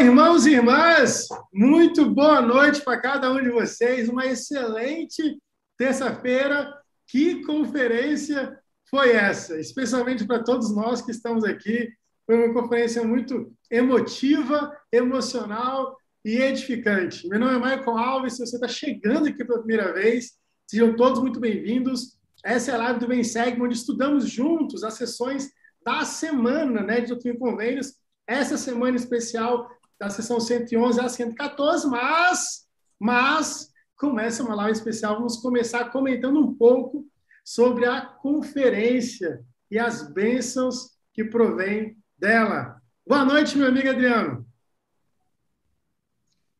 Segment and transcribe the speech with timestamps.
[0.00, 1.26] Irmãos e irmãs!
[1.52, 4.08] Muito boa noite para cada um de vocês.
[4.08, 5.42] Uma excelente
[5.76, 6.72] terça-feira.
[7.04, 8.56] Que conferência
[8.88, 9.58] foi essa?
[9.58, 11.90] Especialmente para todos nós que estamos aqui.
[12.24, 17.28] Foi uma conferência muito emotiva, emocional e edificante.
[17.28, 18.36] Meu nome é Michael Alves.
[18.36, 20.34] Se você está chegando aqui pela primeira vez,
[20.68, 22.16] sejam todos muito bem-vindos.
[22.44, 25.50] Essa é a live do Bem Segue, onde estudamos juntos as sessões
[25.84, 31.88] da semana né, de Doutrina e Convênios essa semana especial da sessão 111 a 114,
[31.88, 32.66] mas,
[32.98, 35.16] mas começa uma live especial.
[35.16, 37.06] Vamos começar comentando um pouco
[37.44, 42.80] sobre a conferência e as bênçãos que provém dela.
[43.06, 44.46] Boa noite, meu amigo Adriano.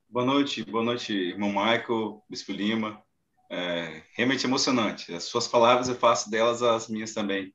[0.09, 3.03] Boa noite, boa noite, irmão Michael, Bispo Lima.
[3.51, 5.15] É realmente emocionante.
[5.15, 7.55] As suas palavras eu faço delas as minhas também.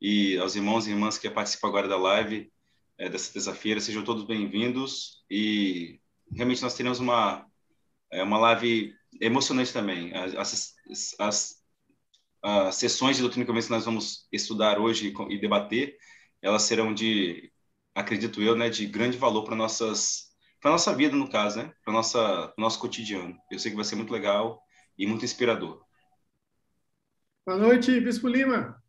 [0.00, 2.50] E aos irmãos e irmãs que participam agora da live,
[2.98, 3.80] é, dessa terça-feira.
[3.80, 6.00] Sejam todos bem-vindos e
[6.34, 7.46] realmente nós teremos uma
[8.12, 10.14] é, uma live emocionante também.
[10.14, 10.74] As, as,
[11.18, 11.62] as,
[12.42, 15.96] as sessões de doutrina e que nós vamos estudar hoje e debater,
[16.40, 17.50] elas serão de,
[17.94, 21.92] acredito eu, né, de grande valor para nossas para nossa vida no caso, né, para
[21.92, 23.36] nossa nosso cotidiano.
[23.50, 24.62] Eu sei que vai ser muito legal
[24.96, 25.84] e muito inspirador.
[27.44, 28.81] Boa noite, Bispo Lima.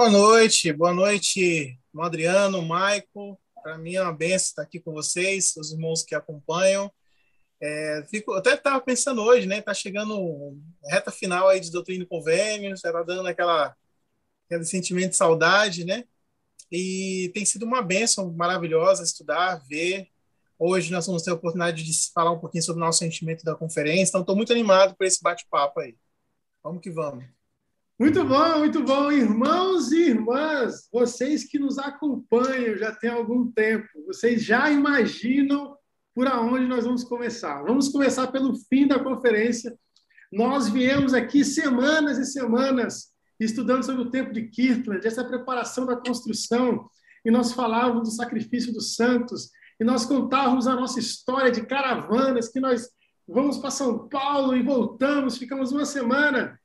[0.00, 3.38] Boa noite, boa noite, Adriano, Michael.
[3.62, 6.90] Para mim é uma benção estar aqui com vocês, os irmãos que acompanham.
[7.60, 9.60] É, fico, até estava pensando hoje, né?
[9.60, 13.76] Tá chegando reta final aí de doutrina e convênios, já tá dando aquela,
[14.46, 16.04] aquele sentimento de saudade, né?
[16.72, 20.08] E tem sido uma benção maravilhosa estudar, ver.
[20.58, 23.54] Hoje nós vamos ter a oportunidade de falar um pouquinho sobre o nosso sentimento da
[23.54, 25.94] conferência, então estou muito animado por esse bate-papo aí.
[26.62, 27.39] Vamos que vamos.
[28.00, 29.12] Muito bom, muito bom.
[29.12, 35.76] Irmãos e irmãs, vocês que nos acompanham já tem algum tempo, vocês já imaginam
[36.14, 37.62] por aonde nós vamos começar.
[37.62, 39.78] Vamos começar pelo fim da conferência.
[40.32, 43.08] Nós viemos aqui semanas e semanas
[43.38, 46.88] estudando sobre o tempo de Kirtland, essa preparação da construção,
[47.22, 52.48] e nós falávamos do sacrifício dos santos, e nós contávamos a nossa história de caravanas,
[52.48, 52.88] que nós
[53.28, 56.58] vamos para São Paulo e voltamos, ficamos uma semana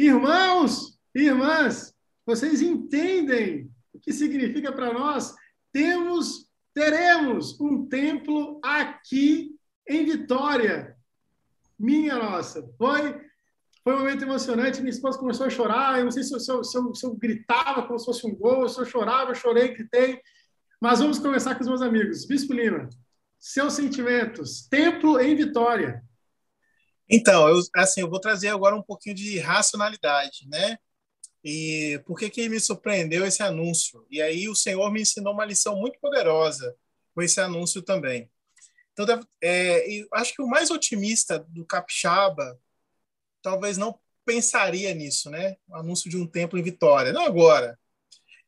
[0.00, 1.94] Irmãos irmãs,
[2.24, 5.34] vocês entendem o que significa para nós?
[5.70, 9.54] Temos, teremos um templo aqui
[9.86, 10.96] em Vitória.
[11.78, 13.20] Minha nossa, foi,
[13.84, 14.80] foi um momento emocionante.
[14.80, 15.98] Minha esposa começou a chorar.
[15.98, 18.26] Eu não sei se eu, se eu, se eu, se eu gritava como se fosse
[18.26, 20.18] um gol, se eu chorava, eu chorei, gritei.
[20.80, 22.24] Mas vamos começar com os meus amigos.
[22.24, 22.88] Bispo Lima,
[23.38, 24.66] seus sentimentos.
[24.66, 26.02] Templo em Vitória.
[27.10, 30.78] Então, eu, assim, eu vou trazer agora um pouquinho de racionalidade, né?
[31.42, 34.06] E por que que me surpreendeu esse anúncio?
[34.10, 36.76] E aí o Senhor me ensinou uma lição muito poderosa
[37.14, 38.30] com esse anúncio também.
[38.92, 42.60] Então, é, acho que o mais otimista do Capixaba
[43.42, 45.56] talvez não pensaria nisso, né?
[45.66, 47.78] O anúncio de um templo em Vitória, não agora.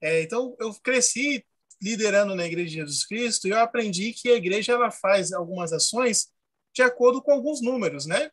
[0.00, 1.44] É, então, eu cresci
[1.80, 5.72] liderando na Igreja de Jesus Cristo e eu aprendi que a igreja ela faz algumas
[5.72, 6.28] ações
[6.72, 8.30] de acordo com alguns números, né?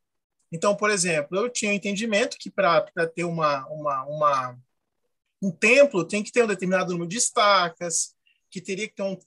[0.52, 2.82] Então, por exemplo, eu tinha entendimento que para
[3.14, 4.60] ter uma, uma, uma,
[5.42, 8.16] um templo tem que ter um determinado número de estacas,
[8.50, 9.18] que teria que ter um,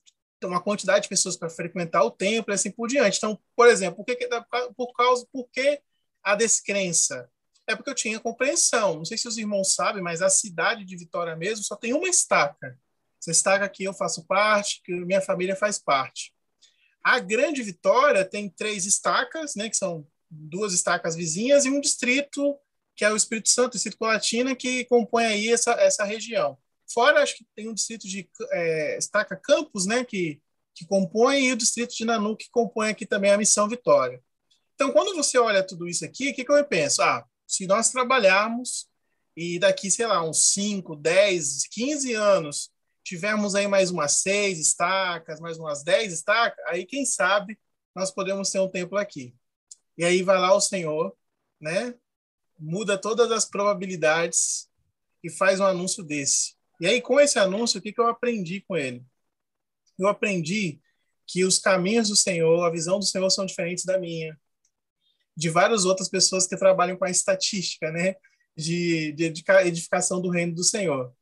[0.45, 3.19] uma quantidade de pessoas para frequentar o templo e assim por diante.
[3.19, 4.29] Então, por exemplo, por que,
[4.77, 5.81] por causa, por que
[6.23, 7.31] a descrença?
[7.67, 8.97] É porque eu tinha compreensão.
[8.97, 12.09] Não sei se os irmãos sabem, mas a cidade de Vitória mesmo só tem uma
[12.09, 12.77] estaca.
[13.21, 16.35] Essa estaca aqui eu faço parte, que minha família faz parte.
[17.05, 22.59] A Grande Vitória tem três estacas, né, que são duas estacas vizinhas e um distrito,
[22.97, 26.59] que é o Espírito Santo, o distrito Colatina, que compõe aí essa, essa região.
[26.93, 30.41] Fora, acho que tem um distrito de é, estaca Campos, né, que,
[30.75, 34.23] que compõe, e o distrito de Nanu, que compõe aqui também a Missão Vitória.
[34.75, 37.03] Então, quando você olha tudo isso aqui, o que, que eu penso?
[37.03, 38.89] Ah, se nós trabalharmos
[39.37, 42.71] e daqui, sei lá, uns 5, 10, 15 anos,
[43.05, 47.59] tivermos aí mais umas seis estacas, mais umas 10 estacas, aí quem sabe
[47.95, 49.35] nós podemos ter um templo aqui.
[50.03, 51.17] E aí vai lá o Senhor,
[51.61, 51.95] né?
[52.59, 54.69] Muda todas as probabilidades
[55.23, 56.57] e faz um anúncio desse.
[56.81, 59.07] E aí, com esse anúncio, o que, que eu aprendi com ele?
[59.97, 60.81] Eu aprendi
[61.25, 64.37] que os caminhos do Senhor, a visão do Senhor são diferentes da minha,
[65.37, 68.17] de várias outras pessoas que trabalham com a estatística, né?
[68.57, 69.33] De, de
[69.65, 71.15] edificação do reino do Senhor.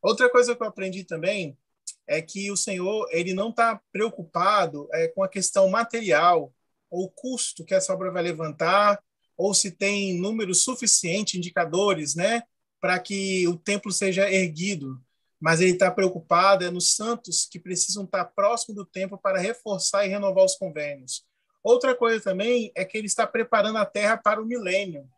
[0.00, 1.58] Outra coisa que eu aprendi também
[2.06, 6.54] é que o Senhor ele não está preocupado é, com a questão material
[6.90, 9.02] ou o custo que essa obra vai levantar,
[9.36, 12.42] ou se tem número suficiente, indicadores, né,
[12.80, 15.00] para que o templo seja erguido.
[15.40, 20.04] mas ele está preocupado é nos santos que precisam estar próximo do tempo para reforçar
[20.04, 21.24] e renovar os convênios.
[21.62, 25.08] Outra coisa também é que ele está preparando a Terra para o milênio,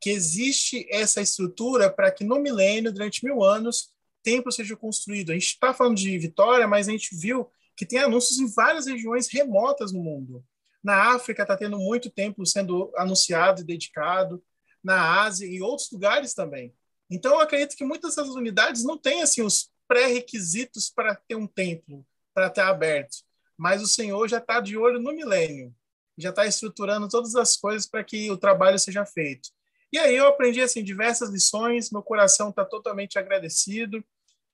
[0.00, 3.90] que existe essa estrutura para que no milênio, durante mil anos,
[4.22, 5.30] templo seja construído.
[5.30, 8.86] A gente está falando de Vitória, mas a gente viu que tem anúncios em várias
[8.86, 10.44] regiões remotas no mundo.
[10.86, 14.40] Na África está tendo muito templo sendo anunciado e dedicado,
[14.84, 16.72] na Ásia e outros lugares também.
[17.10, 21.48] Então, eu acredito que muitas dessas unidades não têm assim os pré-requisitos para ter um
[21.48, 23.16] templo, para ter aberto.
[23.58, 25.74] Mas o Senhor já está de olho no milênio,
[26.16, 29.48] já está estruturando todas as coisas para que o trabalho seja feito.
[29.92, 34.04] E aí eu aprendi assim diversas lições, meu coração está totalmente agradecido.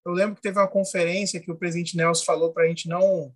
[0.02, 3.35] Eu lembro que teve uma conferência que o presidente Nelson falou para a gente não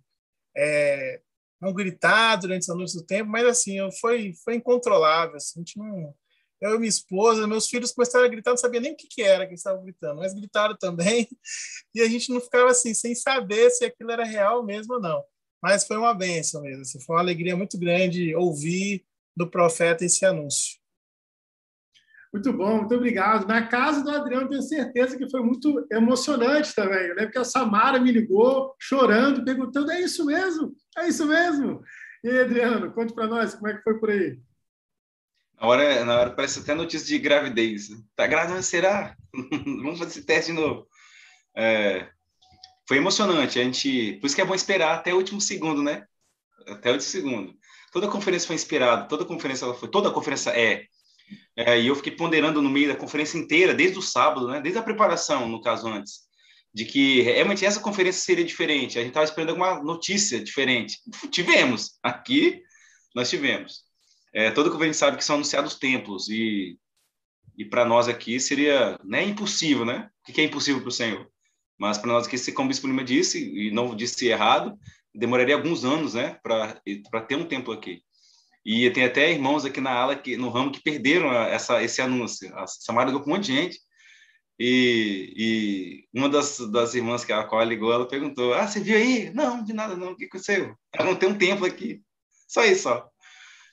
[0.55, 1.21] é,
[1.61, 5.35] não gritar durante os anúncios do tempo, mas assim foi foi incontrolável.
[5.35, 6.13] Assim, a gente não
[6.59, 9.21] eu e minha esposa, meus filhos começaram a gritar, não sabia nem o que, que
[9.21, 11.27] era que eles estavam gritando, mas gritaram também,
[11.93, 15.23] e a gente não ficava assim, sem saber se aquilo era real mesmo ou não.
[15.61, 19.05] Mas foi uma benção mesmo, assim, foi uma alegria muito grande ouvir
[19.35, 20.77] do profeta esse anúncio.
[22.33, 23.47] Muito bom, muito obrigado.
[23.47, 27.07] Na casa do Adriano, tenho certeza que foi muito emocionante também.
[27.07, 30.75] Eu lembro que a Samara me ligou, chorando, perguntando: é isso mesmo?
[30.97, 31.81] É isso mesmo?
[32.23, 34.39] E aí, Adriano, conte para nós como é que foi por aí.
[35.59, 37.89] Na hora, na hora parece até notícia de gravidez.
[38.15, 39.15] Tá grávida, será?
[39.33, 40.87] Vamos fazer esse teste de novo.
[41.55, 42.07] É,
[42.87, 43.59] foi emocionante.
[43.59, 46.05] A gente, por isso que é bom esperar até o último segundo, né?
[46.67, 47.55] Até o último segundo.
[47.91, 50.85] Toda a conferência foi inspirada, toda a conferência ela foi, toda a conferência é.
[51.55, 51.79] É.
[51.79, 54.61] E eu fiquei ponderando no meio da conferência inteira, desde o sábado, né?
[54.61, 56.21] Desde a preparação, no caso antes,
[56.73, 58.97] de que realmente essa conferência seria diferente.
[58.97, 60.97] A gente estava esperando alguma notícia diferente.
[61.31, 62.61] Tivemos aqui,
[63.15, 63.87] nós tivemos
[64.33, 66.77] é, todo que a gente sabe que são anunciados templos e
[67.57, 70.11] e para nós aqui seria né, impossível, né?
[70.21, 71.27] O que é impossível para o Senhor?
[71.75, 74.77] Mas para nós aqui, como o Bispo Lima disse, e não disse errado,
[75.13, 78.03] demoraria alguns anos, né, para ter um templo aqui.
[78.69, 82.53] E tem até irmãos aqui na ala, que, no ramo, que perderam essa, esse anúncio.
[82.53, 83.79] A Samara ligou para um monte de gente.
[84.59, 88.97] E, e uma das, das irmãs que a qual ligou, ela perguntou: Ah, você viu
[88.97, 89.31] aí?
[89.33, 90.11] Não, de nada, não.
[90.11, 90.75] O que aconteceu?
[90.91, 92.01] Ela não tem um templo aqui.
[92.45, 93.07] Só isso, ó.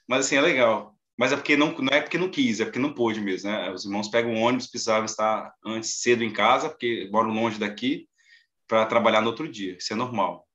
[0.09, 0.95] Mas assim, é legal.
[1.19, 3.73] Mas é porque não, não é porque não quis, é porque não pôde mesmo, né?
[3.73, 8.09] Os irmãos pegam o ônibus, precisavam estar antes cedo em casa, porque moram longe daqui,
[8.69, 9.77] para trabalhar no outro dia.
[9.77, 10.47] Isso é normal.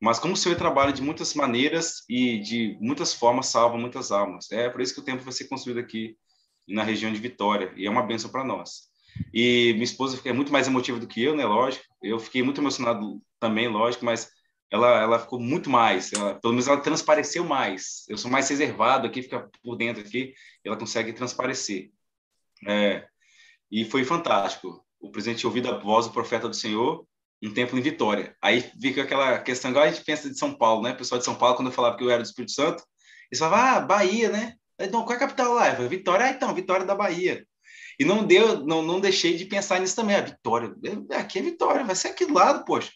[0.00, 4.50] Mas como o Senhor trabalha de muitas maneiras e de muitas formas salva muitas almas.
[4.52, 6.16] É por isso que o templo vai ser construído aqui
[6.68, 8.88] na região de Vitória e é uma benção para nós.
[9.32, 11.44] E minha esposa é muito mais emotiva do que eu, né?
[11.44, 11.84] Lógico.
[12.02, 14.30] Eu fiquei muito emocionado também, lógico, mas
[14.70, 18.04] ela, ela ficou muito mais, ela, pelo menos ela transpareceu mais.
[18.08, 20.34] Eu sou mais reservado aqui, fica por dentro aqui,
[20.64, 21.90] ela consegue transparecer.
[22.66, 23.06] É,
[23.70, 24.84] e foi fantástico.
[25.00, 27.06] O presidente ouviu a voz do profeta do Senhor,
[27.42, 28.36] um tempo em Vitória.
[28.42, 30.92] Aí fica aquela questão, igual a gente pensa de São Paulo, né?
[30.92, 32.82] O pessoal de São Paulo, quando eu falava que eu era do Espírito Santo,
[33.30, 34.54] eles falavam, ah, Bahia, né?
[34.78, 35.68] Então, qual é a capital lá?
[35.68, 37.46] Eu falei, Vitória, ah, então, Vitória da Bahia.
[37.98, 40.16] E não deu, não, não deixei de pensar nisso também.
[40.16, 40.74] A Vitória,
[41.12, 42.90] aqui é Vitória, vai ser aqui do lado, poxa.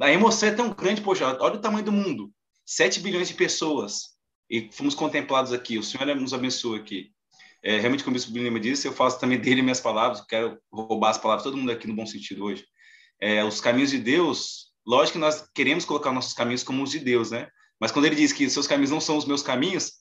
[0.00, 2.30] A emoção é tão grande, poxa, olha o tamanho do mundo.
[2.64, 4.16] 7 bilhões de pessoas.
[4.48, 5.78] E fomos contemplados aqui.
[5.78, 7.10] O Senhor nos abençoa aqui.
[7.62, 10.20] É, realmente, como o Bispo Lima disse, eu faço também dele minhas palavras.
[10.26, 12.64] Quero roubar as palavras de todo mundo aqui no bom sentido hoje.
[13.20, 16.98] É, os caminhos de Deus, lógico que nós queremos colocar nossos caminhos como os de
[16.98, 17.48] Deus, né?
[17.80, 19.92] Mas quando ele diz que seus caminhos não são os meus caminhos,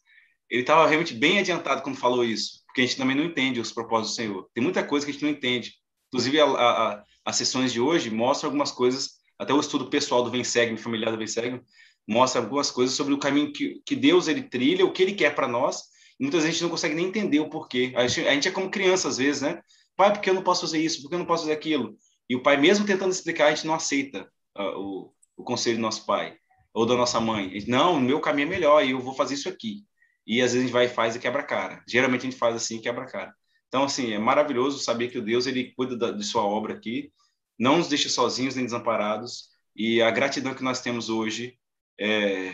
[0.50, 3.72] ele estava realmente bem adiantado quando falou isso, porque a gente também não entende os
[3.72, 4.50] propósitos do Senhor.
[4.54, 5.74] Tem muita coisa que a gente não entende.
[6.10, 10.32] Inclusive, a, a, as sessões de hoje mostram algumas coisas até o estudo pessoal do
[10.32, 11.62] Vensegme, familiar do Vensegme,
[12.08, 15.34] mostra algumas coisas sobre o caminho que, que Deus ele trilha, o que ele quer
[15.36, 15.84] para nós.
[16.20, 17.92] Muitas vezes a gente não consegue nem entender o porquê.
[17.96, 19.62] A gente, a gente é como criança às vezes, né?
[19.98, 21.02] Pai, por que eu não posso fazer isso?
[21.02, 21.98] Por que eu não posso fazer aquilo?
[22.30, 24.28] E o pai, mesmo tentando explicar, a gente não aceita
[24.58, 26.38] uh, o, o conselho do nosso pai
[26.74, 27.50] ou da nossa mãe.
[27.52, 29.86] Gente, não, o meu caminho é melhor e eu vou fazer isso aqui.
[30.28, 31.84] E às vezes a gente vai e faz e quebra a cara.
[31.88, 33.34] Geralmente a gente faz assim e quebra a cara.
[33.68, 37.12] Então, assim, é maravilhoso saber que o Deus, ele cuida da, de sua obra aqui,
[37.60, 41.58] não nos deixa sozinhos nem desamparados, e a gratidão que nós temos hoje,
[42.00, 42.54] é,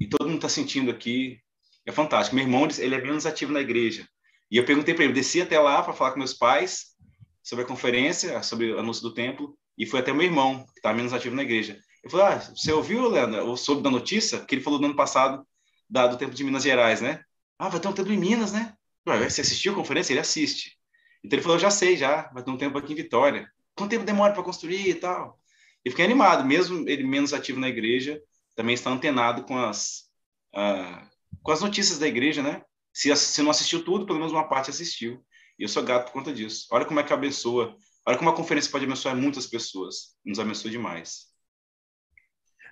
[0.00, 1.38] e todo mundo está sentindo aqui,
[1.86, 2.34] é fantástico.
[2.34, 4.06] Meu irmão, ele é menos ativo na igreja.
[4.50, 6.95] E eu perguntei para ele, desci até lá para falar com meus pais
[7.46, 10.92] sobre a conferência, sobre o anúncio do templo, e foi até meu irmão, que está
[10.92, 11.78] menos ativo na igreja.
[12.02, 14.40] Eu falei, ah, você ouviu, Leandro, ou soube da notícia?
[14.40, 15.46] Que ele falou no ano passado
[15.88, 17.22] da, do templo de Minas Gerais, né?
[17.56, 18.74] Ah, vai ter um templo em Minas, né?
[19.04, 20.12] Você assistiu a conferência?
[20.12, 20.76] Ele assiste.
[21.22, 23.48] Então ele falou, já sei, já, vai ter um templo aqui em Vitória.
[23.76, 25.38] Quanto tempo demora para construir e tal?
[25.84, 28.20] E fiquei animado, mesmo ele menos ativo na igreja,
[28.56, 30.10] também está antenado com as,
[30.52, 31.08] uh,
[31.44, 32.62] com as notícias da igreja, né?
[32.92, 35.24] Se, se não assistiu tudo, pelo menos uma parte assistiu.
[35.58, 36.66] E eu sou grato por conta disso.
[36.70, 40.16] Olha como é que abençoa Olha como a conferência pode abençoar muitas pessoas.
[40.24, 41.26] Nos abençoa demais.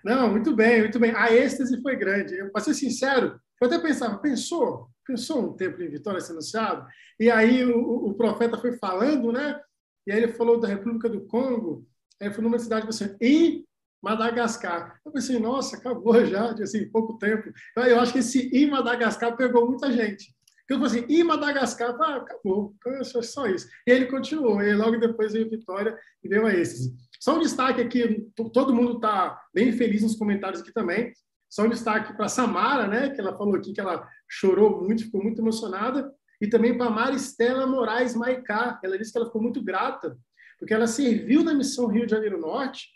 [0.04, 1.12] Não, muito bem, muito bem.
[1.16, 2.36] A êxtase foi grande.
[2.50, 4.88] Para ser sincero, eu até pensava, pensou?
[5.04, 6.86] Pensou um tempo em Vitória ser anunciado?
[7.18, 9.60] E aí o, o, profeta foi falando, né?
[10.06, 11.84] E aí ele falou da República do Congo,
[12.20, 13.66] aí foi numa cidade assim, em
[14.00, 15.00] Madagascar.
[15.04, 17.50] Eu pensei, nossa, acabou já, de assim, pouco tempo.
[17.72, 20.32] Então, eu acho que esse em Madagascar pegou muita gente.
[20.68, 23.68] Eu falei assim, em Madagascar, ah, acabou, é só isso.
[23.86, 26.94] E ele continuou, e logo depois veio Vitória e veio a êxtase.
[27.20, 31.12] Só um destaque aqui, todo mundo está bem feliz nos comentários aqui também.
[31.50, 35.22] Só um destaque para Samara, né, que ela falou aqui que ela chorou muito, ficou
[35.22, 36.12] muito emocionada.
[36.40, 38.80] E também para Maristela Moraes Maicá.
[38.82, 40.18] Ela disse que ela ficou muito grata,
[40.58, 42.88] porque ela serviu na missão Rio de Janeiro Norte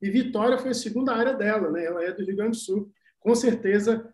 [0.00, 1.84] e Vitória foi a segunda área dela, né?
[1.84, 2.90] Ela é do Rio Grande do Sul.
[3.20, 4.12] Com certeza,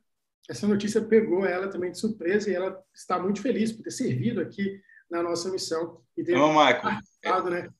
[0.48, 4.40] essa notícia pegou ela também de surpresa e ela está muito feliz por ter servido
[4.40, 4.80] aqui
[5.10, 6.00] na nossa missão.
[6.16, 6.86] E ter Não, Marco.
[6.86, 7.00] Né?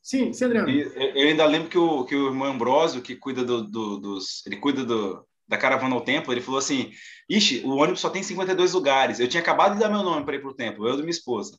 [0.01, 0.71] Sim, Adriano.
[0.71, 4.47] Eu ainda lembro que o, que o irmão Ambrósio, que cuida do, do, dos.
[4.47, 6.93] Ele cuida do, da caravana ao templo, ele falou assim:
[7.29, 9.19] Ixi, o ônibus só tem 52 lugares.
[9.19, 11.11] Eu tinha acabado de dar meu nome para ir para o templo, eu e minha
[11.11, 11.59] esposa.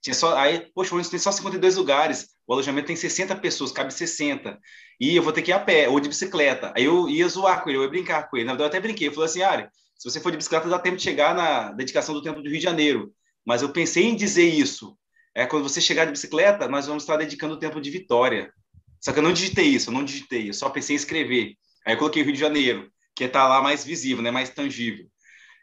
[0.00, 3.72] Tinha só, aí, poxa, o ônibus tem só 52 lugares, o alojamento tem 60 pessoas,
[3.72, 4.58] cabe 60.
[5.00, 6.72] E eu vou ter que ir a pé ou de bicicleta.
[6.76, 8.46] Aí eu ia zoar com ele, eu ia brincar com ele.
[8.46, 9.08] Na verdade, eu até brinquei.
[9.08, 12.14] Eu falei assim, Ari, se você for de bicicleta, dá tempo de chegar na dedicação
[12.14, 13.12] do Templo do Rio de Janeiro.
[13.44, 14.96] Mas eu pensei em dizer isso.
[15.34, 18.52] É, quando você chegar de bicicleta, nós vamos estar dedicando o Templo de Vitória.
[19.00, 21.54] Só que eu não digitei isso, eu não digitei, eu só pensei em escrever.
[21.84, 25.06] Aí eu coloquei Rio de Janeiro, que está lá mais visível, né, mais tangível.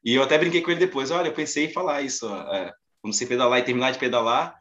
[0.03, 2.27] E eu até brinquei com ele depois, olha, eu pensei em falar isso.
[2.27, 4.59] É, quando você pedalar e terminar de pedalar,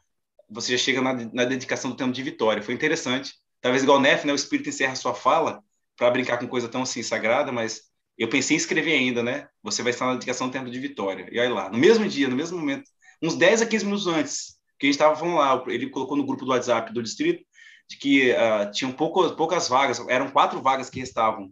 [0.49, 2.63] você já chega na, na dedicação do Templo de Vitória.
[2.63, 3.33] Foi interessante.
[3.61, 5.61] Talvez igual o Nef, né, o Espírito encerra a sua fala
[5.97, 7.83] para brincar com coisa tão assim sagrada, mas
[8.17, 9.47] eu pensei em escrever ainda, né?
[9.61, 11.27] Você vai estar na dedicação do Templo de Vitória.
[11.31, 12.89] E aí lá, no mesmo dia, no mesmo momento,
[13.21, 16.25] uns 10 a 15 minutos antes, que a gente estava falando lá, ele colocou no
[16.25, 17.43] grupo do WhatsApp do distrito
[17.87, 21.51] de que uh, tinham pouco, poucas vagas, eram quatro vagas que restavam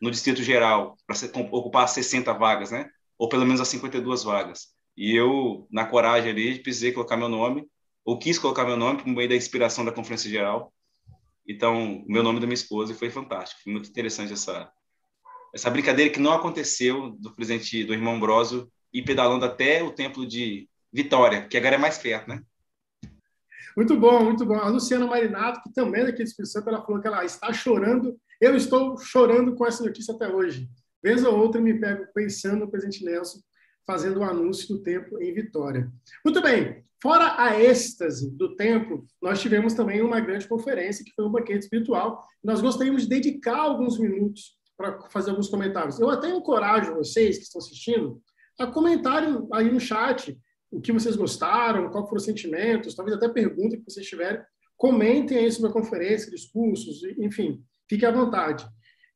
[0.00, 1.16] no distrito geral para
[1.50, 2.88] ocupar 60 vagas, né?
[3.18, 4.68] Ou pelo menos as 52 vagas.
[4.96, 7.66] E eu, na coragem ali, precisei colocar meu nome,
[8.04, 10.72] ou quis colocar meu nome por meio da inspiração da conferência geral.
[11.46, 14.70] Então, meu nome da minha esposa e foi fantástico, foi muito interessante essa
[15.54, 20.26] essa brincadeira que não aconteceu do presidente do irmão Ambrosio e pedalando até o templo
[20.26, 22.42] de Vitória, que agora é mais perto, né?
[23.76, 24.56] Muito bom, muito bom.
[24.56, 27.52] A Luciana Marinato, que também é daqui do Espírito Santo, ela falou que ela está
[27.52, 28.18] chorando.
[28.40, 30.68] Eu estou chorando com essa notícia até hoje.
[31.02, 33.38] Vez ou outra me pego pensando no presidente Nelson
[33.86, 35.90] fazendo o anúncio do templo em Vitória.
[36.24, 36.84] Muito bem.
[37.02, 41.64] Fora a êxtase do templo, nós tivemos também uma grande conferência, que foi um banquete
[41.64, 42.26] espiritual.
[42.44, 46.00] Nós gostaríamos de dedicar alguns minutos para fazer alguns comentários.
[46.00, 48.22] Eu até encorajo vocês que estão assistindo
[48.58, 53.28] a comentarem aí no chat o que vocês gostaram, qual foram os sentimentos, talvez até
[53.28, 54.40] perguntas que vocês tiverem.
[54.76, 58.66] Comentem aí sobre a conferência, discursos, enfim, fique à vontade.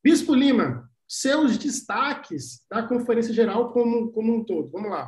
[0.03, 4.69] Bispo Lima, seus destaques da conferência geral como, como um todo.
[4.69, 5.05] Vamos lá.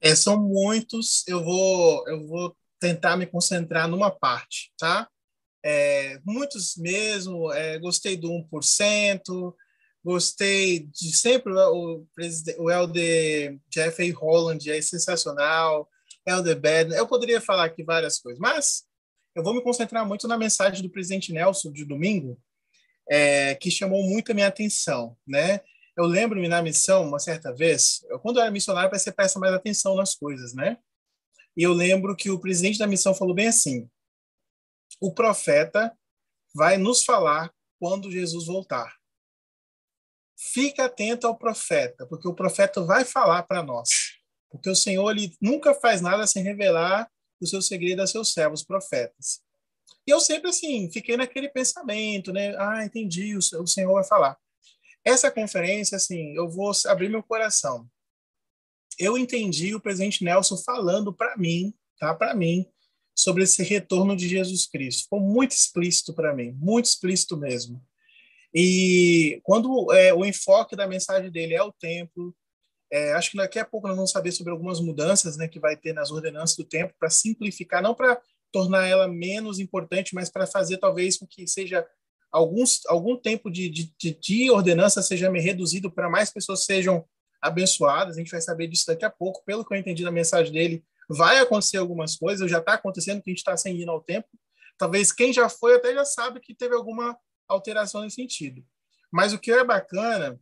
[0.00, 5.08] É, são muitos, eu vou, eu vou tentar me concentrar numa parte, tá?
[5.64, 9.54] É, muitos mesmo, é, gostei do 1%,
[10.04, 12.06] gostei de sempre o,
[12.58, 15.88] o Elder Jeffrey Holland é sensacional,
[16.26, 18.84] Elder Bad, eu poderia falar aqui várias coisas, mas
[19.34, 22.38] eu vou me concentrar muito na mensagem do presidente Nelson de domingo,
[23.08, 25.60] é, que chamou muito a minha atenção, né?
[25.96, 29.54] Eu lembro-me na missão, uma certa vez, eu, quando eu era missionário, você prestar mais
[29.54, 30.78] atenção nas coisas, né?
[31.56, 33.88] E eu lembro que o presidente da missão falou bem assim:
[35.00, 35.96] o profeta
[36.54, 38.92] vai nos falar quando Jesus voltar.
[40.52, 43.88] Fica atento ao profeta, porque o profeta vai falar para nós.
[44.50, 47.10] Porque o Senhor ele nunca faz nada sem revelar
[47.40, 49.40] o seu segredo a seus servos profetas.
[50.06, 52.54] E eu sempre assim, fiquei naquele pensamento, né?
[52.58, 54.36] Ah, entendi, o Senhor vai falar.
[55.02, 57.88] Essa conferência, assim, eu vou abrir meu coração.
[58.98, 62.14] Eu entendi o presidente Nelson falando para mim, tá?
[62.14, 62.66] Para mim,
[63.14, 65.08] sobre esse retorno de Jesus Cristo.
[65.08, 67.82] Foi muito explícito para mim, muito explícito mesmo.
[68.54, 72.34] E quando é, o enfoque da mensagem dele é o templo,
[72.90, 75.76] é, acho que daqui a pouco nós vamos saber sobre algumas mudanças né, que vai
[75.76, 78.20] ter nas ordenanças do templo para simplificar, não para
[78.52, 81.84] tornar ela menos importante, mas para fazer talvez com que seja
[82.30, 87.04] alguns, algum tempo de, de, de ordenança seja reduzido para mais pessoas sejam
[87.42, 88.16] abençoadas.
[88.16, 89.42] A gente vai saber disso daqui a pouco.
[89.44, 93.30] Pelo que eu entendi na mensagem dele, vai acontecer algumas coisas, já está acontecendo que
[93.30, 94.28] a gente está sem ir ao tempo.
[94.78, 97.16] Talvez quem já foi até já sabe que teve alguma
[97.48, 98.64] alteração nesse sentido.
[99.12, 100.40] Mas o que é bacana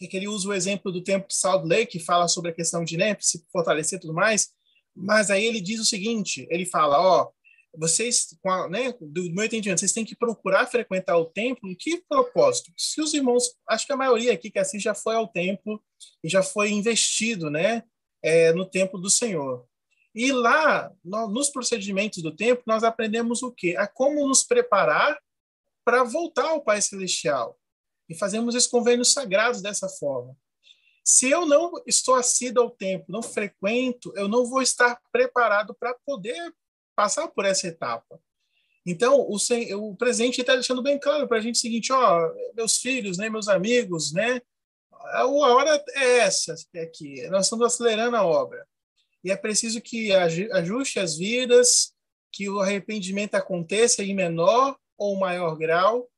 [0.00, 2.54] é que ele usa o exemplo do tempo de Salt Lake, que fala sobre a
[2.54, 4.52] questão de né, se fortalecer e tudo mais,
[4.94, 7.30] mas aí ele diz o seguinte, ele fala, ó,
[7.76, 8.28] vocês,
[8.70, 11.68] né, do meu entendimento, vocês têm que procurar frequentar o templo.
[11.68, 12.72] Em que propósito?
[12.76, 15.82] Se os irmãos, acho que a maioria aqui que assim já foi ao templo
[16.22, 17.82] e já foi investido, né,
[18.22, 19.66] é, no templo do Senhor.
[20.14, 23.74] E lá, no, nos procedimentos do templo, nós aprendemos o quê?
[23.76, 25.18] A como nos preparar
[25.84, 27.58] para voltar ao Pai Celestial.
[28.08, 30.36] E fazemos esses convênios sagrados dessa forma.
[31.04, 35.94] Se eu não estou assíduo ao templo, não frequento, eu não vou estar preparado para
[36.06, 36.54] poder
[36.96, 38.18] passar por essa etapa.
[38.86, 39.36] Então, o,
[39.76, 43.28] o presente está deixando bem claro para a gente o seguinte, ó, meus filhos, né,
[43.28, 44.40] meus amigos, né,
[45.12, 48.66] a hora é essa aqui, nós estamos acelerando a obra.
[49.22, 51.94] E é preciso que ajuste as vidas,
[52.30, 56.08] que o arrependimento aconteça em menor ou maior grau,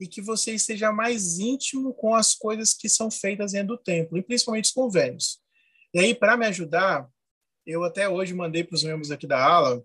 [0.00, 4.18] e que você esteja mais íntimo com as coisas que são feitas dentro do templo,
[4.18, 5.40] e principalmente os convênios.
[5.94, 7.08] E aí, para me ajudar,
[7.66, 9.82] eu até hoje mandei para os membros aqui da ala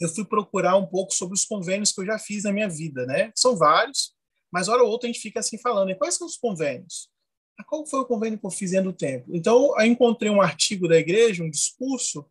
[0.00, 3.06] eu fui procurar um pouco sobre os convênios que eu já fiz na minha vida,
[3.06, 3.32] né?
[3.34, 4.14] São vários,
[4.50, 7.08] mas hora ou outra a gente fica assim falando, e quais são os convênios?
[7.58, 9.30] Ah, qual foi o convênio que eu fiz dentro do tempo?
[9.32, 12.26] Então, eu encontrei um artigo da igreja, um discurso,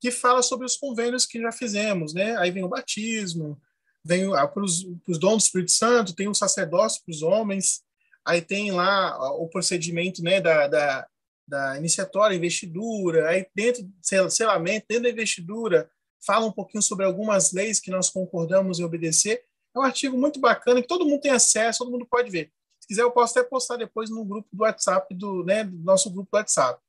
[0.00, 2.36] que fala sobre os convênios que já fizemos, né?
[2.38, 3.60] Aí vem o batismo,
[4.06, 7.82] vem para os dons do Espírito Santo, tem o sacerdócio para os homens,
[8.24, 11.06] aí tem lá o procedimento né, da, da,
[11.46, 13.88] da iniciatória, investidura, aí dentro,
[14.30, 15.90] selamento, dentro da investidura,
[16.24, 19.44] fala um pouquinho sobre algumas leis que nós concordamos em obedecer.
[19.74, 22.52] É um artigo muito bacana que todo mundo tem acesso, todo mundo pode ver.
[22.80, 26.10] Se quiser, eu posso até postar depois no grupo do WhatsApp, do, né, do nosso
[26.10, 26.80] grupo do WhatsApp.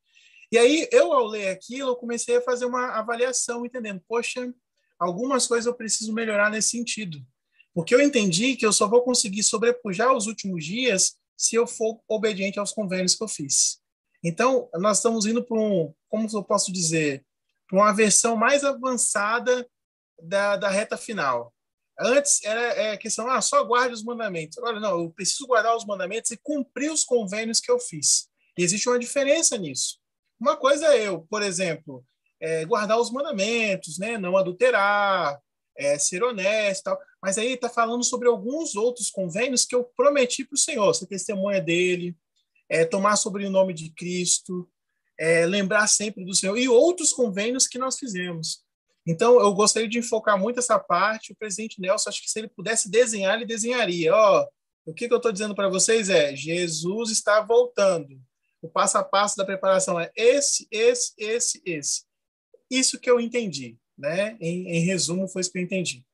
[0.51, 4.53] E aí, eu, ao ler aquilo, eu comecei a fazer uma avaliação, entendendo, poxa,
[4.99, 7.19] algumas coisas eu preciso melhorar nesse sentido.
[7.73, 11.99] Porque eu entendi que eu só vou conseguir sobrepujar os últimos dias se eu for
[12.07, 13.79] obediente aos convênios que eu fiz.
[14.23, 17.23] Então, nós estamos indo para um, como eu posso dizer,
[17.67, 19.67] para uma versão mais avançada
[20.21, 21.53] da, da reta final.
[21.99, 24.57] Antes era é, questão, ah, só guarde os mandamentos.
[24.57, 28.27] Agora, não, eu preciso guardar os mandamentos e cumprir os convênios que eu fiz.
[28.57, 29.99] E existe uma diferença nisso.
[30.39, 32.05] Uma coisa é eu, por exemplo,
[32.39, 34.17] é, guardar os mandamentos, né?
[34.17, 35.39] não adulterar,
[35.77, 36.99] é, ser honesto, tal.
[37.21, 41.05] mas aí está falando sobre alguns outros convênios que eu prometi para o Senhor, ser
[41.05, 42.15] testemunha dele,
[42.69, 44.67] é, tomar sobre o nome de Cristo,
[45.19, 48.65] é, lembrar sempre do Senhor e outros convênios que nós fizemos.
[49.05, 51.31] Então, eu gostaria de enfocar muito essa parte.
[51.31, 54.13] O presidente Nelson, acho que se ele pudesse desenhar, ele desenharia.
[54.13, 54.45] Ó,
[54.85, 58.19] o que, que eu estou dizendo para vocês é: Jesus está voltando.
[58.61, 62.06] O passo a passo da preparação é esse, esse, esse, esse.
[62.69, 64.37] Isso que eu entendi, né?
[64.39, 66.05] Em, em resumo, foi isso que eu entendi.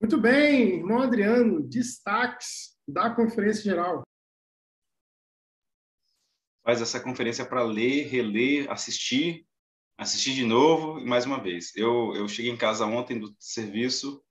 [0.00, 4.02] Muito bem, irmão Adriano, destaques da Conferência Geral
[6.62, 9.46] faz essa conferência para ler, reler, assistir,
[9.98, 11.74] assistir de novo e mais uma vez.
[11.76, 14.22] Eu, eu cheguei em casa ontem do serviço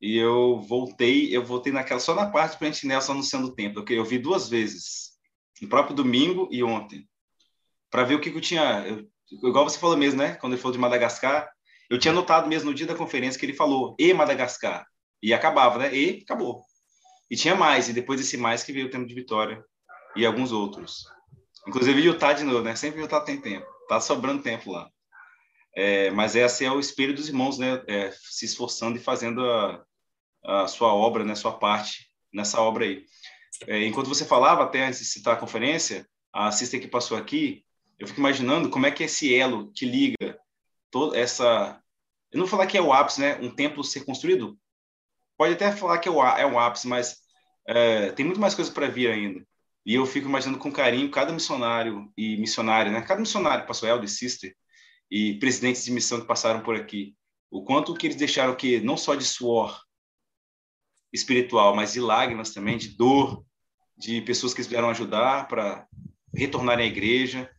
[0.00, 3.54] e eu voltei, eu voltei naquela só na parte para a gente Nelson anunciando o
[3.54, 5.12] tempo, porque eu vi duas vezes,
[5.60, 7.08] no próprio domingo e ontem,
[7.90, 9.08] para ver o que, que eu tinha, eu,
[9.42, 10.34] igual você falou mesmo, né?
[10.34, 11.48] Quando ele falou de Madagascar,
[11.88, 14.86] eu tinha notado mesmo no dia da conferência que ele falou e Madagascar
[15.22, 15.94] e acabava, né?
[15.94, 16.62] E acabou.
[17.30, 19.62] E tinha mais e depois desse mais que veio o tempo de vitória
[20.16, 21.04] e alguns outros.
[21.66, 22.74] Inclusive Utah de novo, né?
[22.74, 23.66] Sempre Utah tem tempo.
[23.88, 24.90] Tá sobrando tempo lá.
[25.74, 27.82] É, mas esse é o espírito dos irmãos, né?
[27.86, 29.84] É, se esforçando e fazendo a,
[30.44, 31.34] a, sua obra, né?
[31.34, 33.04] Sua parte nessa obra aí.
[33.66, 37.64] É, enquanto você falava, até antes de citar a conferência, a assista que passou aqui,
[37.98, 40.38] eu fico imaginando como é que esse elo que liga
[40.90, 41.80] toda essa...
[42.30, 43.38] Eu não vou falar que é o ápice, né?
[43.40, 44.58] Um templo ser construído.
[45.36, 47.18] Pode até falar que é o, é um ápice, mas
[47.66, 49.46] é, tem muito mais coisa para vir ainda.
[49.84, 53.02] E eu fico imaginando com carinho cada missionário e missionária, né?
[53.02, 54.54] Cada missionário, pastor Elder, sister
[55.10, 57.14] e presidentes de missão que passaram por aqui.
[57.50, 59.82] O quanto que eles deixaram que não só de suor
[61.12, 63.44] espiritual, mas de lágrimas também, de dor,
[63.96, 65.86] de pessoas que eles vieram ajudar para
[66.34, 67.50] retornarem à igreja.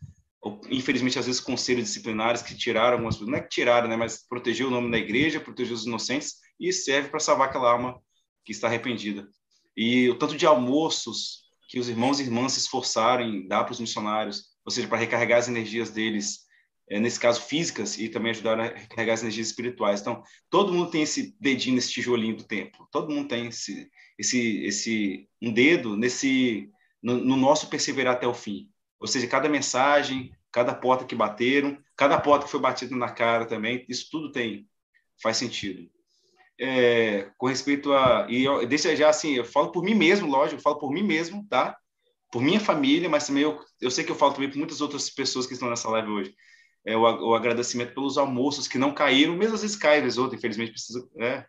[0.70, 3.96] Infelizmente, às vezes, conselhos disciplinares que tiraram algumas não é que tiraram, né?
[3.96, 8.00] Mas protegeu o nome da igreja, protegeu os inocentes e serve para salvar aquela alma
[8.44, 9.28] que está arrependida.
[9.76, 13.72] E o tanto de almoços que os irmãos e irmãs se esforçaram em dar para
[13.72, 16.42] os missionários, ou seja, para recarregar as energias deles,
[16.90, 20.02] é, nesse caso físicas, e também ajudar a recarregar as energias espirituais.
[20.02, 24.64] Então, todo mundo tem esse dedinho nesse tijolinho do templo, todo mundo tem esse, esse,
[24.66, 26.70] esse um dedo nesse
[27.02, 28.70] no, no nosso perseverar até o fim.
[29.04, 33.46] Ou seja, cada mensagem, cada porta que bateram, cada porta que foi batida na cara
[33.46, 34.68] também, isso tudo tem
[35.22, 35.88] faz sentido
[36.60, 38.28] é, com respeito a.
[38.30, 41.04] E eu, deixa já assim, eu falo por mim mesmo, lógico, eu falo por mim
[41.04, 41.78] mesmo, tá?
[42.32, 45.10] Por minha família, mas também eu, eu sei que eu falo também por muitas outras
[45.10, 46.36] pessoas que estão nessa live hoje.
[46.86, 50.18] é, o, o, agradecimento pelos almoços que não caíram, mesmo às vezes cai, às vezes
[50.18, 51.46] outro, infelizmente precisa, é,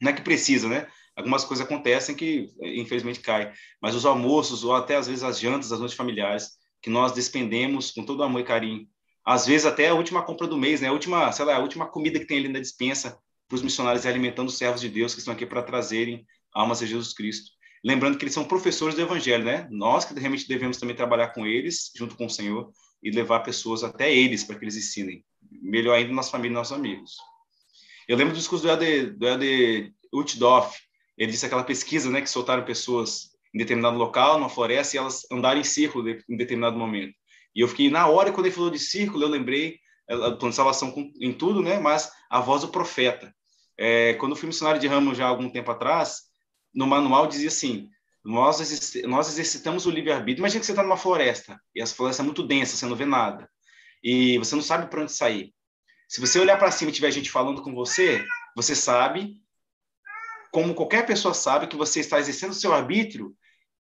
[0.00, 0.86] não é que precisa, né?
[1.16, 5.72] Algumas coisas acontecem que infelizmente cai, mas os almoços ou até às vezes as jantas,
[5.72, 6.52] as noites familiares
[6.84, 8.86] que nós despendemos com todo amor e carinho,
[9.24, 10.88] às vezes até a última compra do mês, né?
[10.88, 13.18] A última, sei lá, a última comida que tem ali na dispensa
[13.48, 16.86] para os missionários alimentando os servos de Deus que estão aqui para trazerem almas a
[16.86, 17.52] Jesus Cristo.
[17.82, 19.66] Lembrando que eles são professores do Evangelho, né?
[19.70, 22.70] Nós que realmente devemos também trabalhar com eles, junto com o Senhor,
[23.02, 25.24] e levar pessoas até eles para que eles ensinem.
[25.62, 27.16] Melhor ainda, nossa família e nossos amigos.
[28.06, 30.78] Eu lembro do discurso do Elde, do Elde Utdorf.
[31.16, 35.22] Ele disse aquela pesquisa, né, que soltaram pessoas em determinado local, numa floresta, e elas
[35.30, 37.14] andaram em círculo em determinado momento.
[37.54, 40.56] E eu fiquei, na hora, quando ele falou de círculo, eu lembrei, do plano de
[40.56, 43.34] salvação em tudo, né, mas a voz do profeta.
[43.78, 46.22] É, quando eu fui missionário de ramo já há algum tempo atrás,
[46.74, 47.88] no manual dizia assim:
[48.24, 48.58] nós,
[49.04, 50.42] nós exercitamos o livre-arbítrio.
[50.42, 53.04] Imagina que você está numa floresta e essa floresta é muito densa, você não vê
[53.04, 53.48] nada.
[54.02, 55.54] E você não sabe para onde sair.
[56.08, 59.36] Se você olhar para cima e tiver gente falando com você, você sabe,
[60.52, 63.34] como qualquer pessoa sabe, que você está exercendo o seu arbítrio.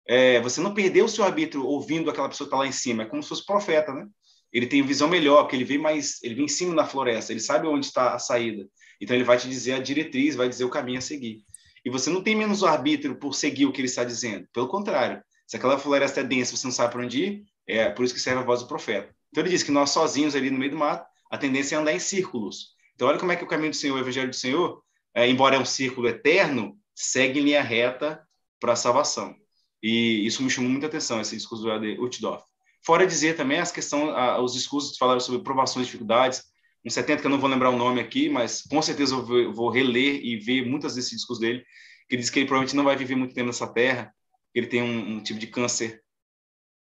[0.06, 3.02] É, você não perdeu o seu arbítrio ouvindo aquela pessoa que está lá em cima.
[3.02, 4.06] É como se fosse profeta, né?
[4.52, 7.32] Ele tem visão melhor, porque ele vem mais, ele vem em cima da floresta.
[7.32, 8.66] Ele sabe onde está a saída.
[9.00, 11.42] Então ele vai te dizer a diretriz, vai dizer o caminho a seguir.
[11.84, 14.46] E você não tem menos arbítrio por seguir o que ele está dizendo.
[14.52, 18.04] Pelo contrário, se aquela floresta é densa, você não sabe para onde ir, é por
[18.04, 19.12] isso que serve a voz do profeta.
[19.30, 21.92] Então ele diz que nós sozinhos ali no meio do mato, a tendência é andar
[21.92, 22.74] em círculos.
[22.94, 24.82] Então olha como é que o caminho do Senhor, o evangelho do Senhor,
[25.14, 28.22] é, embora é um círculo eterno, segue em linha reta
[28.60, 29.34] para a salvação.
[29.82, 32.44] E isso me chamou muita atenção, esse discurso do Utdorf.
[32.84, 36.42] Fora dizer também as questões, os discursos que falaram sobre provações e dificuldades,
[36.84, 39.70] um 70 que eu não vou lembrar o nome aqui, mas com certeza eu vou,
[39.70, 41.64] reler e ver muitas desses discos dele,
[42.08, 44.12] que ele diz que ele provavelmente não vai viver muito tempo nessa terra,
[44.52, 46.02] que ele tem um, um tipo de câncer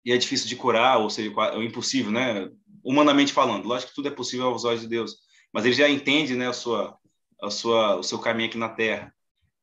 [0.04, 2.50] e é difícil de curar, ou seja, é impossível, né?
[2.84, 5.18] Humanamente falando, lógico que tudo é possível aos olhos de Deus,
[5.54, 6.98] mas ele já entende, né, a sua,
[7.40, 9.14] a sua, o seu caminho aqui na Terra.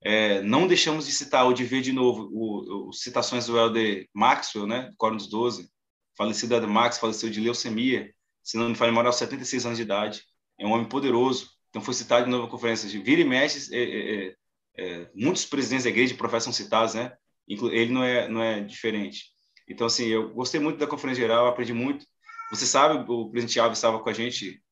[0.03, 4.07] É, não deixamos de citar ou de ver de novo o, o citações do Elder
[4.15, 5.69] Maxwell, né, Cornos 12,
[6.17, 9.85] falecido Elder Max, faleceu de leucemia, se não me falha memória, aos 76 anos de
[9.85, 10.23] idade.
[10.59, 11.51] É um homem poderoso.
[11.69, 13.75] Então, foi citado de novo na conferência de vira e mexe.
[13.75, 14.35] É, é, é,
[14.79, 17.13] é, muitos presidentes da igreja e profetas são citados, né?
[17.47, 19.27] Ele não é, não é diferente.
[19.69, 22.07] Então, assim, eu gostei muito da conferência geral, aprendi muito.
[22.51, 24.63] Você sabe, o presidente Alves estava com a gente,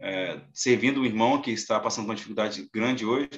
[0.00, 3.28] é, servindo um irmão que está passando por uma dificuldade grande hoje.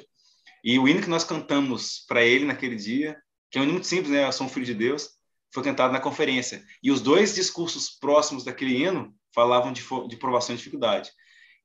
[0.64, 3.16] E o hino que nós cantamos para ele naquele dia,
[3.50, 4.26] que é um hino muito simples, né?
[4.26, 5.10] Eu sou um filho de Deus,
[5.52, 6.62] foi cantado na conferência.
[6.82, 11.10] E os dois discursos próximos daquele hino falavam de, de provação e dificuldade.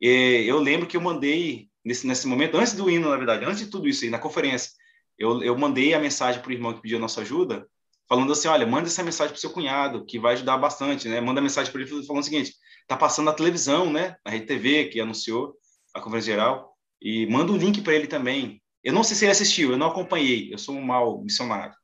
[0.02, 3.60] E eu lembro que eu mandei, nesse, nesse momento, antes do hino, na verdade, antes
[3.60, 4.72] de tudo isso aí, na conferência,
[5.18, 7.68] eu, eu mandei a mensagem para o irmão que pediu a nossa ajuda,
[8.08, 11.22] falando assim, olha, manda essa mensagem para o seu cunhado, que vai ajudar bastante, né?
[11.22, 12.54] Manda mensagem para ele falando o seguinte,
[12.88, 14.16] tá passando na televisão, né?
[14.26, 15.56] Na Rede TV, que anunciou
[15.94, 18.62] a conferência geral, e manda o um link para ele também.
[18.84, 21.76] Eu não sei se ele assistiu, eu não acompanhei, eu sou um mau missionário.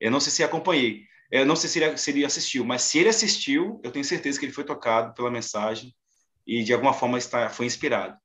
[0.00, 2.98] Eu não sei se acompanhei, eu não sei se ele, se ele assistiu, mas se
[2.98, 5.94] ele assistiu, eu tenho certeza que ele foi tocado pela mensagem
[6.46, 8.16] e de alguma forma está, foi inspirado.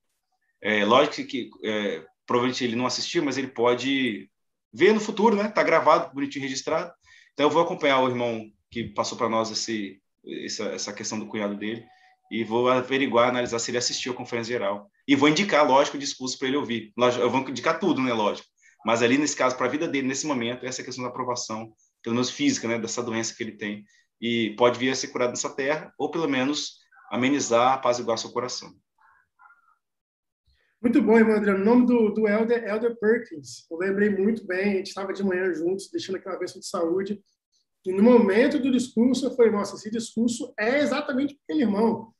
[0.61, 4.29] É, lógico que é, provavelmente ele não assistiu, mas ele pode
[4.73, 5.47] ver no futuro, né?
[5.47, 6.91] Está gravado, bonitinho registrado.
[7.33, 10.01] Então eu vou acompanhar o irmão que passou para nós esse,
[10.45, 11.85] essa, essa questão do cunhado dele
[12.31, 14.89] e vou averiguar, analisar se ele assistiu a conferência geral.
[15.07, 16.93] E vou indicar, lógico, o discurso para ele ouvir.
[17.19, 18.13] Eu vou indicar tudo, né?
[18.13, 18.47] Lógico.
[18.85, 22.15] Mas ali, nesse caso, para a vida dele, nesse momento, essa questão da aprovação pelo
[22.15, 23.83] menos física, né, dessa doença que ele tem.
[24.21, 26.77] E pode vir a ser curado nessa terra, ou pelo menos
[27.11, 28.71] amenizar, apaziguar seu coração.
[30.79, 31.61] Muito bom, irmão Adriano.
[31.61, 33.65] O nome do, do Elder Elder Perkins.
[33.71, 37.19] Eu lembrei muito bem, a gente estava de manhã juntos, deixando aquela bênção de saúde.
[37.83, 42.13] E no momento do discurso, eu falei, nossa, esse discurso é exatamente aquele irmão.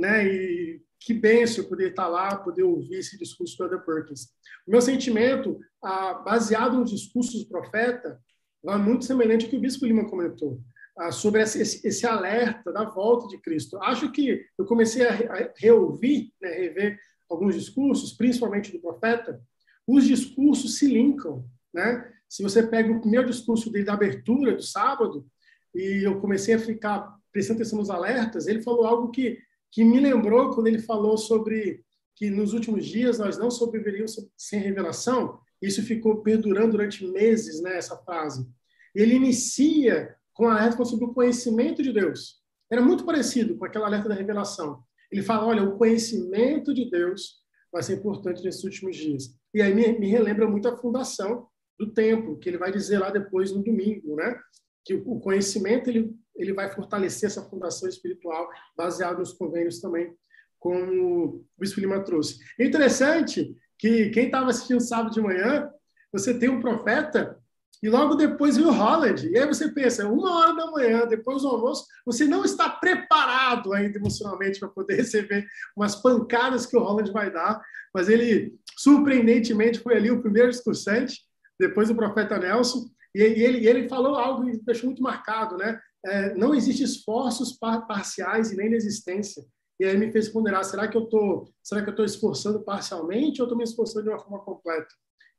[0.00, 0.26] Né?
[0.26, 4.28] E que benção poder estar lá, poder ouvir esse discurso do Elder Perkins.
[4.66, 8.20] O meu sentimento, ah, baseado nos discursos do profeta,
[8.66, 10.60] é muito semelhante ao que o Bispo Lima comentou,
[10.98, 13.78] ah, sobre esse, alerta da volta de Cristo.
[13.78, 19.40] Acho que eu comecei a reouvir, né, rever alguns discursos, principalmente do profeta,
[19.86, 21.44] os discursos se linkam.
[21.72, 22.10] Né?
[22.28, 25.26] Se você pega o primeiro discurso dele da abertura do sábado,
[25.74, 29.38] e eu comecei a ficar prestando atenção nos alertas, ele falou algo que,
[29.70, 31.84] que me lembrou quando ele falou sobre
[32.16, 37.76] que nos últimos dias nós não sobreviveríamos sem revelação, isso ficou perdurando durante meses, né,
[37.76, 38.46] essa frase.
[38.94, 42.40] Ele inicia com a alerta sobre o conhecimento de Deus.
[42.70, 44.82] Era muito parecido com aquela alerta da revelação.
[45.10, 47.40] Ele fala, olha, o conhecimento de Deus
[47.72, 49.34] vai ser importante nesses últimos dias.
[49.52, 51.46] E aí me, me relembra muito a fundação
[51.78, 54.38] do templo, que ele vai dizer lá depois no domingo, né?
[54.84, 60.14] Que o conhecimento ele, ele vai fortalecer essa fundação espiritual, baseado nos convênios também
[60.60, 62.38] como o Bispo Lima trouxe.
[62.58, 65.68] É interessante que quem estava assistindo sábado de manhã,
[66.12, 67.40] você tem um profeta
[67.82, 69.26] e logo depois vem o Holland.
[69.26, 73.72] E aí você pensa, uma hora da manhã, depois do almoço, você não está preparado
[73.72, 77.58] ainda emocionalmente para poder receber umas pancadas que o Holland vai dar,
[77.94, 81.22] mas ele, surpreendentemente, foi ali o primeiro discursante,
[81.58, 85.80] depois o profeta Nelson, e ele, ele falou algo que deixou muito marcado, né?
[86.04, 89.44] É, não existe esforços parciais e nem inexistência.
[89.78, 93.40] E aí me fez ponderar, será que eu estou será que eu estou esforçando parcialmente
[93.40, 94.88] ou estou me esforçando de uma forma completa?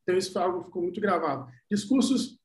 [0.01, 1.51] Então, isso foi algo que ficou muito gravado.
[1.69, 2.39] Discursos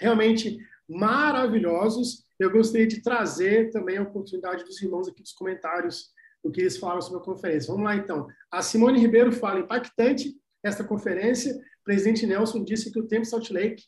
[0.00, 2.24] realmente maravilhosos.
[2.38, 6.10] Eu gostaria de trazer também a oportunidade dos irmãos aqui dos comentários
[6.42, 7.72] do que eles falaram sobre a conferência.
[7.72, 8.26] Vamos lá, então.
[8.50, 11.54] A Simone Ribeiro fala, impactante esta conferência.
[11.54, 13.84] O presidente Nelson disse que o Tempo Salt Lake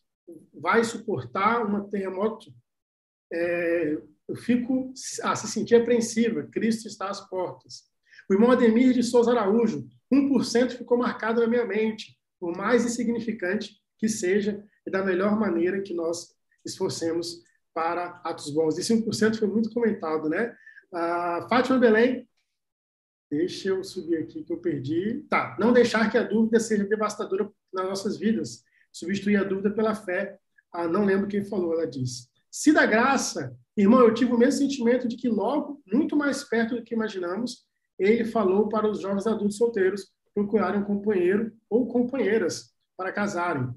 [0.53, 2.53] vai suportar um terremoto.
[3.33, 6.49] É, eu fico a se sentir apreensiva.
[6.51, 7.85] Cristo está às portas.
[8.29, 13.77] O irmão Ademir de Souza Araújo, 1% ficou marcado na minha mente por mais insignificante
[13.99, 17.43] que seja, e da melhor maneira que nós esforcemos
[17.75, 18.79] para atos bons.
[18.79, 20.55] Esse 1% foi muito comentado, né?
[20.93, 22.29] A Fátima Belém,
[23.31, 25.27] deixa eu subir aqui que eu perdi.
[25.29, 28.65] Tá, não deixar que a dúvida seja devastadora nas nossas vidas.
[28.93, 30.39] Substituir a dúvida pela fé.
[30.73, 32.29] Ah, não lembro quem falou, ela disse.
[32.51, 36.77] Se da graça, irmão, eu tive o mesmo sentimento de que logo, muito mais perto
[36.77, 37.67] do que imaginamos,
[37.99, 43.75] ele falou para os jovens adultos solteiros procurarem um companheiro ou companheiras para casarem.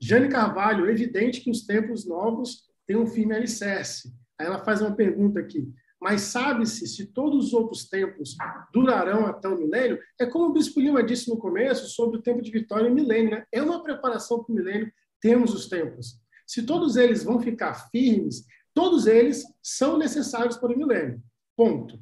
[0.00, 4.12] Jane Carvalho, evidente que os tempos novos têm um firme alicerce.
[4.38, 5.72] Aí ela faz uma pergunta aqui.
[6.00, 8.36] Mas sabe-se se todos os outros tempos
[8.72, 9.98] durarão até o milênio?
[10.20, 13.30] É como o Bispo Lima disse no começo sobre o tempo de vitória e milênio.
[13.30, 13.44] Né?
[13.50, 16.20] É uma preparação para o milênio, temos os tempos.
[16.46, 21.20] Se todos eles vão ficar firmes, todos eles são necessários para o milênio.
[21.56, 21.98] Ponto.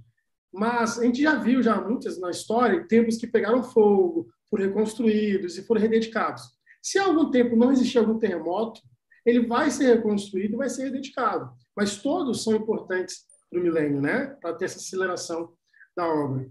[0.53, 5.57] Mas a gente já viu já muitas na história tempos que pegaram fogo, foram reconstruídos
[5.57, 6.43] e foram rededicados.
[6.83, 8.81] Se algum tempo não existir algum terremoto,
[9.25, 11.51] ele vai ser reconstruído e vai ser rededicado.
[11.77, 13.25] Mas todos são importantes
[13.55, 14.37] para o milênio, né?
[14.41, 15.53] Para ter essa aceleração
[15.97, 16.51] da obra.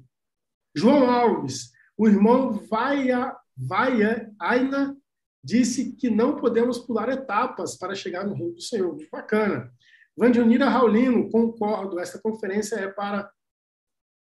[0.75, 4.97] João Alves, o irmão Vaia, Vaia Aina
[5.43, 8.97] disse que não podemos pular etapas para chegar no reino do Senhor.
[9.11, 9.71] Bacana.
[10.17, 13.29] Vandionira Raulino, concordo, essa conferência é para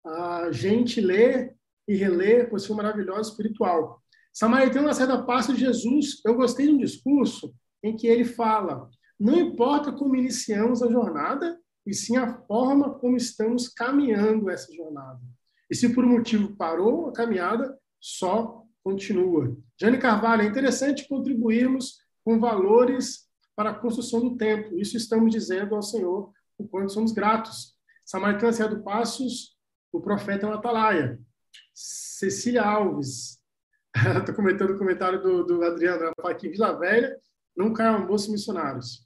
[0.06, 1.56] a gente ler
[1.88, 4.02] e reler, pois foi maravilhoso espiritual.
[4.34, 9.36] Samaritano certa parte de Jesus, eu gostei de um discurso em que ele fala: não
[9.40, 15.20] importa como iniciamos a jornada, e sim a forma como estamos caminhando essa jornada.
[15.70, 19.56] E se por um motivo parou a caminhada, só continua.
[19.80, 24.80] Jane Carvalho, é interessante contribuirmos com valores para a construção do templo.
[24.80, 27.74] Isso estamos dizendo ao Senhor o quanto somos gratos.
[28.06, 29.56] Samaritana Serra do Passos
[29.96, 31.20] o profeta é uma atalaia.
[31.74, 33.40] Cecília Alves,
[34.20, 37.18] estou comentando o comentário do, do Adriano, ela fala que Vila Velha
[37.56, 39.05] não caiam bolsos missionários.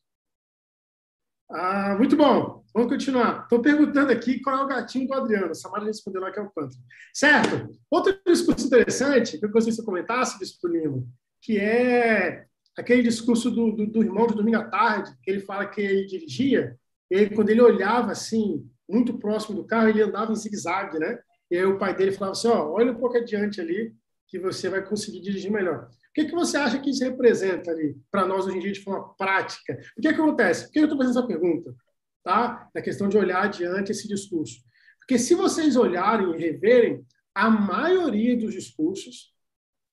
[1.51, 3.41] Ah, muito bom, vamos continuar.
[3.43, 5.55] Estou perguntando aqui qual é o gatinho do Adriano.
[5.55, 6.83] Samara respondeu lá que é o pântano.
[7.11, 7.71] Certo.
[7.89, 11.03] Outro discurso interessante que eu gostaria que você comentasse, Bispo Lima,
[11.41, 12.45] que é
[12.77, 16.05] aquele discurso do, do, do, irmão de domingo à tarde, que ele fala que ele
[16.05, 16.77] dirigia,
[17.09, 21.19] e quando ele olhava assim muito próximo do carro, ele andava em zigue-zague, né?
[21.49, 23.91] E aí o pai dele falava assim, ó, olha um pouco adiante ali,
[24.27, 25.89] que você vai conseguir dirigir melhor.
[26.09, 28.81] O que, que você acha que isso representa ali para nós hoje em dia de
[28.81, 29.79] forma prática?
[29.97, 30.65] O que, que acontece?
[30.65, 31.75] Por que eu estou fazendo essa pergunta?
[32.23, 32.69] Tá?
[32.75, 34.59] A questão de olhar adiante esse discurso.
[34.99, 39.33] Porque se vocês olharem e reverem, a maioria dos discursos,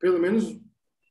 [0.00, 0.58] pelo menos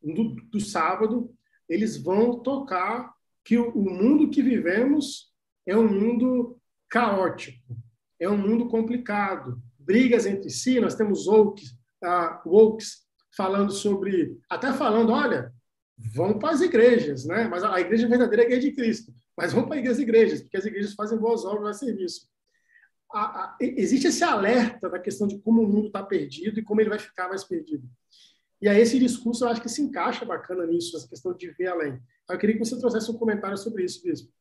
[0.03, 1.33] do, do sábado,
[1.69, 3.13] eles vão tocar
[3.43, 5.31] que o, o mundo que vivemos
[5.65, 7.77] é um mundo caótico,
[8.19, 10.79] é um mundo complicado, brigas entre si.
[10.79, 11.63] Nós temos woke,
[12.03, 13.04] uh, wokes
[13.35, 15.53] falando sobre, até falando, olha,
[15.97, 17.47] vão para as igrejas, né?
[17.47, 19.13] Mas a igreja verdadeira é a igreja de Cristo.
[19.37, 22.27] Mas vão para as igrejas, porque as igrejas fazem boas obras a serviço.
[23.11, 26.81] A, a, existe esse alerta da questão de como o mundo está perdido e como
[26.81, 27.87] ele vai ficar mais perdido.
[28.61, 31.67] E aí esse discurso eu acho que se encaixa bacana nisso, essa questão de ver
[31.67, 32.01] além.
[32.29, 34.31] Eu queria que você trouxesse um comentário sobre isso, Bispo.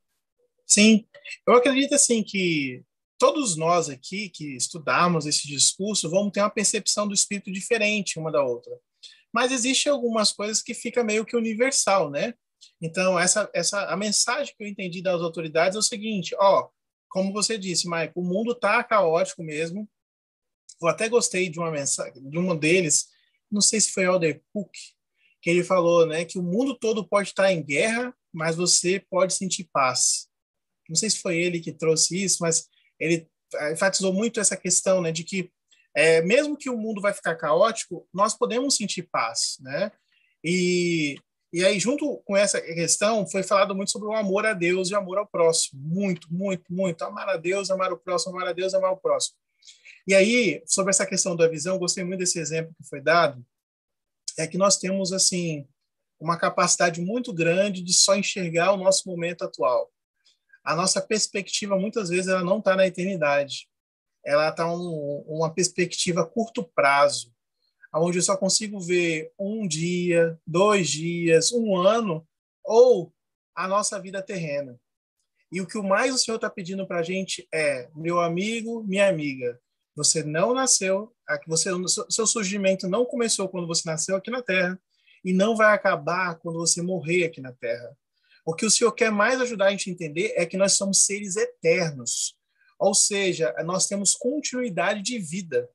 [0.65, 1.05] Sim,
[1.47, 2.83] eu acredito assim que
[3.19, 8.31] todos nós aqui que estudamos esse discurso vamos ter uma percepção do espírito diferente uma
[8.31, 8.73] da outra.
[9.35, 12.33] Mas existe algumas coisas que fica meio que universal, né?
[12.81, 16.69] Então, essa essa a mensagem que eu entendi das autoridades é o seguinte, ó,
[17.09, 19.89] como você disse, Mike, o mundo tá caótico mesmo.
[20.81, 23.07] Eu até gostei de uma mensagem de um deles,
[23.51, 24.71] não sei se foi Alder Cook,
[25.41, 29.33] que ele falou, né, que o mundo todo pode estar em guerra, mas você pode
[29.33, 30.27] sentir paz
[30.87, 32.67] não sei se foi ele que trouxe isso, mas
[32.99, 33.27] ele
[33.71, 35.51] enfatizou muito essa questão, né, de que
[35.95, 39.91] é, mesmo que o mundo vai ficar caótico, nós podemos sentir paz, né?
[40.43, 41.15] E,
[41.53, 44.93] e aí, junto com essa questão, foi falado muito sobre o amor a Deus e
[44.93, 45.81] o amor ao próximo.
[45.81, 47.01] Muito, muito, muito.
[47.03, 49.37] Amar a Deus, amar o próximo, amar a Deus, amar o próximo.
[50.05, 53.43] E aí, sobre essa questão da visão, gostei muito desse exemplo que foi dado,
[54.37, 55.65] é que nós temos, assim,
[56.19, 59.89] uma capacidade muito grande de só enxergar o nosso momento atual.
[60.63, 63.67] A nossa perspectiva, muitas vezes, ela não está na eternidade.
[64.25, 67.33] Ela está um, uma perspectiva a curto prazo,
[67.93, 72.27] onde eu só consigo ver um dia, dois dias, um ano,
[72.63, 73.13] ou
[73.55, 74.79] a nossa vida terrena.
[75.51, 78.83] E o que o mais o Senhor está pedindo para a gente é, meu amigo,
[78.83, 79.59] minha amiga,
[79.95, 81.13] você não nasceu,
[81.47, 81.69] você,
[82.09, 84.77] seu surgimento não começou quando você nasceu aqui na Terra
[85.23, 87.95] e não vai acabar quando você morrer aqui na Terra.
[88.45, 91.05] O que o Senhor quer mais ajudar a gente a entender é que nós somos
[91.05, 92.35] seres eternos.
[92.79, 95.69] Ou seja, nós temos continuidade de vida.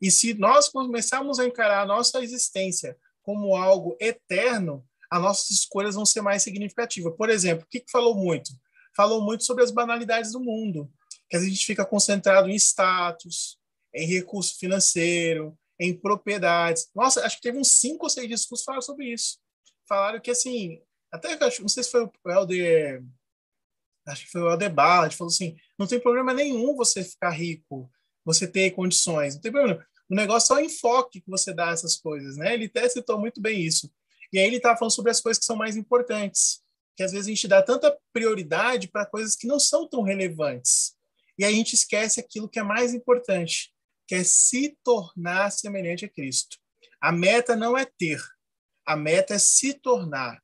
[0.00, 5.94] E se nós começarmos a encarar a nossa existência como algo eterno, as nossas escolhas
[5.94, 7.14] vão ser mais significativas.
[7.16, 8.50] Por exemplo, o que, que falou muito?
[8.94, 10.90] Falou muito sobre as banalidades do mundo
[11.28, 13.58] que a gente fica concentrado em status,
[13.92, 16.88] em recurso financeiro, em propriedades.
[16.94, 19.38] Nossa, acho que teve uns cinco ou seis discursos que falaram sobre isso.
[19.88, 20.80] Falaram que, assim,
[21.12, 23.02] até não sei se foi o Helder,
[24.06, 27.90] acho que foi o Helder Ballard, falou assim, não tem problema nenhum você ficar rico,
[28.24, 29.86] você ter condições, não tem problema.
[30.08, 32.54] O negócio é o enfoque que você dá a essas coisas, né?
[32.54, 33.90] Ele até citou muito bem isso.
[34.32, 36.62] E aí ele estava falando sobre as coisas que são mais importantes,
[36.96, 40.94] que às vezes a gente dá tanta prioridade para coisas que não são tão relevantes.
[41.38, 43.72] E a gente esquece aquilo que é mais importante,
[44.06, 46.56] que é se tornar semelhante a Cristo.
[47.00, 48.20] A meta não é ter,
[48.86, 50.40] a meta é se tornar.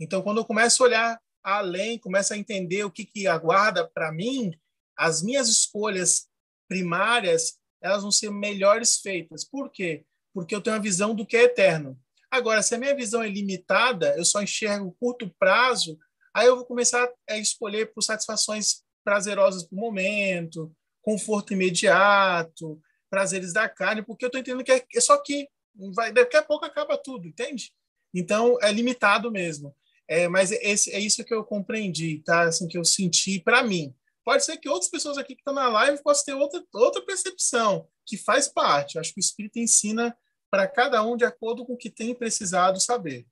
[0.00, 4.12] Então, quando eu começo a olhar além, começo a entender o que, que aguarda para
[4.12, 4.52] mim,
[4.96, 6.28] as minhas escolhas
[6.68, 9.44] primárias elas vão ser melhores feitas.
[9.44, 10.04] Por quê?
[10.32, 11.98] Porque eu tenho a visão do que é eterno.
[12.30, 15.98] Agora, se a minha visão é limitada, eu só enxergo curto prazo,
[16.32, 23.52] aí eu vou começar a escolher por satisfações prazerosas para o momento, conforto imediato, prazeres
[23.52, 25.46] da carne, porque eu estou entendendo que é, é só que
[25.94, 27.72] vai, daqui a pouco acaba tudo, entende?
[28.14, 29.74] Então é limitado mesmo.
[30.12, 32.42] É, mas esse, é isso que eu compreendi, tá?
[32.42, 33.94] Assim que eu senti para mim.
[34.22, 37.88] Pode ser que outras pessoas aqui que estão na live possam ter outra, outra percepção,
[38.04, 38.96] que faz parte.
[38.96, 40.14] Eu acho que o Espírito ensina
[40.50, 43.26] para cada um de acordo com o que tem precisado saber.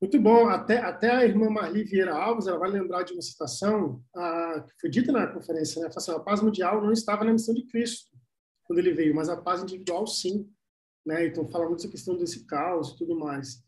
[0.00, 0.48] Muito bom.
[0.48, 4.80] Até, até a irmã Marli Vieira Alves, ela vai lembrar de uma citação a, que
[4.80, 5.90] foi dita na conferência, né?
[5.92, 8.16] Assim, a paz mundial não estava na missão de Cristo
[8.62, 10.48] quando ele veio, mas a paz individual sim.
[11.04, 11.26] Né?
[11.26, 13.65] Então, fala muito essa questão desse caos e tudo mais.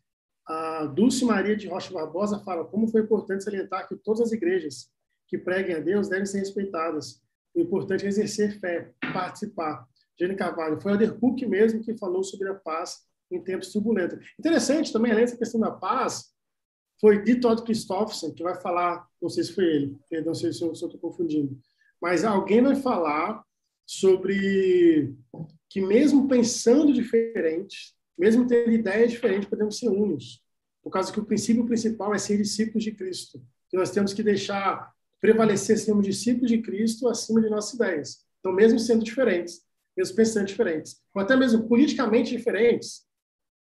[0.49, 4.91] A Dulce Maria de Rocha Barbosa fala como foi importante salientar que todas as igrejas
[5.27, 7.23] que preguem a Deus devem ser respeitadas.
[7.55, 9.87] O importante é exercer fé, participar.
[10.19, 14.19] Jane Carvalho, foi o Cook mesmo que falou sobre a paz em tempos turbulentos.
[14.39, 16.33] Interessante também, além dessa questão da paz,
[16.99, 19.99] foi de Todd Christofferson, que vai falar, não sei se foi ele,
[20.35, 21.61] sei se eu estou confundindo,
[22.01, 23.45] mas alguém vai falar
[23.87, 25.15] sobre
[25.69, 30.43] que mesmo pensando diferente, mesmo tendo ideias diferentes, podemos ser unos,
[30.83, 33.43] por causa que o princípio principal é ser discípulos de Cristo.
[33.69, 38.25] Que nós temos que deixar prevalecer sermos discípulos de Cristo acima de nossas ideias.
[38.41, 39.63] Então, mesmo sendo diferentes,
[39.97, 43.07] mesmo pensando diferentes, ou até mesmo politicamente diferentes,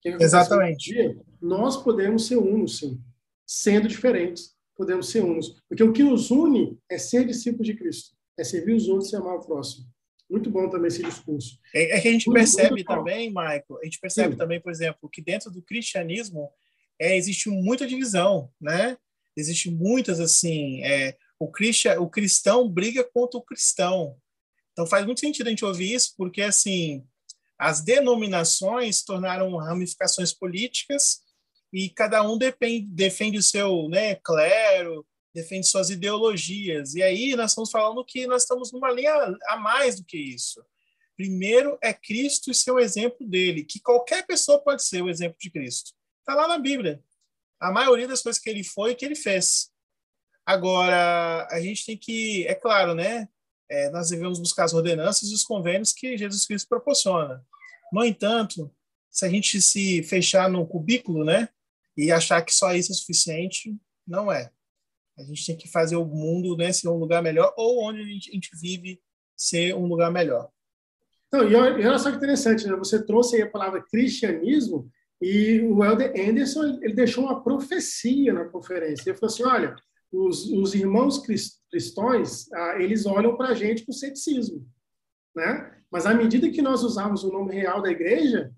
[0.04, 1.18] Exatamente.
[1.42, 3.00] nós podemos ser unos, sim.
[3.46, 5.62] Sendo diferentes, podemos ser unos.
[5.70, 9.16] Porque o que nos une é ser discípulos de Cristo, é servir os outros e
[9.16, 9.86] amar o próximo.
[10.34, 11.60] Muito bom também esse discurso.
[11.76, 14.38] É, é que a gente muito, percebe muito também, Michael, a gente percebe sim.
[14.40, 16.50] também, por exemplo, que dentro do cristianismo
[17.00, 18.98] é, existe muita divisão, né?
[19.38, 24.18] Existe muitas, assim, é, o, cristian, o cristão briga contra o cristão.
[24.72, 27.06] Então faz muito sentido a gente ouvir isso, porque, assim,
[27.56, 31.20] as denominações tornaram ramificações políticas
[31.72, 36.96] e cada um depende, defende o seu né, clero, defende suas ideologias.
[36.96, 39.14] E aí nós estamos falando que nós estamos numa linha
[39.48, 40.64] a mais do que isso.
[41.16, 45.50] Primeiro é Cristo e seu exemplo dele, que qualquer pessoa pode ser o exemplo de
[45.50, 45.92] Cristo.
[46.20, 47.04] Está lá na Bíblia.
[47.60, 49.72] A maioria das coisas que ele foi e que ele fez.
[50.46, 53.28] Agora, a gente tem que, é claro, né?
[53.70, 57.44] É, nós devemos buscar as ordenanças e os convênios que Jesus Cristo proporciona.
[57.92, 58.70] No entanto,
[59.10, 61.48] se a gente se fechar no cubículo, né,
[61.96, 64.52] e achar que só isso é suficiente, não é.
[65.18, 68.06] A gente tem que fazer o mundo né, ser um lugar melhor ou onde a
[68.06, 69.00] gente, a gente vive
[69.36, 70.50] ser um lugar melhor.
[71.28, 72.76] Então, e olha só que interessante, né?
[72.76, 74.90] Você trouxe aí a palavra cristianismo
[75.22, 79.10] e o Helder Anderson ele deixou uma profecia na conferência.
[79.10, 79.76] Ele falou assim, olha,
[80.12, 81.24] os, os irmãos
[81.72, 84.66] cristãos, ah, eles olham para a gente com ceticismo,
[85.36, 85.76] né?
[85.92, 88.52] Mas à medida que nós usarmos o nome real da igreja,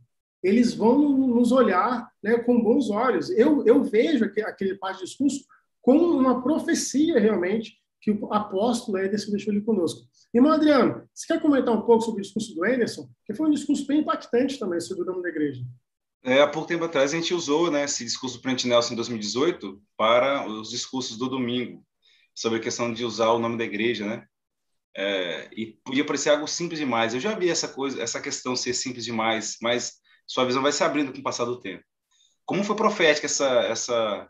[0.43, 3.29] eles vão nos olhar né, com bons olhos.
[3.31, 5.43] Eu, eu vejo aquele, aquele parte discurso
[5.85, 10.01] como uma profecia, realmente, que o apóstolo Ederson deixou ali conosco.
[10.33, 13.07] Irmão Adriano, você quer comentar um pouco sobre o discurso do Ederson?
[13.23, 15.63] Que foi um discurso bem impactante também sobre o nome da igreja.
[16.23, 18.95] É, há pouco tempo atrás a gente usou né, esse discurso do Presidente Nelson em
[18.95, 21.85] 2018 para os discursos do domingo,
[22.33, 24.25] sobre a questão de usar o nome da igreja, né?
[24.97, 27.13] É, e podia parecer algo simples demais.
[27.13, 30.83] Eu já vi essa coisa, essa questão ser simples demais, mas sua visão vai se
[30.83, 31.83] abrindo com o passar do tempo.
[32.43, 34.29] Como foi profética essa essa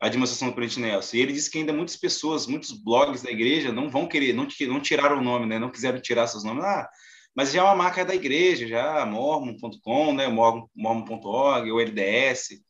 [0.00, 1.16] a demonstração do presidente Nelson?
[1.16, 4.48] E ele disse que ainda muitas pessoas, muitos blogs da igreja não vão querer, não,
[4.68, 5.58] não tiraram o nome, né?
[5.58, 6.64] Não quiseram tirar seus nomes.
[6.64, 6.88] Ah,
[7.34, 10.26] mas já é uma marca da igreja, já mormon.com, né?
[10.28, 12.60] mormon.org, o LDS.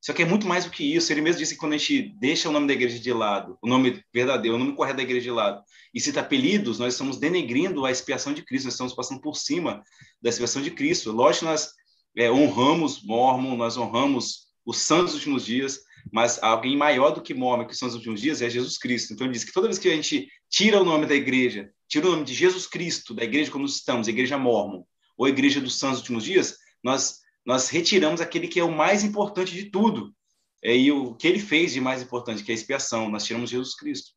[0.00, 1.12] Só que é muito mais do que isso.
[1.12, 3.68] Ele mesmo disse que quando a gente deixa o nome da igreja de lado, o
[3.68, 5.62] nome verdadeiro, o nome correto da igreja de lado,
[5.94, 9.84] e cita apelidos, nós estamos denegrindo a expiação de Cristo, nós estamos passando por cima
[10.20, 11.12] da expiação de Cristo.
[11.12, 11.70] Lógico nós
[12.16, 17.34] é, honramos Mormon, nós honramos os santos dos últimos dias, mas alguém maior do que
[17.34, 19.12] Mormon, que os santos dos últimos dias, é Jesus Cristo.
[19.12, 22.06] Então ele diz que toda vez que a gente tira o nome da igreja, tira
[22.06, 24.84] o nome de Jesus Cristo da igreja como nós estamos, a igreja Mormon,
[25.16, 29.02] ou a igreja dos santos últimos dias, nós nós retiramos aquele que é o mais
[29.02, 30.14] importante de tudo.
[30.62, 33.50] É, e o que ele fez de mais importante, que é a expiação, nós tiramos
[33.50, 34.12] Jesus Cristo.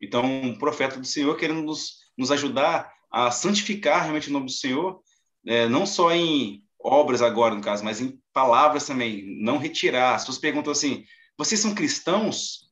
[0.00, 4.52] Então, um profeta do Senhor querendo nos, nos ajudar a santificar realmente o nome do
[4.52, 5.00] Senhor,
[5.44, 10.14] é, não só em obras agora, no caso, mas em palavras também, não retirar.
[10.14, 11.04] As pessoas perguntam assim,
[11.38, 12.68] vocês são cristãos?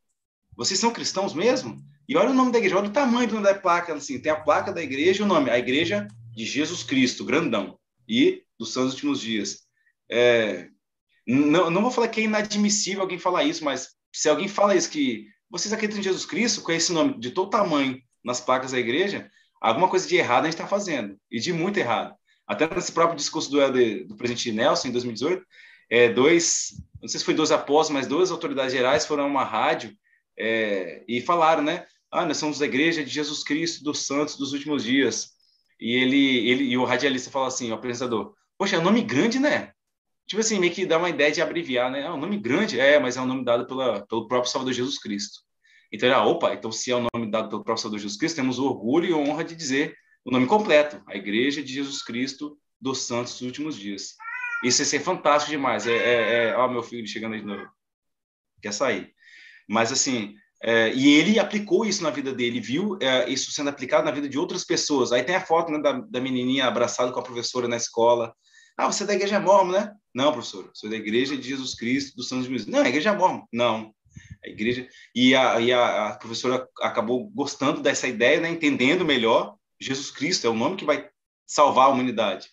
[0.56, 1.80] Vocês são cristãos mesmo?
[2.08, 4.30] E olha o nome da igreja, olha o tamanho do nome da placa, assim, tem
[4.30, 8.92] a placa da igreja o nome, a igreja de Jesus Cristo, grandão, e dos santos
[8.94, 9.60] últimos dias.
[10.10, 10.68] É,
[11.26, 14.90] não, não vou falar que é inadmissível alguém falar isso, mas se alguém fala isso,
[14.90, 18.78] que vocês acreditam em Jesus Cristo, com esse nome de todo tamanho nas placas da
[18.78, 22.14] igreja, alguma coisa de errado a gente está fazendo, e de muito errado.
[22.46, 25.44] Até nesse próprio discurso do, do presidente Nelson, em 2018,
[25.90, 29.44] é, dois, não sei se foi dois apóstolos, mas duas autoridades gerais foram a uma
[29.44, 29.96] rádio
[30.38, 31.86] é, e falaram, né?
[32.10, 35.30] Ah, nós somos a igreja de Jesus Cristo dos santos dos últimos dias.
[35.80, 39.38] E ele, ele e o radialista falou assim, o apresentador, poxa, é um nome grande,
[39.38, 39.72] né?
[40.26, 42.02] tipo assim, meio que dá uma ideia de abreviar, né?
[42.02, 44.98] É um nome grande, é, mas é um nome dado pela, pelo próprio Salvador Jesus
[44.98, 45.40] Cristo.
[45.92, 48.36] Então, ah, opa, então se é o um nome dado pelo próprio Salvador Jesus Cristo,
[48.36, 49.94] temos o orgulho e honra de dizer
[50.24, 54.16] o nome completo, a Igreja de Jesus Cristo dos Santos dos Últimos Dias.
[54.66, 55.86] Isso ia ser fantástico demais.
[55.86, 56.68] É, é, é...
[56.68, 57.66] Meu filho chegando de novo.
[58.62, 59.12] Quer sair.
[59.68, 64.04] Mas, assim, é, e ele aplicou isso na vida dele, viu é, isso sendo aplicado
[64.04, 65.12] na vida de outras pessoas.
[65.12, 68.34] Aí tem a foto né, da, da menininha abraçada com a professora na escola.
[68.76, 69.92] Ah, você é da igreja mormon, né?
[70.14, 73.44] Não, professor, sou da igreja de Jesus Cristo dos Santos de Não, é igreja mormon.
[73.52, 73.94] Não.
[74.44, 74.88] A igreja.
[75.14, 78.48] E a, e a, a professora acabou gostando dessa ideia, né?
[78.48, 79.56] entendendo melhor.
[79.80, 81.08] Jesus Cristo é o nome que vai
[81.46, 82.48] salvar a humanidade.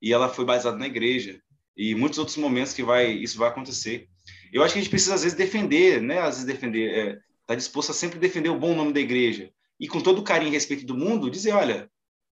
[0.00, 1.40] E ela foi baseada na igreja.
[1.76, 4.08] E muitos outros momentos que vai isso vai acontecer.
[4.52, 6.18] Eu acho que a gente precisa, às vezes, defender, né?
[6.18, 6.90] Às vezes, defender.
[6.90, 9.50] É, tá disposto a sempre defender o bom nome da igreja.
[9.80, 11.90] E com todo o carinho e respeito do mundo, dizer: olha,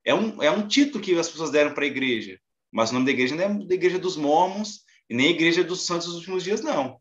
[0.05, 2.39] é um, é um título que as pessoas deram para a igreja.
[2.71, 5.63] Mas o nome da igreja não é da igreja dos mormons e nem a igreja
[5.63, 6.99] dos santos dos últimos dias, não.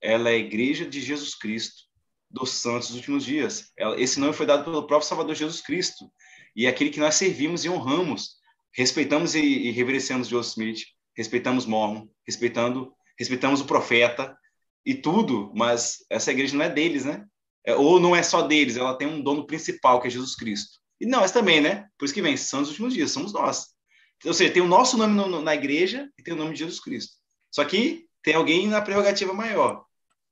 [0.00, 1.82] Ela é a igreja de Jesus Cristo,
[2.30, 3.70] dos santos dos últimos dias.
[3.98, 6.10] Esse nome foi dado pelo próprio Salvador Jesus Cristo.
[6.56, 8.36] E é aquele que nós servimos e honramos.
[8.72, 10.80] Respeitamos e, e reverenciamos Joseph Smith,
[11.16, 14.36] respeitamos Mormon, respeitando, respeitamos o profeta
[14.84, 17.24] e tudo, mas essa igreja não é deles, né?
[17.64, 20.80] É, ou não é só deles, ela tem um dono principal, que é Jesus Cristo.
[21.00, 21.88] E mas também, né?
[21.98, 23.68] Por isso que vem, são os últimos dias, somos nós.
[24.24, 26.58] Ou seja, tem o nosso nome no, no, na igreja e tem o nome de
[26.60, 27.14] Jesus Cristo.
[27.50, 29.84] Só que tem alguém na prerrogativa maior.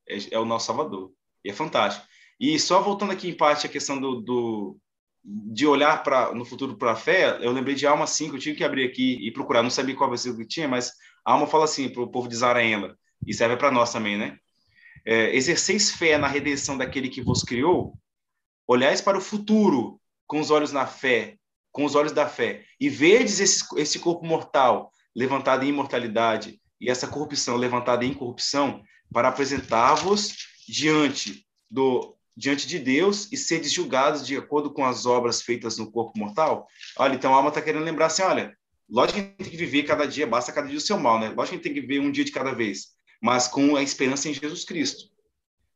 [0.06, 1.12] É, é o nosso Salvador.
[1.44, 2.06] E é fantástico.
[2.38, 4.78] E só voltando aqui em parte a questão do, do
[5.30, 8.56] de olhar para no futuro para a fé, eu lembrei de Alma 5, eu tive
[8.56, 10.92] que abrir aqui e procurar, não sabia qual versículo que tinha, mas
[11.24, 14.38] a Alma fala assim para o povo de Zaraema, e serve para nós também, né?
[15.04, 17.98] É, exerceis fé na redenção daquele que vos criou,
[18.66, 21.36] olhais para o futuro com os olhos na fé,
[21.70, 26.88] com os olhos da fé, e vedes esse, esse corpo mortal levantado em imortalidade e
[26.90, 34.24] essa corrupção levantada em corrupção, para apresentar-vos diante do diante de Deus e seres julgados
[34.24, 36.68] de acordo com as obras feitas no corpo mortal.
[36.96, 38.56] Olha, então a alma está querendo lembrar assim, olha,
[38.88, 41.18] lógico que a gente tem que viver cada dia, basta cada dia o seu mal,
[41.18, 41.30] né?
[41.30, 43.82] Lógico que a gente tem que viver um dia de cada vez, mas com a
[43.82, 45.10] esperança em Jesus Cristo.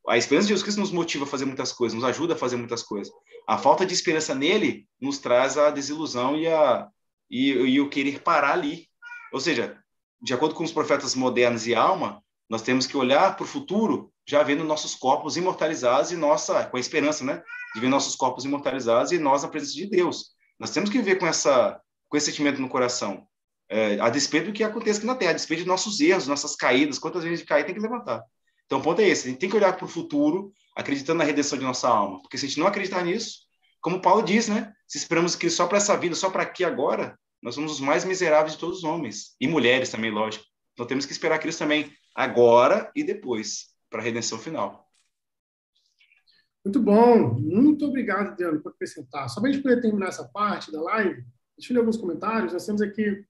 [0.08, 2.56] A esperança em Jesus Cristo nos motiva a fazer muitas coisas, nos ajuda a fazer
[2.56, 3.12] muitas coisas.
[3.48, 6.86] A falta de esperança nele nos traz a desilusão e, a,
[7.28, 8.88] e, e o querer parar ali.
[9.32, 9.76] Ou seja,
[10.22, 14.11] de acordo com os profetas modernos e alma, nós temos que olhar para o futuro
[14.26, 17.42] já vendo nossos corpos imortalizados e nossa, com a esperança, né?
[17.74, 20.32] De ver nossos corpos imortalizados e nós na presença de Deus.
[20.58, 23.26] Nós temos que viver com essa, com esse sentimento no coração.
[23.68, 26.54] É, a despeito do que acontece aqui na Terra, a despeito de nossos erros, nossas
[26.54, 28.22] caídas, quantas vezes de cair tem que levantar.
[28.66, 31.24] Então, o ponto é esse: a gente tem que olhar para o futuro, acreditando na
[31.24, 32.20] redenção de nossa alma.
[32.20, 33.40] Porque se a gente não acreditar nisso,
[33.80, 34.72] como Paulo diz, né?
[34.86, 38.04] Se esperamos que só para essa vida, só para aqui agora, nós somos os mais
[38.04, 39.34] miseráveis de todos os homens.
[39.40, 40.44] E mulheres também, lógico.
[40.74, 44.90] Então, temos que esperar Cristo também agora e depois, para a redenção final.
[46.64, 47.34] Muito bom.
[47.34, 49.28] Muito obrigado, Diana, por acrescentar.
[49.28, 51.22] Só para a gente poder terminar essa parte da live,
[51.56, 52.52] deixa eu ler alguns comentários.
[52.52, 53.24] Nós temos aqui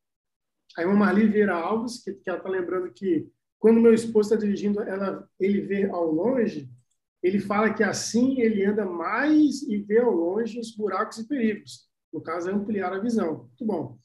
[0.77, 4.45] a irmã Marli Vieira Alves, que, que ela está lembrando que quando meu esposo está
[4.45, 6.71] dirigindo, ela, ele vê ao longe,
[7.23, 11.89] ele fala que assim ele anda mais e vê ao longe os buracos e perigos.
[12.13, 13.45] No caso, é ampliar a visão.
[13.45, 13.99] Muito bom.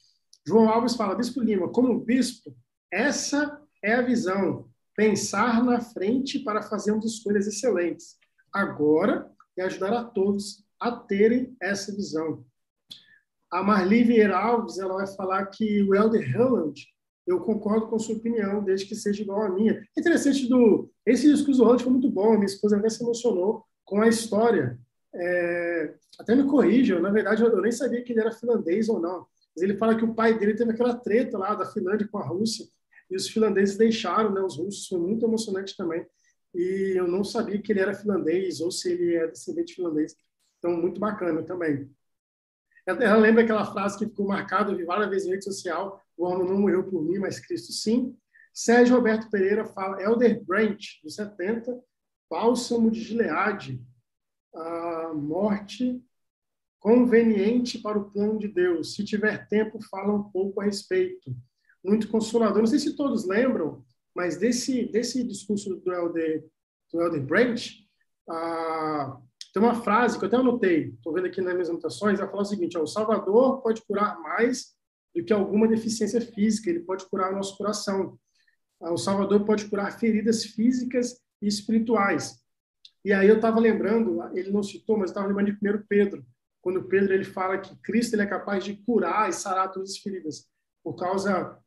[0.46, 2.56] João Alves fala, Bispo Lima, como bispo,
[2.92, 4.67] essa é a visão.
[4.98, 8.18] Pensar na frente para fazermos escolhas excelentes.
[8.52, 12.44] Agora é ajudar a todos a terem essa visão.
[13.52, 16.84] A Marli Vieira Alves ela vai falar que o Elder Holland,
[17.28, 19.88] eu concordo com sua opinião, desde que seja igual à minha.
[19.96, 22.32] É interessante do esse discurso do Holland foi muito bom.
[22.32, 24.80] Minha esposa até se emocionou com a história.
[25.14, 29.28] É, até me corrija, na verdade eu nem sabia que ele era finlandês ou não.
[29.56, 32.26] Mas ele fala que o pai dele teve aquela treta lá da Finlândia com a
[32.26, 32.66] Rússia
[33.10, 34.88] e os finlandeses deixaram, né, os russos.
[34.88, 36.06] Foi muito emocionante também.
[36.54, 40.16] E eu não sabia que ele era finlandês ou se ele é descendente finlandês.
[40.58, 41.90] Então, muito bacana também.
[42.86, 46.26] Ela lembra aquela frase que ficou marcada, eu vi várias vezes em rede social, o
[46.26, 48.18] homem não morreu por mim, mas Cristo sim.
[48.54, 51.80] Sérgio Roberto Pereira fala, Elder Branch, dos 70,
[52.30, 53.86] Bálsamo de Gileade,
[54.56, 56.02] a morte
[56.80, 58.96] conveniente para o plano de Deus.
[58.96, 61.36] Se tiver tempo, fala um pouco a respeito.
[61.84, 62.60] Muito consolador.
[62.60, 63.84] Não sei se todos lembram,
[64.16, 66.46] mas desse, desse discurso do Elder,
[66.92, 67.88] do Elder Branch,
[68.30, 69.18] ah,
[69.54, 72.42] tem uma frase que eu até anotei, estou vendo aqui nas minhas anotações, ela fala
[72.42, 74.76] o seguinte, ó, o Salvador pode curar mais
[75.16, 78.20] do que alguma deficiência física, ele pode curar o nosso coração.
[78.82, 82.40] Ah, o Salvador pode curar feridas físicas e espirituais.
[83.04, 86.26] E aí eu estava lembrando, ele não citou, mas estava lembrando de 1 Pedro,
[86.62, 89.98] quando Pedro ele fala que Cristo ele é capaz de curar e sarar todas as
[89.98, 90.46] feridas,
[90.84, 91.58] por causa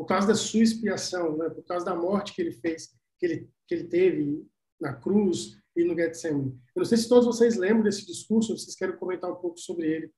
[0.00, 1.50] por causa da sua expiação, né?
[1.50, 2.88] por causa da morte que ele fez,
[3.18, 4.48] que ele, que ele teve
[4.80, 6.58] na cruz, e no Getsemane.
[6.74, 9.86] Eu não sei se todos vocês lembram desse discurso, vocês querem comentar um pouco sobre
[9.86, 10.12] ele,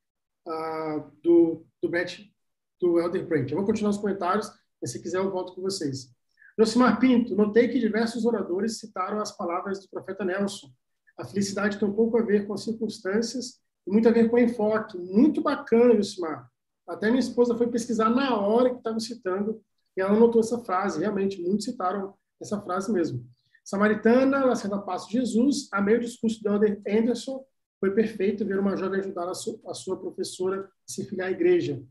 [0.46, 2.32] uh, do, do Brett,
[2.80, 3.50] do Elder Brink.
[3.50, 4.48] Eu vou continuar os comentários,
[4.80, 6.14] mas se quiser eu volto com vocês.
[6.56, 10.70] Josimar Pinto, notei que diversos oradores citaram as palavras do profeta Nelson.
[11.18, 14.36] A felicidade tem um pouco a ver com as circunstâncias e muito a ver com
[14.36, 14.96] o enfoque.
[14.96, 16.48] Muito bacana, Josimar.
[16.86, 19.60] Até minha esposa foi pesquisar na hora que estava citando
[19.96, 21.00] e ela notou essa frase.
[21.00, 23.24] Realmente, muitos citaram essa frase mesmo.
[23.64, 27.44] Samaritana, nascendo a passo de Jesus, a meio discurso de Anderson,
[27.78, 31.30] foi perfeito ver uma jovem ajudar a, su a sua professora a se filiar à
[31.30, 31.82] igreja.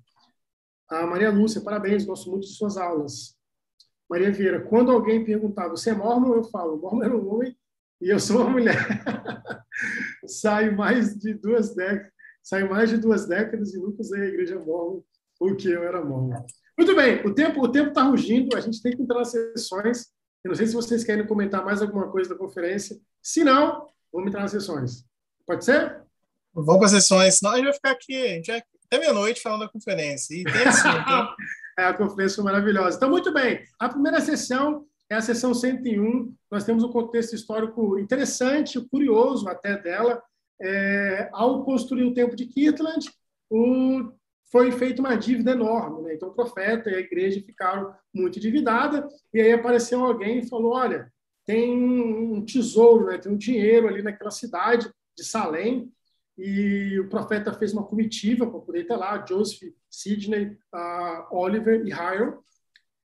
[0.89, 3.38] A Maria Lúcia, parabéns, gosto muito de suas aulas.
[4.10, 6.36] Maria Vieira, quando alguém perguntar, você é mormon?
[6.36, 7.58] Eu falo, mormon era um homem
[8.02, 8.76] e eu sou uma mulher.
[10.28, 12.12] Saio mais de duas décadas,
[12.43, 15.02] saio mais de duas décadas e nunca usei a igreja mormon,
[15.39, 16.45] porque eu era mormon.
[16.82, 20.07] Muito bem, o tempo o tempo está rugindo, a gente tem que entrar nas sessões.
[20.43, 22.99] Eu não sei se vocês querem comentar mais alguma coisa da conferência.
[23.21, 25.05] Se não, vamos entrar nas sessões.
[25.45, 26.01] Pode ser?
[26.51, 29.41] Vamos para as sessões, senão a gente vai ficar aqui a gente vai até meia-noite
[29.43, 30.34] falando da conferência.
[30.34, 30.88] E tem assim,
[31.77, 32.97] é, a conferência foi maravilhosa.
[32.97, 33.63] Então, muito bem.
[33.79, 36.34] A primeira sessão é a sessão 101.
[36.49, 40.19] Nós temos um contexto histórico interessante, curioso até dela.
[40.59, 43.07] É, ao construir o templo de Kirtland,
[43.51, 44.11] o
[44.52, 46.02] foi feita uma dívida enorme.
[46.04, 46.16] Né?
[46.16, 50.74] Então, o profeta e a igreja ficaram muito endividadas, e aí apareceu alguém e falou:
[50.74, 51.12] olha,
[51.45, 53.18] tem um tesouro, né?
[53.18, 55.91] tem um dinheiro ali naquela cidade de Salem,
[56.38, 61.89] e o profeta fez uma comitiva para poder ter lá, Joseph, Sidney, uh, Oliver e
[61.89, 62.39] Hiram,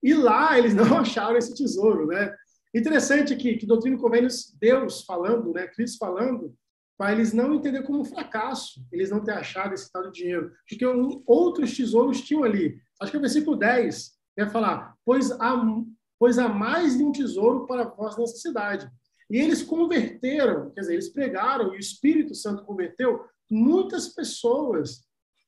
[0.02, 2.06] e lá eles não acharam esse tesouro.
[2.06, 2.34] Né?
[2.74, 5.66] Interessante que, que Doutrina e Convênios, Deus falando, né?
[5.66, 6.54] Cristo falando,
[6.96, 10.52] para eles não entender como um fracasso, eles não ter achado esse tal de dinheiro.
[10.68, 10.86] Porque
[11.26, 12.80] outros tesouros tinham ali.
[13.00, 15.54] Acho que é o versículo 10 vai falar, pois há,
[16.18, 18.90] pois há mais de um tesouro para vós nessa cidade.
[19.30, 25.04] E eles converteram, quer dizer, eles pregaram, e o Espírito Santo converteu muitas pessoas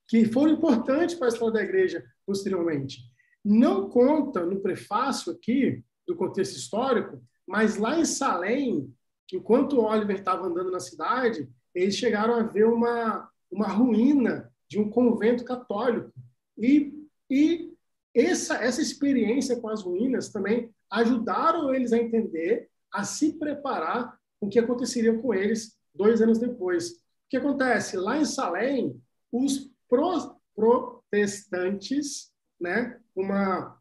[0.09, 3.03] que foram importantes para a história da igreja posteriormente.
[3.45, 8.93] Não conta no prefácio aqui, do contexto histórico, mas lá em Salém,
[9.37, 14.79] enquanto o Oliver estava andando na cidade, eles chegaram a ver uma, uma ruína de
[14.79, 16.13] um convento católico.
[16.57, 16.93] E,
[17.31, 17.73] e
[18.15, 24.49] essa, essa experiência com as ruínas também ajudaram eles a entender, a se preparar o
[24.49, 26.91] que aconteceria com eles dois anos depois.
[26.91, 26.95] O
[27.31, 27.97] que acontece?
[27.97, 29.01] Lá em Salem,
[29.31, 33.79] os pro, protestantes, né, uma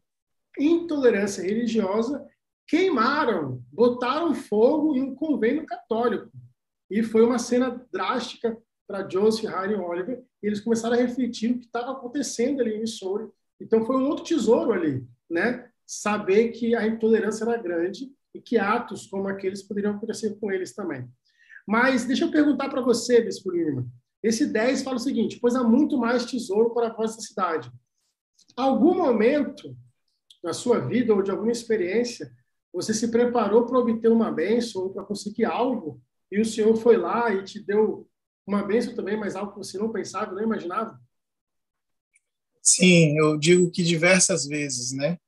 [0.58, 2.26] intolerância religiosa,
[2.68, 6.30] queimaram, botaram fogo em um convênio católico.
[6.90, 8.56] E foi uma cena drástica
[8.86, 12.74] para Joseph, Harry e Oliver, e eles começaram a refletir o que estava acontecendo ali
[12.74, 13.28] em Missouri.
[13.60, 15.68] Então foi um outro tesouro ali, né?
[15.86, 20.74] Saber que a intolerância era grande e que atos como aqueles poderiam acontecer com eles
[20.74, 21.08] também.
[21.66, 23.86] Mas deixa eu perguntar para você, Bispo Lima.
[24.22, 27.70] Esse 10 fala o seguinte: pois há muito mais tesouro para a vossa cidade.
[28.56, 29.76] Algum momento
[30.42, 32.32] na sua vida ou de alguma experiência,
[32.78, 36.00] você se preparou para obter uma bênção ou para conseguir algo
[36.30, 38.08] e o Senhor foi lá e te deu
[38.46, 40.96] uma bênção também, mas algo que você não pensava, não imaginava?
[42.62, 45.18] Sim, eu digo que diversas vezes, né?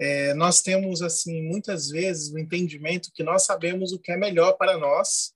[0.00, 4.54] É, nós temos, assim, muitas vezes o entendimento que nós sabemos o que é melhor
[4.54, 5.32] para nós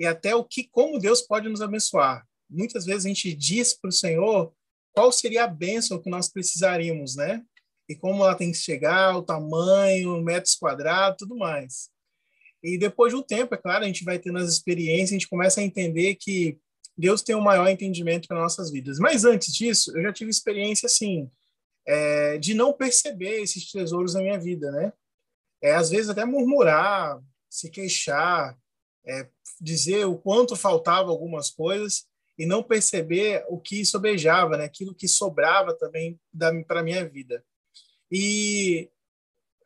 [0.00, 2.26] e até o que, como Deus pode nos abençoar.
[2.50, 4.52] Muitas vezes a gente diz para o Senhor
[4.92, 7.44] qual seria a bênção que nós precisaríamos, né?
[7.92, 11.90] E como ela tem que chegar, o tamanho, metros quadrados, tudo mais.
[12.62, 15.28] E depois de um tempo, é claro, a gente vai tendo as experiências, a gente
[15.28, 16.58] começa a entender que
[16.96, 18.98] Deus tem um maior entendimento para nossas vidas.
[18.98, 21.30] Mas antes disso, eu já tive experiência assim
[21.86, 24.90] é, de não perceber esses tesouros na minha vida, né?
[25.62, 27.20] É, às vezes até murmurar,
[27.50, 28.56] se queixar,
[29.06, 29.28] é,
[29.60, 32.06] dizer o quanto faltava algumas coisas
[32.38, 34.64] e não perceber o que sobejava, né?
[34.64, 36.18] Aquilo que sobrava também
[36.66, 37.44] para minha vida.
[38.14, 38.90] E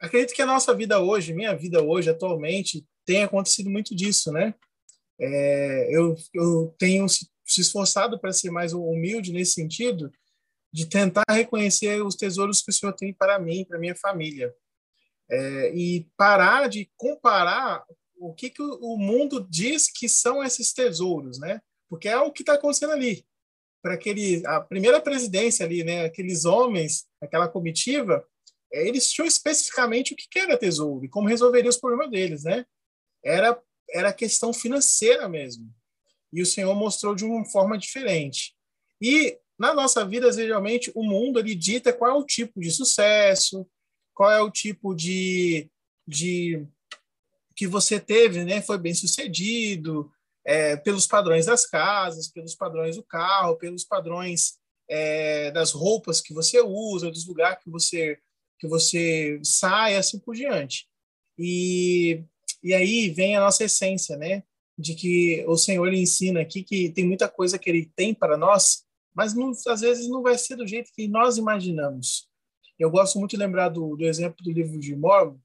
[0.00, 4.54] acredito que a nossa vida hoje, minha vida hoje, atualmente, tem acontecido muito disso, né?
[5.18, 7.28] É, eu, eu tenho se,
[7.58, 10.12] esforçado para ser mais humilde nesse sentido,
[10.72, 14.54] de tentar reconhecer os tesouros que o Senhor tem para mim, para minha família.
[15.28, 17.84] É, e parar de comparar
[18.16, 21.60] o que, que o mundo diz que são esses tesouros, né?
[21.88, 23.26] Porque é o que está acontecendo ali.
[23.82, 26.04] Para aquele a primeira presidência ali, né?
[26.04, 28.24] Aqueles homens, aquela comitiva,
[28.72, 32.64] é, eles tinham especificamente o que era tesouro e como resolveria os problemas deles, né?
[33.24, 33.60] Era
[33.90, 35.72] era questão financeira mesmo.
[36.32, 38.54] E o Senhor mostrou de uma forma diferente.
[39.00, 43.66] E na nossa vida, geralmente, o mundo ele dita qual é o tipo de sucesso,
[44.12, 45.70] qual é o tipo de,
[46.06, 46.66] de
[47.54, 48.60] que você teve, né?
[48.60, 50.10] Foi bem sucedido,
[50.44, 54.58] é, pelos padrões das casas, pelos padrões do carro, pelos padrões
[54.88, 58.18] é, das roupas que você usa, dos lugares que você
[58.58, 60.86] que você sai, assim por diante.
[61.38, 62.24] E,
[62.62, 64.42] e aí vem a nossa essência, né?
[64.78, 68.36] De que o Senhor ele ensina aqui que tem muita coisa que Ele tem para
[68.36, 68.84] nós,
[69.14, 72.28] mas não, às vezes não vai ser do jeito que nós imaginamos.
[72.78, 75.38] Eu gosto muito de lembrar do, do exemplo do livro de Mormon,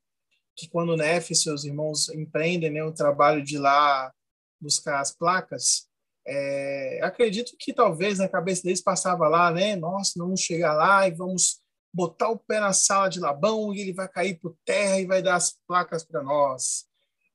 [0.55, 4.13] que quando Nef e seus irmãos empreendem né, o trabalho de lá
[4.59, 5.87] buscar as placas,
[6.27, 9.75] é, acredito que talvez na cabeça deles passava lá, né?
[9.75, 11.60] Nossa, vamos chegar lá e vamos
[11.93, 15.21] botar o pé na sala de Labão e ele vai cair por terra e vai
[15.21, 16.85] dar as placas para nós.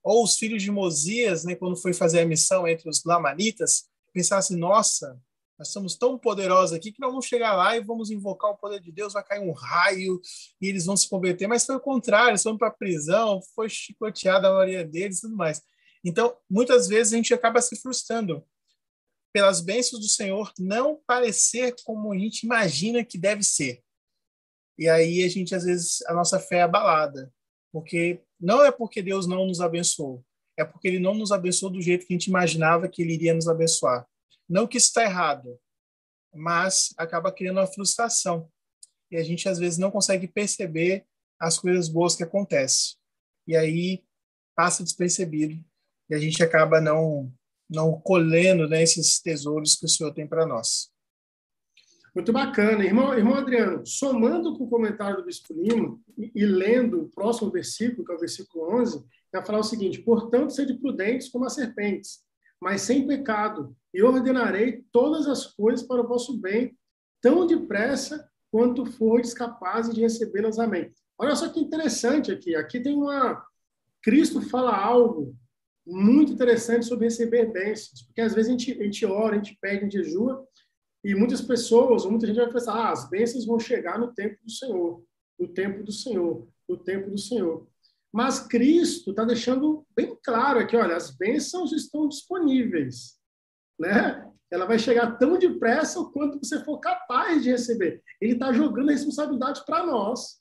[0.03, 4.57] Ou os filhos de Mosias, né, quando foi fazer a missão entre os lamanitas, pensassem,
[4.57, 5.21] nossa,
[5.59, 8.81] nós somos tão poderosos aqui que nós vamos chegar lá e vamos invocar o poder
[8.81, 10.21] de Deus, vai cair um raio
[10.61, 11.47] e eles vão se converter.
[11.47, 15.21] Mas foi o contrário, eles foram para a prisão, foi chicoteada a maioria deles e
[15.23, 15.63] tudo mais.
[16.05, 18.45] Então, muitas vezes a gente acaba se frustrando
[19.33, 23.83] pelas bênçãos do Senhor não parecer como a gente imagina que deve ser.
[24.79, 27.33] E aí a gente, às vezes, a nossa fé é abalada.
[27.73, 30.25] Porque não é porque Deus não nos abençoou,
[30.57, 33.35] é porque Ele não nos abençoou do jeito que a gente imaginava que Ele iria
[33.35, 34.07] nos abençoar.
[34.49, 35.59] Não que está errado,
[36.35, 38.51] mas acaba criando uma frustração.
[39.11, 41.05] E a gente, às vezes, não consegue perceber
[41.39, 42.97] as coisas boas que acontecem.
[43.47, 44.05] E aí
[44.55, 45.63] passa despercebido.
[46.09, 47.33] E a gente acaba não,
[47.69, 50.91] não colhendo né, esses tesouros que o Senhor tem para nós.
[52.17, 52.83] Muito bacana.
[52.83, 57.51] Irmão, irmão Adriano, somando com o comentário do Bispo Lima e, e lendo o próximo
[57.51, 61.53] versículo, que é o versículo 11, vai falar o seguinte: Portanto, sede prudentes como as
[61.53, 62.21] serpentes,
[62.59, 66.75] mas sem pecado, e ordenarei todas as coisas para o vosso bem,
[67.21, 70.59] tão depressa quanto fordes capazes de recebê-las.
[70.59, 70.91] Amém.
[71.19, 72.57] Olha só que interessante aqui.
[72.57, 73.45] Aqui tem uma.
[74.03, 75.37] Cristo fala algo
[75.87, 79.59] muito interessante sobre receber bênçãos, porque às vezes a gente, a gente ora, a gente
[79.61, 80.49] pede, a gente jejua,
[81.07, 84.51] e muitas pessoas, muita gente vai pensar, ah, as bênçãos vão chegar no tempo do
[84.51, 85.05] Senhor,
[85.39, 87.65] no tempo do Senhor, no tempo do Senhor.
[88.13, 93.21] Mas Cristo está deixando bem claro aqui, olha, as bênçãos estão disponíveis,
[93.79, 94.29] né?
[94.51, 98.03] Ela vai chegar tão depressa quanto você for capaz de receber.
[98.21, 100.41] Ele está jogando a responsabilidade para nós,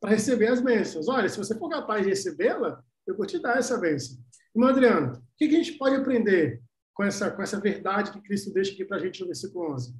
[0.00, 1.08] para receber as bênçãos.
[1.08, 4.16] Olha, se você for capaz de recebê-la, eu vou te dar essa bênção.
[4.54, 6.62] Irmão Adriano, o que a gente pode aprender
[6.98, 9.94] com essa, com essa verdade que Cristo deixa aqui para a gente no versículo 11?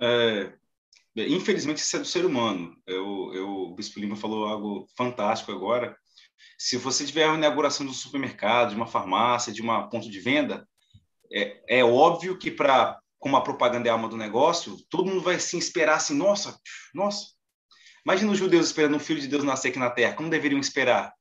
[0.00, 2.74] é, infelizmente, isso é do ser humano.
[2.86, 5.94] Eu, eu, o Bispo Lima falou algo fantástico agora.
[6.58, 10.20] Se você tiver uma inauguração de um supermercado, de uma farmácia, de uma ponto de
[10.20, 10.66] venda,
[11.30, 15.20] é, é óbvio que para como a propaganda é a alma do negócio, todo mundo
[15.20, 16.58] vai se esperar assim, nossa,
[16.94, 17.26] nossa.
[18.06, 21.12] Imagina os judeus esperando um filho de Deus nascer aqui na Terra, como deveriam esperar?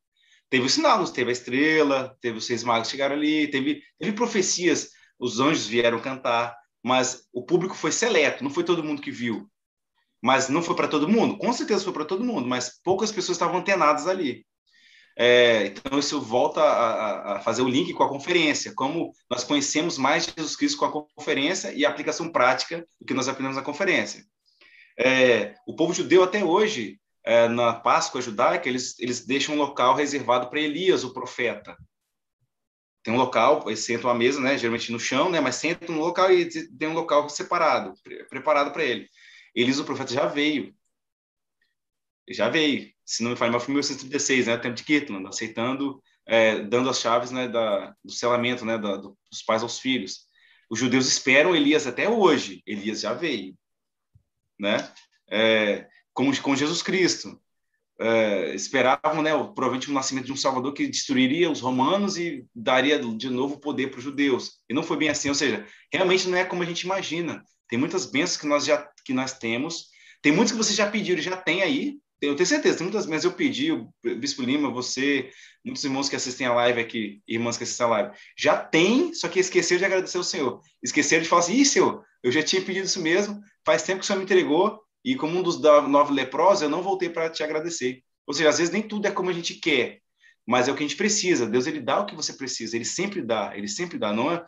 [0.50, 4.89] Teve o sinal, teve a estrela, teve os seis magos chegaram ali, teve, teve profecias,
[5.20, 9.47] os anjos vieram cantar, mas o público foi seleto, não foi todo mundo que viu.
[10.22, 11.38] Mas não foi para todo mundo?
[11.38, 14.45] Com certeza foi para todo mundo, mas poucas pessoas estavam antenadas ali.
[15.22, 19.97] É, então, isso volta a, a, fazer o link com a conferência, como nós conhecemos
[19.97, 23.64] mais Jesus Cristo com a conferência e a aplicação prática do que nós aprendemos na
[23.64, 24.24] conferência.
[24.97, 29.93] É, o povo judeu, até hoje, é, na Páscoa judaica, eles, eles deixam um local
[29.93, 31.77] reservado para Elias, o profeta.
[33.03, 36.01] Tem um local, eles sentam à mesa, né, geralmente no chão, né, mas sentam no
[36.01, 37.93] local e tem um local separado,
[38.30, 39.07] preparado para ele.
[39.53, 40.75] Elias, o profeta, já veio.
[42.27, 46.01] Já veio se não me falha, mas foi em 1936, né, tempo de Kirtland, aceitando,
[46.25, 50.27] é, dando as chaves né, da, do selamento né, da, dos pais aos filhos.
[50.67, 52.63] Os judeus esperam Elias até hoje.
[52.65, 53.55] Elias já veio,
[54.59, 54.91] né?
[55.27, 57.39] É, com, com Jesus Cristo.
[58.01, 62.97] É, esperavam, né, provavelmente o nascimento de um Salvador que destruiria os romanos e daria
[62.97, 64.53] de novo poder para os judeus.
[64.70, 67.43] E não foi bem assim, ou seja, realmente não é como a gente imagina.
[67.68, 69.88] Tem muitas bênçãos que nós já que nós temos,
[70.22, 73.05] tem muitos que você já pediu e já tem aí, eu tenho certeza, tem muitas
[73.05, 75.30] vezes eu pedi, o Bispo Lima, você,
[75.64, 79.30] muitos irmãos que assistem a live aqui, irmãs que assistem a live, já tem, só
[79.30, 80.62] que esqueceram de agradecer ao Senhor.
[80.84, 84.03] Esqueceram de falar assim, ih, Senhor, eu já tinha pedido isso mesmo, faz tempo que
[84.03, 87.43] o Senhor me entregou, e como um dos nove leprosos, eu não voltei para te
[87.43, 88.04] agradecer.
[88.28, 90.00] Ou seja, às vezes nem tudo é como a gente quer,
[90.45, 91.45] mas é o que a gente precisa.
[91.45, 94.14] Deus, ele dá o que você precisa, ele sempre dá, ele sempre dá.
[94.14, 94.43] Não é...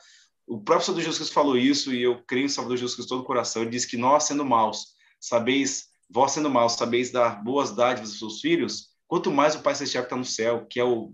[0.47, 3.21] O próprio Salvador Jesus Cristo falou isso, e eu creio em Salvador Jesus Cristo todo
[3.21, 3.61] o coração.
[3.61, 4.87] Ele disse que nós, sendo maus,
[5.19, 9.73] sabeis Vós sendo mal, sabeis dar boas dádivas aos seus filhos, quanto mais o Pai
[9.73, 11.13] Celestial que está no céu, que é o,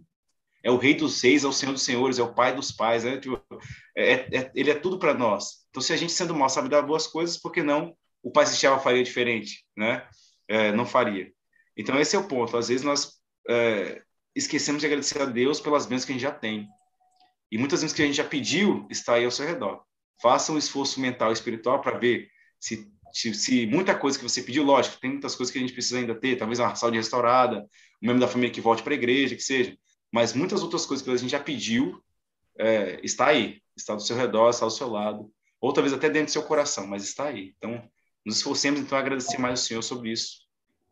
[0.64, 3.06] é o Rei dos Reis, é o Senhor dos Senhores, é o Pai dos Pais,
[3.06, 3.40] é, tipo,
[3.96, 5.68] é, é ele é tudo para nós.
[5.70, 8.46] Então, se a gente sendo mal sabe dar boas coisas, por que não o Pai
[8.46, 9.66] Celestial faria diferente?
[9.76, 10.08] Né?
[10.48, 11.32] É, não faria.
[11.76, 12.58] Então, esse é o ponto.
[12.58, 13.14] Às vezes nós
[13.48, 14.02] é,
[14.36, 16.68] esquecemos de agradecer a Deus pelas bênçãos que a gente já tem.
[17.52, 19.84] E muitas vezes que a gente já pediu está aí ao seu redor.
[20.22, 24.42] Faça um esforço mental e espiritual para ver se se, se, muita coisa que você
[24.42, 27.62] pediu, lógico, tem muitas coisas que a gente precisa ainda ter, talvez uma saúde restaurada,
[28.02, 29.78] um membro da família que volte para a igreja, que seja,
[30.12, 32.02] mas muitas outras coisas que a gente já pediu,
[32.58, 36.28] é, está aí, está do seu redor, está do seu lado, ou talvez até dentro
[36.28, 37.54] do seu coração, mas está aí.
[37.58, 37.90] Então,
[38.28, 40.40] nos esforcemos então a agradecer mais ao Senhor sobre isso,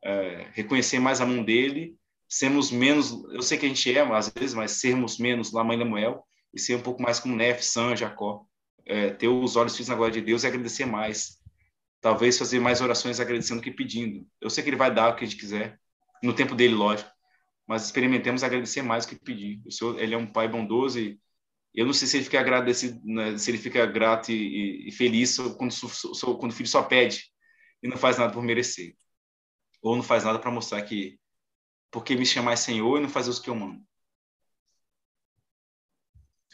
[0.02, 1.94] é, reconhecer mais a mão dele,
[2.30, 5.78] sermos menos, eu sei que a gente é às vezes, mas sermos menos lá mãe
[5.78, 8.46] Lemuel e ser um pouco mais como Nef, San, Jacó,
[8.86, 11.38] é, ter os olhos fixos na glória de Deus e agradecer mais
[12.00, 14.26] talvez fazer mais orações agradecendo que pedindo.
[14.40, 15.78] Eu sei que ele vai dar o que a gente quiser,
[16.24, 17.12] no tempo dele, lógico,
[17.68, 19.62] mas experimentemos agradecer mais do que pedir.
[19.66, 21.20] O Senhor, ele é um pai bondoso e
[21.76, 25.38] eu não sei se ele fica agradecido, né, se ele fica grato e, e feliz
[25.58, 25.74] quando,
[26.40, 27.26] quando o filho só pede
[27.84, 28.96] e não faz nada por merecer.
[29.82, 31.20] Ou não faz nada para mostrar que
[31.92, 33.82] porque me chamar Senhor e não fazer os que eu mando.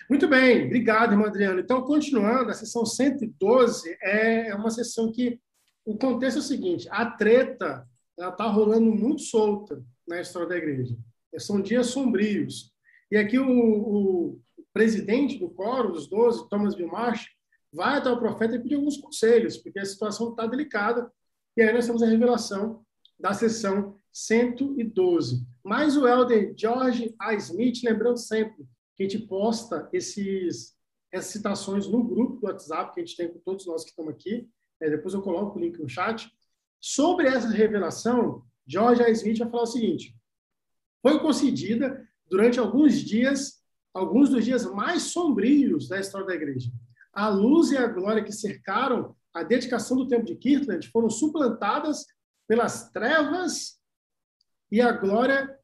[0.09, 1.59] Muito bem, obrigado, irmão Adriano.
[1.59, 5.39] Então, continuando, a sessão 112 é uma sessão que
[5.85, 7.87] o contexto é o seguinte: a treta
[8.19, 10.95] está rolando muito solta na história da igreja.
[11.37, 12.71] São dias sombrios.
[13.09, 14.41] E aqui o, o
[14.73, 17.27] presidente do coro dos 12, Thomas Vilmarch,
[17.73, 21.11] vai até o profeta e pedir alguns conselhos, porque a situação está delicada.
[21.55, 22.85] E aí nós temos a revelação
[23.19, 25.45] da sessão 112.
[25.63, 27.33] Mas o elder George A.
[27.35, 28.65] Smith, lembrando sempre,
[28.95, 30.75] que a gente posta esses,
[31.11, 34.11] essas citações no grupo do WhatsApp que a gente tem com todos nós que estamos
[34.13, 34.49] aqui.
[34.81, 36.29] É, depois eu coloco o link no chat.
[36.79, 39.09] Sobre essa revelação, George A.
[39.09, 40.15] Smith vai falar o seguinte:
[41.01, 43.60] foi concedida durante alguns dias,
[43.93, 46.71] alguns dos dias mais sombrios da história da igreja.
[47.13, 52.05] A luz e a glória que cercaram a dedicação do templo de Kirtland foram suplantadas
[52.47, 53.79] pelas trevas
[54.71, 55.57] e a glória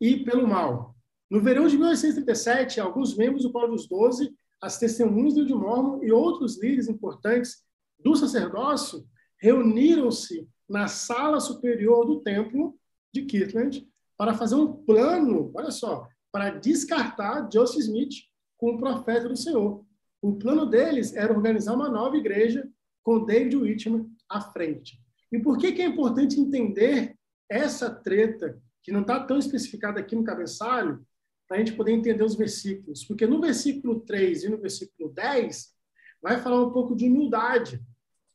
[0.00, 0.94] e pelo mal.
[1.30, 6.10] No verão de 1937, alguns membros do Coro dos Doze, as testemunhas do Mormon e
[6.10, 7.62] outros líderes importantes
[7.98, 9.06] do sacerdócio
[9.38, 12.78] reuniram-se na sala superior do templo
[13.12, 18.14] de Kirtland para fazer um plano, olha só, para descartar Joseph Smith
[18.56, 19.84] como profeta do Senhor.
[20.20, 22.68] O plano deles era organizar uma nova igreja
[23.02, 25.00] com David Whitman à frente.
[25.30, 27.16] E por que, que é importante entender
[27.48, 31.04] essa treta, que não está tão especificada aqui no cabeçalho,
[31.48, 33.04] para a gente poder entender os versículos.
[33.04, 35.74] Porque no versículo 3 e no versículo 10,
[36.20, 37.82] vai falar um pouco de humildade.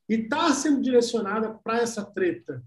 [0.10, 2.62] e está sendo direcionada para essa treta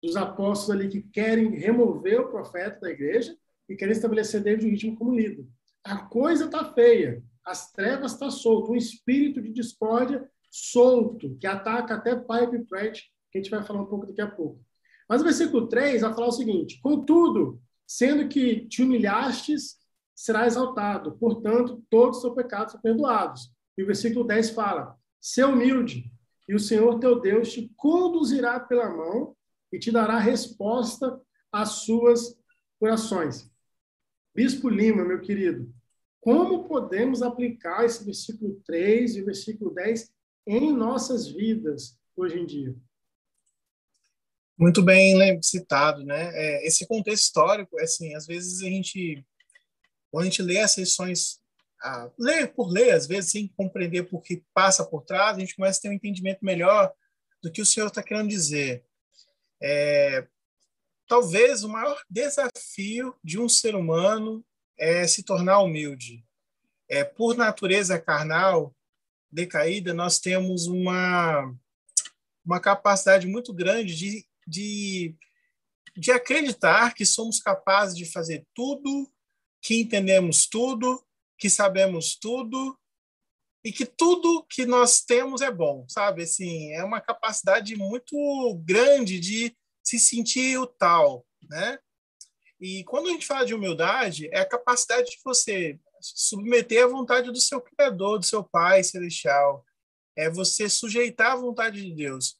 [0.00, 3.36] dos apóstolos ali que querem remover o profeta da igreja
[3.68, 5.46] e querem estabelecer David o ritmo como líder.
[5.84, 11.46] A coisa está feia, as trevas estão tá soltas, um espírito de discórdia solto, que
[11.46, 13.00] ataca até Pipe Pratt,
[13.30, 14.60] que a gente vai falar um pouco daqui a pouco.
[15.08, 19.76] Mas o versículo 3 vai falar o seguinte: Contudo, sendo que te humilhastes,
[20.14, 23.50] será exaltado, portanto, todos os seus pecados são perdoados.
[23.76, 26.10] E o versículo 10 fala: Ser humilde,
[26.48, 29.36] e o Senhor teu Deus te conduzirá pela mão
[29.72, 31.20] e te dará resposta
[31.52, 32.36] às suas
[32.80, 33.50] orações.
[34.38, 35.68] Bispo Lima, meu querido,
[36.20, 40.12] como podemos aplicar esse versículo 3 e o versículo 10
[40.46, 42.72] em nossas vidas hoje em dia?
[44.56, 46.30] Muito bem citado, né?
[46.34, 49.26] É, esse contexto histórico, assim, às vezes a gente,
[50.08, 51.40] quando a gente lê as sessões,
[51.82, 55.56] ah, ler por ler, às vezes sem compreender por que passa por trás, a gente
[55.56, 56.92] começa a ter um entendimento melhor
[57.42, 58.84] do que o Senhor está querendo dizer.
[59.60, 60.28] É,
[61.08, 64.44] talvez o maior desafio de um ser humano
[64.78, 66.24] é se tornar humilde.
[66.88, 68.74] É, por natureza carnal
[69.30, 71.52] decaída, nós temos uma,
[72.44, 75.16] uma capacidade muito grande de, de,
[75.96, 79.10] de acreditar que somos capazes de fazer tudo,
[79.60, 81.02] que entendemos tudo,
[81.38, 82.78] que sabemos tudo
[83.64, 86.22] e que tudo que nós temos é bom, sabe?
[86.22, 88.16] Assim, é uma capacidade muito
[88.64, 89.56] grande de
[89.88, 91.78] se sentir o tal, né?
[92.60, 97.30] E quando a gente fala de humildade, é a capacidade de você submeter à vontade
[97.30, 99.64] do seu Criador, do seu Pai celestial.
[100.14, 102.36] É você sujeitar à vontade de Deus.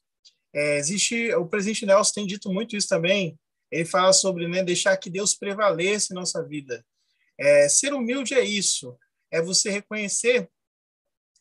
[0.53, 3.39] É, existe o presidente Nelson tem dito muito isso também.
[3.71, 6.85] Ele fala sobre né, deixar que Deus prevaleça em nossa vida.
[7.39, 8.95] É, ser humilde é isso.
[9.31, 10.47] É você reconhecer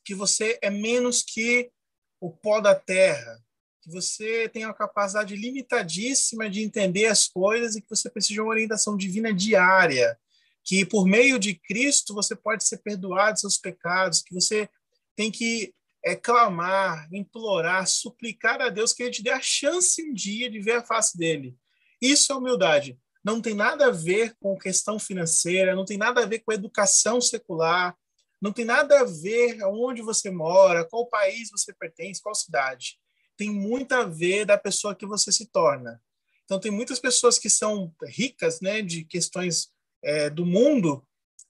[0.05, 1.71] que você é menos que
[2.19, 3.43] o pó da terra,
[3.83, 8.41] que você tem uma capacidade limitadíssima de entender as coisas e que você precisa de
[8.41, 10.19] uma orientação divina diária,
[10.65, 14.69] que por meio de Cristo você pode ser perdoado seus pecados, que você
[15.17, 15.75] tem que
[16.05, 20.61] é, clamar, implorar, suplicar a Deus que Ele te dê a chance um dia de
[20.61, 21.57] ver a face dele.
[22.01, 22.99] Isso é humildade.
[23.25, 27.21] Não tem nada a ver com questão financeira, não tem nada a ver com educação
[27.21, 27.97] secular,
[28.41, 32.99] não tem nada a ver onde você mora, qual país você pertence, qual cidade.
[33.39, 36.03] Tem muito a ver da pessoa que você se torna.
[36.45, 39.71] Então, tem muitas pessoas que são ricas né, de questões
[40.03, 41.03] é, do mundo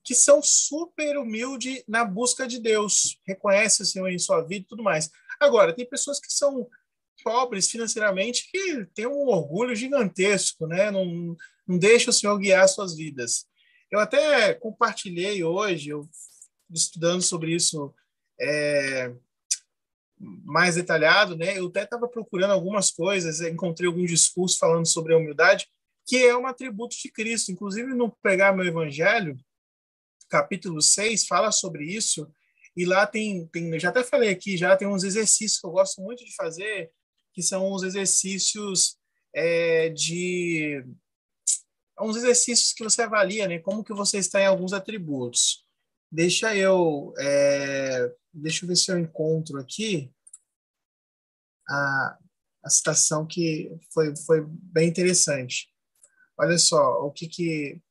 [0.05, 4.69] que são super humildes na busca de Deus, reconhece o Senhor em sua vida e
[4.69, 5.11] tudo mais.
[5.39, 6.67] Agora, tem pessoas que são
[7.23, 10.91] pobres financeiramente que têm um orgulho gigantesco, né?
[10.91, 11.37] não,
[11.67, 13.47] não deixa o Senhor guiar suas vidas.
[13.91, 16.09] Eu até compartilhei hoje, eu
[16.71, 17.95] estudando sobre isso
[18.41, 19.13] é,
[20.21, 21.59] mais detalhado, né?
[21.59, 25.69] Eu até estava procurando algumas coisas, encontrei algum discurso falando sobre a humildade,
[26.07, 27.53] que é um atributo de Cristo.
[27.53, 29.37] Inclusive, no Pregar Meu Evangelho,
[30.29, 32.31] capítulo 6, fala sobre isso,
[32.77, 36.01] e lá tem, tem, já até falei aqui, já tem uns exercícios que eu gosto
[36.01, 36.91] muito de fazer,
[37.33, 38.97] que são os exercícios
[39.35, 40.85] é, de
[42.01, 43.59] uns exercícios que você avalia, né?
[43.59, 45.65] Como que você está em alguns atributos.
[46.11, 50.13] Deixa eu, é, deixa eu ver se eu encontro aqui
[51.69, 52.19] a,
[52.65, 55.73] a citação que foi, foi bem interessante.
[56.39, 57.83] Olha só o que que,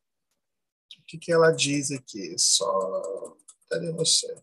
[1.00, 2.38] o que, que ela diz aqui.
[2.38, 3.38] Só,
[3.70, 4.34] cadê você?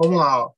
[0.00, 0.46] Vamos lá.
[0.46, 0.54] Ó.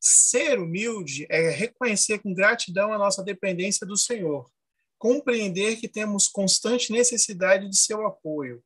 [0.00, 4.50] Ser humilde é reconhecer com gratidão a nossa dependência do Senhor
[4.98, 8.62] compreender que temos constante necessidade de seu apoio.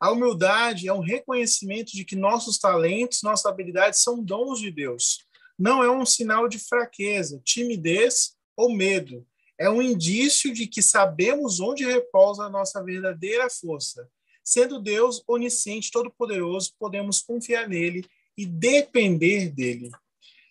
[0.00, 5.24] A humildade é um reconhecimento de que nossos talentos, nossas habilidades são dons de Deus.
[5.58, 9.26] Não é um sinal de fraqueza, timidez ou medo.
[9.58, 14.08] É um indício de que sabemos onde repousa a nossa verdadeira força.
[14.44, 18.04] Sendo Deus onisciente, todo-poderoso, podemos confiar nele
[18.36, 19.90] e depender dele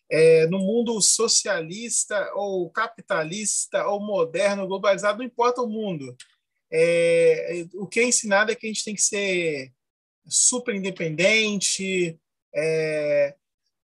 [0.10, 6.16] é, no mundo socialista ou capitalista ou moderno, globalizado, não importa o mundo.
[6.72, 9.72] É, o que é ensinado é que a gente tem que ser
[10.26, 12.20] super independente,
[12.54, 13.36] é,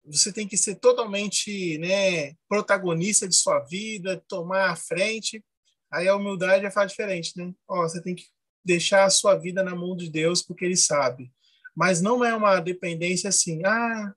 [0.04, 5.44] você tem que ser totalmente né, protagonista de sua vida, tomar a frente.
[5.90, 7.52] Aí a humildade já faz diferente, né?
[7.66, 8.24] Ó, você tem que
[8.64, 11.32] deixar a sua vida na mão de Deus porque Ele sabe.
[11.74, 14.14] Mas não é uma dependência assim, ah,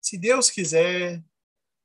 [0.00, 1.22] se Deus quiser,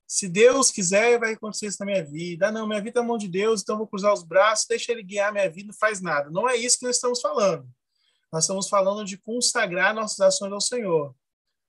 [0.09, 2.47] se Deus quiser, vai acontecer isso na minha vida.
[2.47, 4.91] Ah, não, minha vida é na mão de Deus, então vou cruzar os braços, deixa
[4.91, 6.31] Ele guiar minha vida, não faz nada.
[6.31, 7.69] Não é isso que nós estamos falando.
[8.33, 11.15] Nós estamos falando de consagrar nossas ações ao Senhor.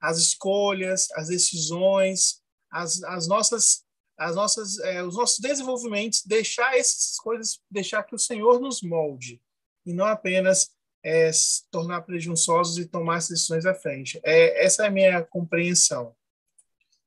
[0.00, 2.40] as escolhas, as decisões,
[2.72, 3.84] as, as nossas,
[4.18, 9.38] as nossas, é, os nossos desenvolvimentos, deixar essas coisas, deixar que o Senhor nos molde
[9.84, 10.70] e não apenas
[11.04, 14.18] é, se tornar presunçosos e tomar as decisões à frente.
[14.24, 16.16] É, essa é a minha compreensão.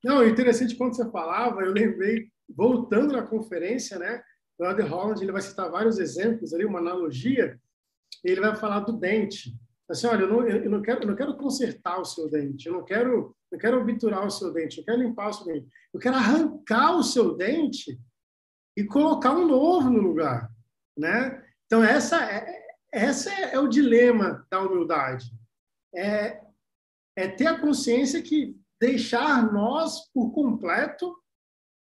[0.03, 4.21] Não, interessante quando você falava, eu lembrei, voltando na conferência, né?
[4.59, 7.59] O Elder Holland ele vai citar vários exemplos ali, uma analogia,
[8.23, 9.55] e ele vai falar do dente.
[9.89, 12.73] Assim, olha, eu não, eu não, quero, eu não quero consertar o seu dente, eu
[12.73, 15.99] não quero, eu quero obturar o seu dente, eu quero limpar o seu dente, eu
[15.99, 17.99] quero arrancar o seu dente
[18.77, 20.49] e colocar um novo no lugar,
[20.97, 21.43] né?
[21.65, 25.25] Então essa é, essa é, é o dilema da humildade,
[25.93, 26.41] é,
[27.15, 31.15] é ter a consciência que deixar nós por completo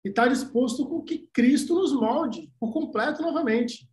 [0.03, 3.89] e estar disposto com que Cristo nos molde por completo novamente,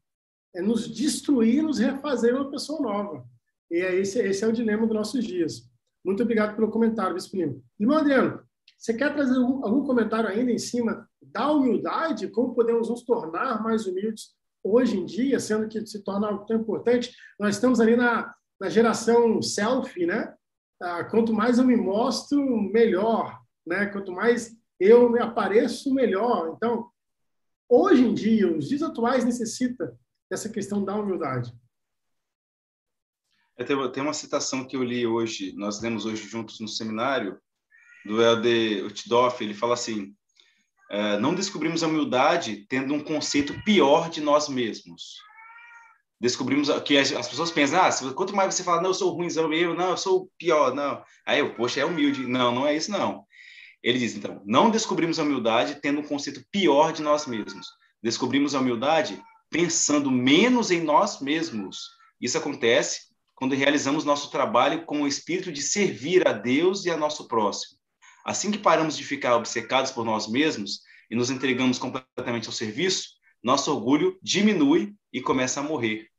[0.55, 3.24] é nos destruir, nos refazer uma pessoa nova.
[3.70, 5.66] E é esse, esse é o dilema dos nossos dias.
[6.05, 7.57] Muito obrigado pelo comentário, Lima.
[7.80, 8.43] Irmão Adriano,
[8.76, 12.28] você quer trazer algum, algum, comentário ainda em cima da humildade?
[12.28, 16.59] Como podemos nos tornar mais humildes hoje em dia, sendo que se torna algo tão
[16.59, 17.14] importante?
[17.38, 20.34] Nós estamos ali na, na geração selfie, né?
[20.83, 23.41] Ah, quanto mais eu me mostro, melhor.
[23.64, 23.87] Né?
[23.87, 26.55] Quanto mais eu me apareço, melhor.
[26.57, 26.91] Então,
[27.68, 29.97] hoje em dia, os dias atuais necessita
[30.28, 31.55] dessa questão da humildade.
[33.93, 37.41] Tem uma citação que eu li hoje, nós lemos hoje juntos no seminário,
[38.05, 40.16] do Helder Utdoff, ele fala assim,
[40.91, 45.16] é, não descobrimos a humildade tendo um conceito pior de nós mesmos.
[46.22, 49.74] Descobrimos que as, pessoas pensam, ah, quanto mais você fala, não, eu sou ruimzão, eu,
[49.74, 51.02] não, eu sou pior, não.
[51.26, 52.24] Aí eu, poxa, é humilde.
[52.28, 53.24] Não, não é isso, não.
[53.82, 57.66] Ele diz, então, não descobrimos a humildade tendo um conceito pior de nós mesmos.
[58.00, 59.20] Descobrimos a humildade
[59.50, 61.88] pensando menos em nós mesmos.
[62.20, 63.00] Isso acontece
[63.34, 67.76] quando realizamos nosso trabalho com o espírito de servir a Deus e a nosso próximo.
[68.24, 73.08] Assim que paramos de ficar obcecados por nós mesmos e nos entregamos completamente ao serviço,
[73.42, 76.11] nosso orgulho diminui e começa a morrer.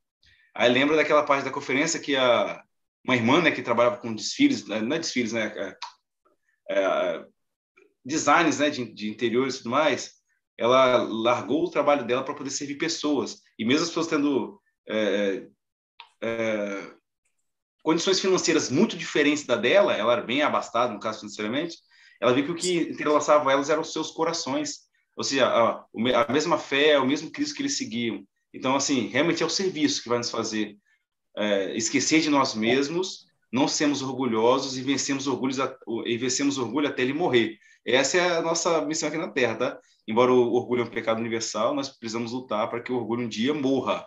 [0.56, 2.64] Aí lembra daquela parte da conferência que a
[3.06, 5.78] uma irmã né, que trabalhava com desfiles, né, não é desfiles, né, é,
[6.70, 7.26] é,
[8.06, 10.14] designs né, de, de interiores e tudo mais,
[10.58, 13.42] ela largou o trabalho dela para poder servir pessoas.
[13.58, 15.48] E mesmo as pessoas tendo é,
[16.22, 16.92] é,
[17.82, 21.78] condições financeiras muito diferentes da dela, ela era bem abastada, no caso, financeiramente,
[22.22, 24.84] ela viu que o que entrelaçava elas eram os seus corações,
[25.18, 25.86] ou seja, a,
[26.26, 28.26] a mesma fé, o mesmo Cristo que eles seguiam.
[28.54, 30.78] Então, assim, realmente é o serviço que vai nos fazer
[31.36, 35.56] é, esquecer de nós mesmos, não sermos orgulhosos e vencemos orgulho,
[36.06, 37.58] e vencemos orgulho até ele morrer.
[37.86, 39.80] Essa é a nossa missão aqui na Terra, tá?
[40.08, 43.28] Embora o orgulho é um pecado universal, nós precisamos lutar para que o orgulho um
[43.28, 44.06] dia morra.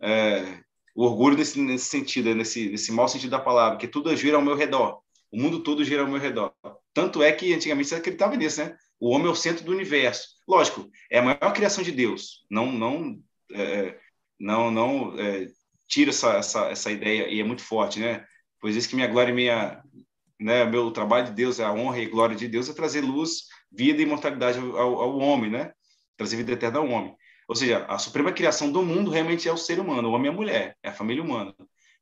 [0.00, 0.60] É,
[0.94, 4.42] o orgulho nesse, nesse sentido, nesse, nesse mau sentido da palavra, que tudo gira ao
[4.42, 6.52] meu redor, o mundo todo gira ao meu redor.
[6.92, 8.76] Tanto é que antigamente você acreditava nisso, né?
[9.00, 10.28] O homem é o centro do universo.
[10.46, 12.44] Lógico, é a maior criação de Deus.
[12.50, 13.18] Não, não,
[13.54, 13.98] é,
[14.38, 15.48] não, não é,
[15.88, 18.24] tira essa, essa, essa ideia e é muito forte, né?
[18.60, 19.82] Pois isso que minha glória e minha,
[20.40, 24.00] né, meu trabalho de Deus, a honra e glória de Deus é trazer luz, vida
[24.00, 25.72] e imortalidade ao, ao homem, né?
[26.16, 27.14] Trazer vida eterna ao homem.
[27.48, 30.34] Ou seja, a suprema criação do mundo realmente é o ser humano, o homem e
[30.34, 31.54] a mulher, é a família humana.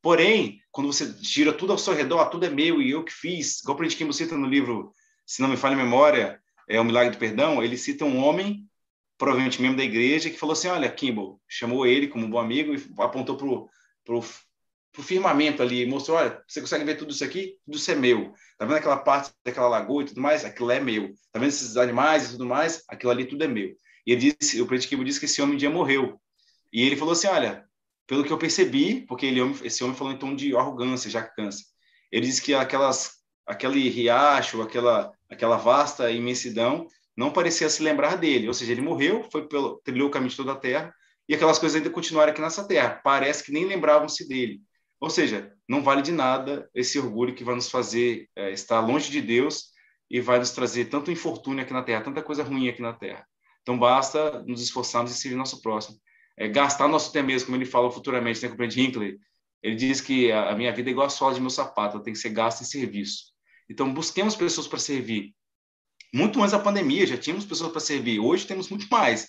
[0.02, 3.60] Porém, quando você tira tudo ao seu redor, tudo é meu e eu que fiz,
[3.60, 4.94] igual o Kim cita no livro,
[5.26, 8.66] se não me falha a memória, é o Milagre do Perdão, ele cita um homem,
[9.20, 12.74] provavelmente membro da igreja, que falou assim, olha, Kimball, chamou ele como um bom amigo
[12.74, 17.58] e apontou para o firmamento ali, mostrou, olha, você consegue ver tudo isso aqui?
[17.66, 18.32] Tudo isso é meu.
[18.56, 20.42] Tá vendo aquela parte daquela lagoa e tudo mais?
[20.42, 21.12] Aquilo é meu.
[21.30, 22.82] Tá vendo esses animais e tudo mais?
[22.88, 23.76] Aquilo ali tudo é meu.
[24.06, 26.18] E ele disse, o presidente Kibo disse que esse homem um dia morreu.
[26.72, 27.66] E ele falou assim, olha,
[28.06, 31.66] pelo que eu percebi, porque ele, esse homem falou em tom de arrogância, jactância.
[32.10, 33.16] Ele disse que aquelas,
[33.46, 38.48] aquele riacho, aquela, aquela vasta imensidão, não parecia se lembrar dele.
[38.48, 40.94] Ou seja, ele morreu, foi pelo, trilhou o caminho de toda a terra,
[41.28, 43.00] e aquelas coisas ainda continuaram aqui nessa terra.
[43.04, 44.60] Parece que nem lembravam-se dele.
[45.00, 49.10] Ou seja, não vale de nada esse orgulho que vai nos fazer é, estar longe
[49.10, 49.70] de Deus
[50.10, 53.24] e vai nos trazer tanto infortúnio aqui na terra, tanta coisa ruim aqui na terra.
[53.62, 55.98] Então, basta nos esforçarmos em servir nosso próximo.
[56.36, 59.18] É, gastar nosso tempo mesmo, como ele fala futuramente, né, com o Brent Hinckley.
[59.62, 62.12] Ele diz que a minha vida é igual a sola de meu sapato, ela tem
[62.12, 63.26] que ser gasta em serviço.
[63.68, 65.34] Então, busquemos pessoas para servir.
[66.12, 68.18] Muito antes da pandemia, já tínhamos pessoas para servir.
[68.18, 69.28] Hoje temos muito mais.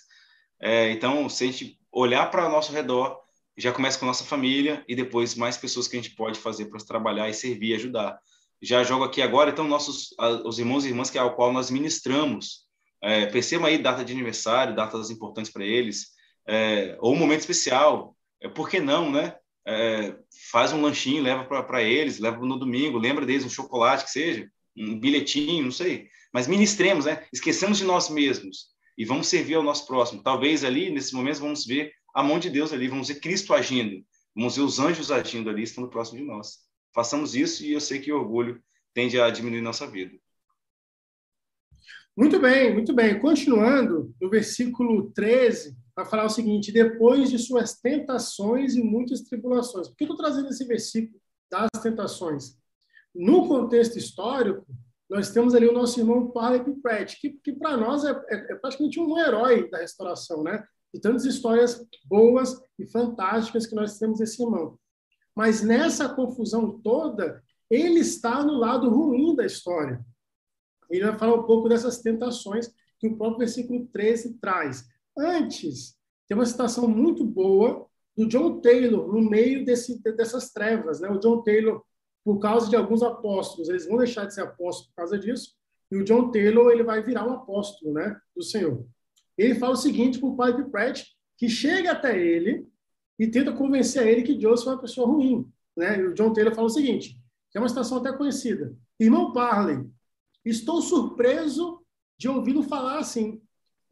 [0.60, 3.20] É, então, se a gente olhar para o nosso redor,
[3.56, 6.66] já começa com a nossa família e depois mais pessoas que a gente pode fazer
[6.66, 8.18] para trabalhar e servir ajudar.
[8.60, 10.14] Já jogo aqui agora, então, nossos
[10.44, 12.62] os irmãos e irmãs que ao qual nós ministramos
[13.02, 16.12] é, percebam aí data de aniversário, datas importantes para eles,
[16.46, 18.16] é, ou um momento especial.
[18.40, 19.34] É, por que não, né?
[19.66, 20.16] É,
[20.50, 24.48] faz um lanchinho, leva para eles, leva no domingo, lembra deles um chocolate que seja,
[24.76, 27.26] um bilhetinho, não sei, mas ministremos, né?
[27.32, 30.22] Esquecemos de nós mesmos e vamos servir ao nosso próximo.
[30.22, 34.04] Talvez ali, nesse momento, vamos ver a mão de Deus ali, vamos ver Cristo agindo,
[34.34, 36.58] vamos ver os anjos agindo ali, estando próximo de nós.
[36.94, 38.62] Façamos isso e eu sei que o orgulho
[38.94, 40.12] tende a diminuir nossa vida.
[42.14, 43.18] Muito bem, muito bem.
[43.18, 49.88] Continuando, no versículo 13, vai falar o seguinte: depois de suas tentações e muitas tribulações.
[49.88, 51.18] Por que eu estou trazendo esse versículo
[51.50, 52.58] das tentações?
[53.14, 54.66] No contexto histórico,
[55.12, 58.54] nós temos ali o nosso irmão Parley Pratt, que, que para nós é, é, é,
[58.54, 60.64] praticamente um herói da restauração, né?
[60.94, 64.78] E tantas histórias boas e fantásticas que nós temos esse irmão.
[65.36, 70.02] Mas nessa confusão toda, ele está no lado ruim da história.
[70.90, 74.86] Ele vai falar um pouco dessas tentações que o próprio versículo 13 traz.
[75.16, 75.94] Antes,
[76.26, 77.86] tem uma citação muito boa
[78.16, 81.00] do John Taylor no meio desse, dessas trevas.
[81.00, 81.10] Né?
[81.10, 81.82] O John Taylor,
[82.24, 85.54] por causa de alguns apóstolos, eles vão deixar de ser apóstolos por causa disso,
[85.90, 88.86] e o John Taylor ele vai virar um apóstolo né, do Senhor.
[89.36, 91.04] Ele fala o seguinte para o Pipe Pratt,
[91.36, 92.66] que chega até ele
[93.18, 95.50] e tenta convencer ele que Joseph é uma pessoa ruim.
[95.76, 95.98] Né?
[95.98, 97.20] E o John Taylor fala o seguinte,
[97.50, 98.74] que é uma citação até conhecida.
[98.98, 99.84] Irmão Parley,
[100.44, 101.84] estou surpreso
[102.18, 103.42] de ouvi-lo falar assim.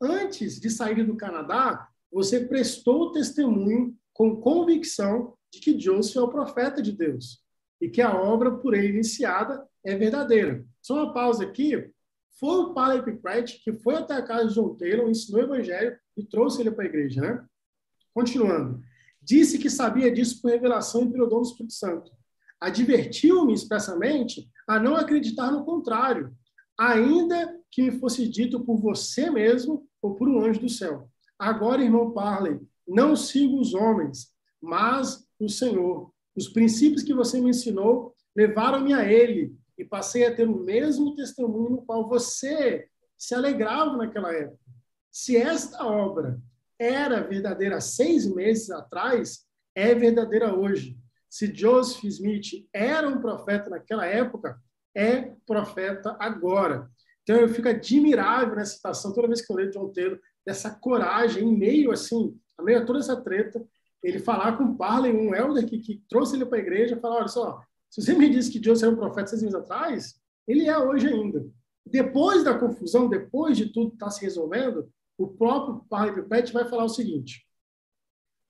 [0.01, 6.29] Antes de sair do Canadá, você prestou testemunho com convicção de que Joseph é o
[6.29, 7.43] profeta de Deus
[7.81, 10.65] e que a obra por ele iniciada é verdadeira.
[10.83, 11.91] Só uma pausa aqui.
[12.39, 15.97] Foi o Palep Pratt que foi até a casa de John Taylor, ensinou o evangelho
[16.17, 17.45] e trouxe ele para a igreja, né?
[18.15, 18.81] Continuando.
[19.23, 22.11] Disse que sabia disso por revelação e pelo dom do Espírito Santo.
[22.61, 26.35] Advertiu-me expressamente a não acreditar no contrário,
[26.79, 31.09] ainda que me fosse dito por você mesmo ou por um anjo do céu.
[31.39, 34.29] Agora, irmão Parley, não sigo os homens,
[34.61, 36.13] mas o Senhor.
[36.41, 41.15] Os princípios que você me ensinou levaram-me a ele e passei a ter o mesmo
[41.15, 44.59] testemunho no qual você se alegrava naquela época.
[45.13, 46.41] Se esta obra
[46.79, 50.97] era verdadeira seis meses atrás, é verdadeira hoje.
[51.29, 54.59] Se Joseph Smith era um profeta naquela época,
[54.95, 56.91] é profeta agora.
[57.23, 61.45] Então eu fico admirável nessa citação toda vez que eu leio John Taylor, dessa coragem
[61.45, 63.63] em meio assim, a meio a toda essa treta,
[64.03, 67.29] ele falar com Parley, um elder que, que trouxe ele para a igreja, falar, olha
[67.29, 70.79] só, se você me disse que Joseph era um profeta seis meses atrás, ele é
[70.79, 71.47] hoje ainda.
[71.85, 74.89] Depois da confusão, depois de tudo estar tá se resolvendo,
[75.19, 77.45] o próprio Parley Pet vai falar o seguinte,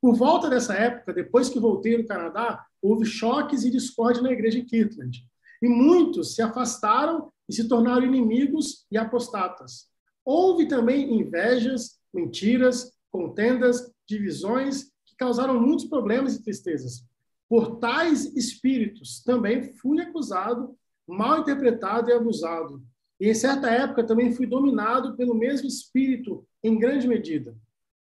[0.00, 4.58] por volta dessa época, depois que voltei do Canadá, houve choques e discórdia na igreja
[4.58, 5.26] em Kirtland.
[5.60, 9.88] E muitos se afastaram e se tornaram inimigos e apostatas.
[10.24, 14.89] Houve também invejas, mentiras, contendas, divisões
[15.20, 17.04] causaram muitos problemas e tristezas.
[17.46, 20.74] Por tais espíritos também fui acusado,
[21.06, 22.82] mal interpretado e abusado.
[23.20, 27.54] E em certa época também fui dominado pelo mesmo espírito em grande medida.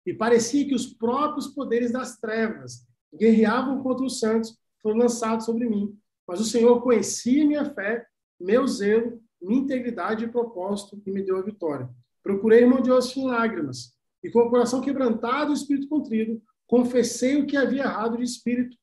[0.06, 5.68] E parecia que os próprios poderes das trevas guerreavam contra os santos foram lançados sobre
[5.68, 5.94] mim.
[6.26, 8.06] Mas o Senhor conhecia minha fé,
[8.40, 11.90] meu zelo, minha integridade e propósito e me deu a vitória.
[12.24, 13.94] Procurei irmão de ossos em lágrimas
[14.24, 16.42] e com o coração quebrantado e o espírito contrido,
[16.72, 18.78] confessei o que havia errado de espírito,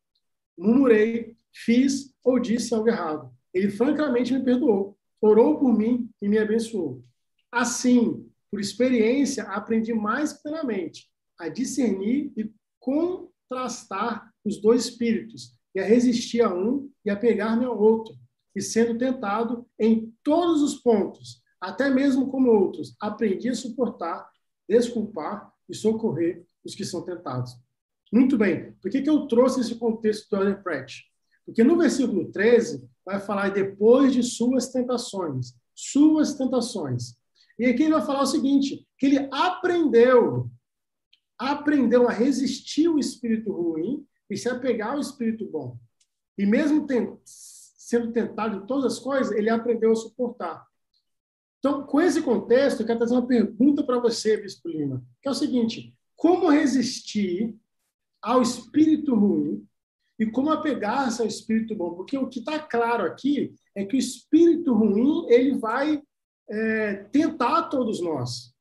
[0.58, 3.32] murmurei, fiz ou disse algo errado.
[3.52, 7.02] Ele francamente me perdoou, orou por mim e me abençoou.
[7.50, 11.08] Assim, por experiência, aprendi mais plenamente
[11.38, 17.64] a discernir e contrastar os dois espíritos, e a resistir a um e a pegar-me
[17.64, 18.14] ao outro,
[18.54, 24.28] e sendo tentado em todos os pontos, até mesmo como outros, aprendi a suportar,
[24.68, 27.56] desculpar e socorrer os que são tentados.
[28.12, 28.72] Muito bem.
[28.80, 31.00] Por que, que eu trouxe esse contexto do Ellen Pratt?
[31.44, 35.54] Porque no versículo 13 vai falar depois de suas tentações.
[35.74, 37.16] Suas tentações.
[37.58, 40.50] E aqui ele vai falar o seguinte, que ele aprendeu,
[41.38, 45.76] aprendeu a resistir o espírito ruim e se apegar ao espírito bom.
[46.36, 46.86] E mesmo
[47.24, 50.66] sendo tentado em todas as coisas, ele aprendeu a suportar.
[51.58, 55.30] Então, com esse contexto, eu quero trazer uma pergunta para você, Bispo Lima, que é
[55.30, 57.56] o seguinte: como resistir
[58.28, 59.64] ao espírito ruim
[60.18, 61.94] e como apegar-se ao espírito bom?
[61.94, 66.02] Porque o que está claro aqui é que o espírito ruim ele vai
[66.50, 68.52] é, tentar todos nós.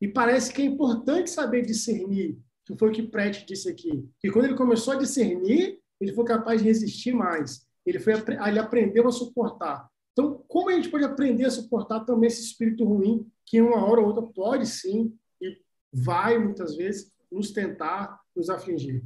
[0.00, 4.30] E parece que é importante saber discernir que foi o que Pratt disse aqui, que
[4.30, 7.66] quando ele começou a discernir, ele foi capaz de resistir mais.
[7.84, 9.88] Ele, foi, ele aprendeu a suportar.
[10.12, 14.00] Então, como a gente pode aprender a suportar também esse espírito ruim, que uma hora
[14.00, 15.58] ou outra pode sim, e
[15.92, 19.02] vai muitas vezes, nos tentar, nos afligir?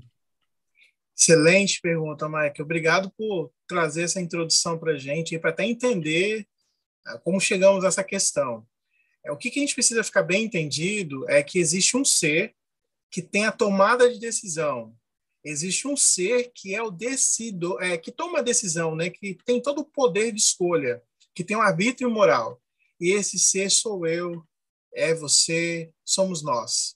[1.17, 2.61] Excelente pergunta, Mike.
[2.61, 6.47] Obrigado por trazer essa introdução para a gente, para até entender
[7.23, 8.67] como chegamos a essa questão?
[9.25, 12.55] É, o que, que a gente precisa ficar bem entendido é que existe um ser
[13.11, 14.97] que tem a tomada de decisão.
[15.45, 19.11] Existe um ser que é o decido, é, que toma a decisão, né?
[19.11, 21.03] que tem todo o poder de escolha,
[21.35, 22.61] que tem um arbítrio moral.
[23.01, 24.45] E esse ser sou eu,
[24.93, 26.96] é você, somos nós.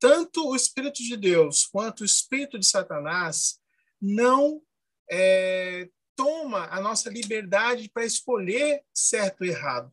[0.00, 3.60] Tanto o Espírito de Deus quanto o Espírito de Satanás
[4.00, 4.62] não
[5.10, 9.92] é, toma a nossa liberdade para escolher certo e errado.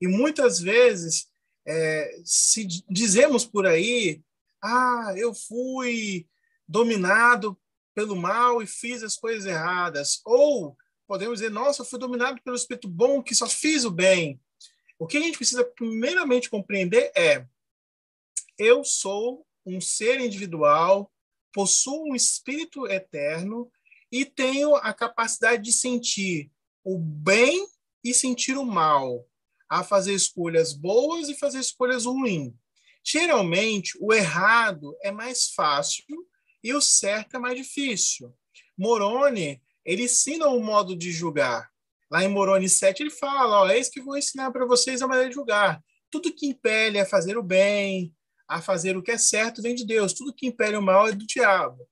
[0.00, 1.30] E muitas vezes
[1.64, 4.20] é, se dizemos por aí,
[4.62, 6.26] ah, eu fui
[6.66, 7.56] dominado
[7.94, 10.76] pelo mal e fiz as coisas erradas, ou
[11.06, 14.40] podemos dizer, nossa, eu fui dominado pelo Espírito bom que só fiz o bem.
[14.98, 17.46] O que a gente precisa primeiramente compreender é:
[18.62, 21.10] eu sou um ser individual,
[21.52, 23.68] possuo um espírito eterno
[24.10, 26.48] e tenho a capacidade de sentir
[26.84, 27.66] o bem
[28.04, 29.26] e sentir o mal,
[29.68, 32.52] a fazer escolhas boas e fazer escolhas ruins.
[33.04, 36.04] Geralmente, o errado é mais fácil
[36.62, 38.32] e o certo é mais difícil.
[38.78, 41.68] Moroni, ele ensina o um modo de julgar.
[42.08, 45.08] Lá em Moroni 7, ele fala: ó, é isso que vou ensinar para vocês a
[45.08, 45.82] maneira de julgar.
[46.10, 48.14] Tudo que impele a fazer o bem,
[48.48, 50.12] a fazer o que é certo, vem de Deus.
[50.12, 51.86] Tudo que impele o mal é do diabo.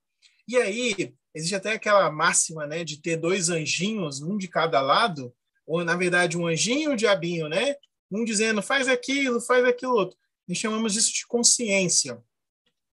[0.47, 5.35] E aí, existe até aquela máxima, né, de ter dois anjinhos, um de cada lado,
[5.67, 7.77] ou na verdade um anjinho e um diabinho, né?
[8.11, 10.19] Um dizendo faz aquilo, faz aquilo outro.
[10.49, 12.21] E chamamos isso de consciência.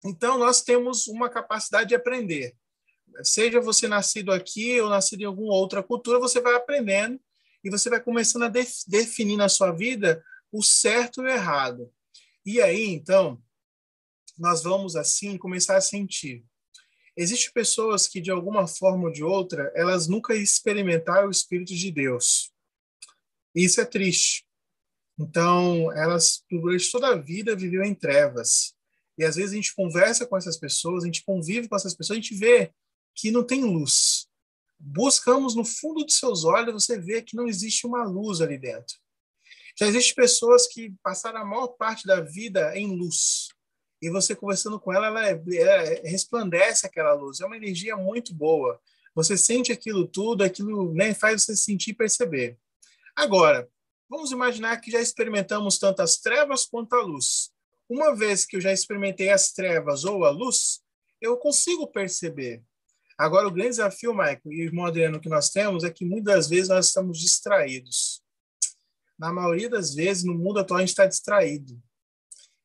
[0.05, 2.55] Então nós temos uma capacidade de aprender.
[3.25, 7.21] Seja você nascido aqui ou nascido em alguma outra cultura, você vai aprendendo
[7.65, 11.93] e você vai começando a def definir na sua vida o certo e o errado.
[12.45, 13.43] E aí, então,
[14.39, 16.45] nós vamos assim começar a sentir
[17.17, 21.91] Existem pessoas que, de alguma forma ou de outra, elas nunca experimentaram o Espírito de
[21.91, 22.51] Deus.
[23.55, 24.47] Isso é triste.
[25.19, 28.75] Então, elas, durante toda a vida, viveu em trevas.
[29.19, 32.19] E às vezes a gente conversa com essas pessoas, a gente convive com essas pessoas,
[32.19, 32.73] a gente vê
[33.15, 34.27] que não tem luz.
[34.79, 38.97] Buscamos no fundo de seus olhos, você vê que não existe uma luz ali dentro.
[39.81, 43.49] Já existem pessoas que passaram a maior parte da vida em luz
[44.03, 47.41] e você conversando com ela, ela é, é, resplandece aquela luz.
[47.41, 48.79] É uma energia muito boa.
[49.15, 52.59] Você sente aquilo tudo, aquilo né, faz você sentir e perceber.
[53.17, 53.69] Agora,
[54.09, 57.51] vamos imaginar que já experimentamos tanto as trevas quanto a luz.
[57.89, 60.81] Uma vez que eu já experimentei as trevas ou a luz,
[61.21, 62.63] eu consigo perceber.
[63.19, 66.69] Agora, o grande desafio, Michael, e irmão Adriano que nós temos, é que muitas vezes
[66.69, 68.20] nós estamos distraídos.
[69.21, 71.79] Na maioria das vezes, no mundo atual, a gente está distraído.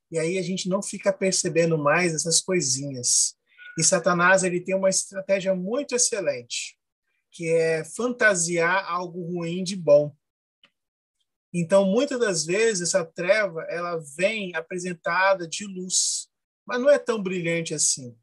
[0.10, 3.36] E aí a gente não fica percebendo mais essas coisinhas.
[3.78, 6.78] E Satanás ele tem uma estratégia muito excelente,
[7.30, 10.16] que é fantasiar algo ruim de bom.
[11.54, 16.30] Então, muitas das vezes essa treva ela vem apresentada de luz,
[16.66, 18.18] mas não é tão brilhante assim.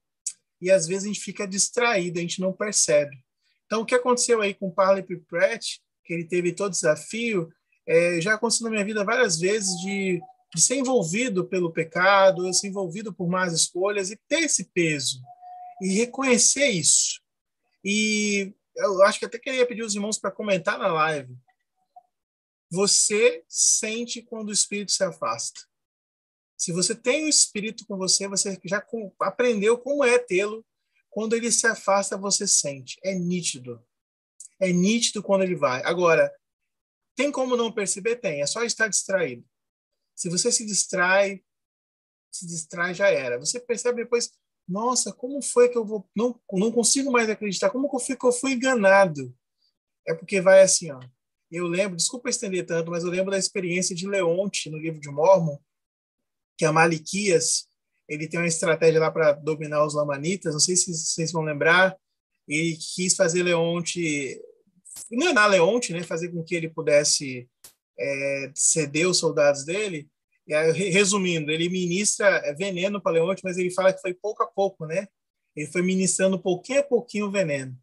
[0.59, 3.23] E às vezes a gente fica distraído, a gente não percebe.
[3.67, 7.53] Então, o que aconteceu aí com Parley Pratt, que ele teve todo desafio,
[7.87, 10.21] é, já aconteceu na minha vida várias vezes de
[10.55, 15.21] de ser envolvido pelo pecado, ser envolvido por más escolhas e ter esse peso
[15.81, 17.21] e reconhecer isso.
[17.83, 21.35] E eu acho que até queria pedir os irmãos para comentar na live.
[22.71, 25.61] Você sente quando o espírito se afasta.
[26.57, 28.85] Se você tem o espírito com você, você já
[29.21, 30.65] aprendeu como é tê-lo.
[31.11, 32.99] Quando ele se afasta, você sente.
[33.03, 33.83] É nítido.
[34.61, 35.83] É nítido quando ele vai.
[35.85, 36.33] Agora,
[37.15, 38.17] tem como não perceber?
[38.17, 38.43] Tem.
[38.43, 39.45] É só estar distraído.
[40.15, 41.43] Se você se distrai,
[42.31, 43.39] se distrai já era.
[43.39, 44.31] Você percebe depois,
[44.69, 47.71] nossa, como foi que eu vou não não consigo mais acreditar?
[47.71, 49.35] Como que eu fui, que eu fui enganado?
[50.07, 51.01] É porque vai assim, ó.
[51.51, 55.11] Eu lembro, desculpa estender tanto, mas eu lembro da experiência de Leonte no livro de
[55.11, 55.59] Mormon,
[56.57, 57.69] que a Maliquias,
[58.09, 61.95] ele tem uma estratégia lá para dominar os lamanitas, não sei se vocês vão lembrar,
[62.49, 64.41] ele quis fazer Leonte
[65.11, 67.49] enganar Leonte, né, fazer com que ele pudesse
[67.99, 70.09] é, ceder os soldados dele,
[70.47, 74.47] e aí, resumindo, ele ministra veneno para Leonte, mas ele fala que foi pouco a
[74.47, 75.07] pouco, né?
[75.55, 77.77] Ele foi ministrando pouquinho a pouquinho o veneno.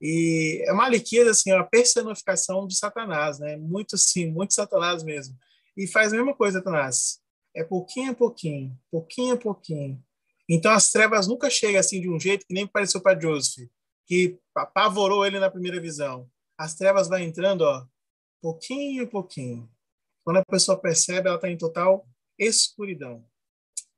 [0.00, 3.56] E é Maliquias, assim, é uma personificação de Satanás, né?
[3.56, 5.36] Muito sim, muito Satanás mesmo.
[5.76, 7.20] E faz a mesma coisa, Satanás.
[7.54, 10.02] É pouquinho a pouquinho, pouquinho a pouquinho.
[10.48, 13.68] Então as trevas nunca chegam assim de um jeito que nem pareceu para Joseph,
[14.06, 16.28] que apavorou ele na primeira visão.
[16.58, 17.84] As trevas vão entrando, ó,
[18.40, 19.70] pouquinho a pouquinho.
[20.24, 22.06] Quando a pessoa percebe, ela está em total
[22.38, 23.24] escuridão.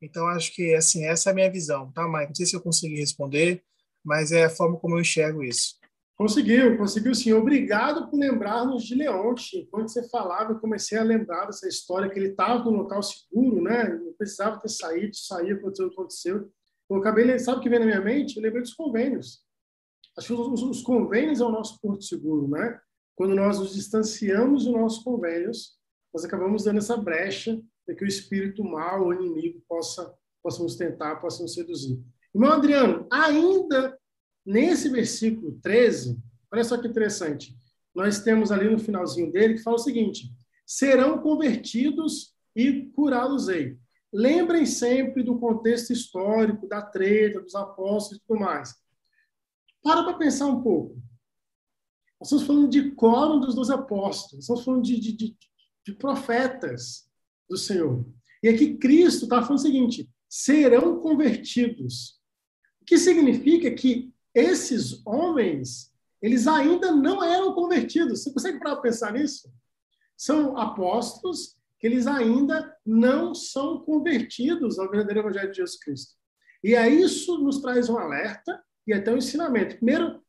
[0.01, 2.29] Então, acho que assim, essa é a minha visão, tá, Mike?
[2.29, 3.63] Não sei se eu consegui responder,
[4.05, 5.77] mas é a forma como eu enxergo isso.
[6.17, 7.33] Conseguiu, conseguiu sim.
[7.33, 9.59] Obrigado por lembrar-nos de Leonte.
[9.59, 13.61] Enquanto você falava, eu comecei a lembrar dessa história que ele estava no local seguro,
[13.61, 13.89] né?
[13.89, 16.51] Não precisava ter saído, sair, aconteceu aconteceu.
[16.89, 18.37] Eu acabei, sabe o que vem na minha mente?
[18.37, 19.44] Eu lembrei dos convênios.
[20.17, 22.81] Acho que os, os convênios é o nosso porto seguro, né?
[23.17, 25.79] Quando nós nos distanciamos dos nossos convênios,
[26.13, 30.13] nós acabamos dando essa brecha para que o espírito mal, o inimigo, possa,
[30.43, 32.01] possa nos tentar, possa nos seduzir.
[32.35, 33.97] Irmão Adriano, ainda
[34.45, 36.19] Nesse versículo 13,
[36.53, 37.57] olha só que interessante.
[37.95, 40.31] Nós temos ali no finalzinho dele que fala o seguinte:
[40.67, 43.79] serão convertidos e curá-los-ei.
[44.13, 48.75] Lembrem sempre do contexto histórico, da treta, dos apóstolos e tudo mais.
[49.85, 50.97] Para para pensar um pouco.
[52.19, 55.37] Nós estamos falando de quórum dos dois apóstolos, estamos falando de, de, de,
[55.87, 57.07] de profetas
[57.47, 58.03] do Senhor.
[58.43, 62.19] E aqui Cristo está falando o seguinte: serão convertidos.
[62.81, 65.93] O que significa que esses homens,
[66.23, 68.23] eles ainda não eram convertidos.
[68.23, 69.53] Você consegue parar pensar nisso?
[70.17, 76.15] São apóstolos que eles ainda não são convertidos ao verdadeiro evangelho de Jesus Cristo.
[76.63, 79.77] E aí isso nos traz um alerta e até um ensinamento.
[79.77, 80.21] Primeiro,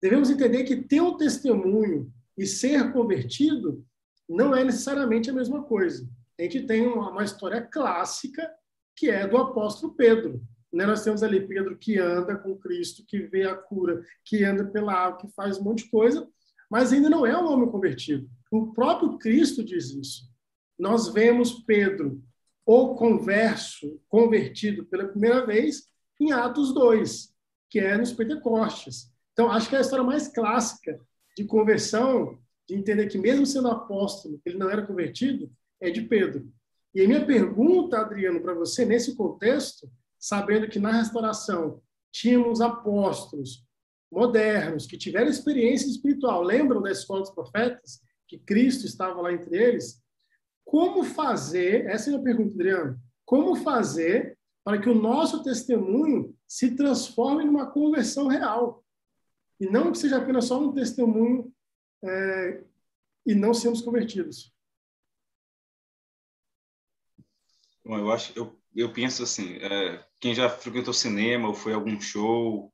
[0.00, 3.84] devemos entender que ter um testemunho e ser convertido
[4.28, 6.08] não é necessariamente a mesma coisa.
[6.38, 8.50] A gente tem uma, uma história clássica
[8.96, 10.42] que é do apóstolo Pedro.
[10.72, 10.86] Né?
[10.86, 14.92] Nós temos ali Pedro que anda com Cristo, que vê a cura, que anda pela
[14.92, 16.26] água, que faz um monte de coisa,
[16.70, 18.28] mas ainda não é um homem convertido.
[18.50, 20.30] O próprio Cristo diz isso.
[20.78, 22.22] Nós vemos Pedro,
[22.64, 25.86] o converso, convertido pela primeira vez,
[26.18, 27.31] em Atos 2,
[27.72, 29.10] que é nos Pentecostes.
[29.32, 31.00] Então, acho que é a história mais clássica
[31.34, 32.38] de conversão,
[32.68, 35.50] de entender que, mesmo sendo apóstolo, ele não era convertido,
[35.80, 36.52] é de Pedro.
[36.94, 41.80] E a minha pergunta, Adriano, para você, nesse contexto, sabendo que na restauração
[42.12, 43.66] tínhamos apóstolos
[44.12, 46.42] modernos que tiveram experiência espiritual.
[46.42, 48.02] Lembram da escola dos profetas?
[48.28, 49.98] Que Cristo estava lá entre eles?
[50.62, 56.76] Como fazer, essa é a pergunta, Adriano, como fazer para que o nosso testemunho se
[56.76, 58.84] transforme numa conversão real?
[59.58, 61.52] E não que seja apenas só um testemunho
[62.04, 62.64] é,
[63.26, 64.52] e não sermos convertidos.
[67.84, 71.76] Bom, eu acho, eu eu penso assim, é, quem já frequentou cinema ou foi a
[71.76, 72.72] algum show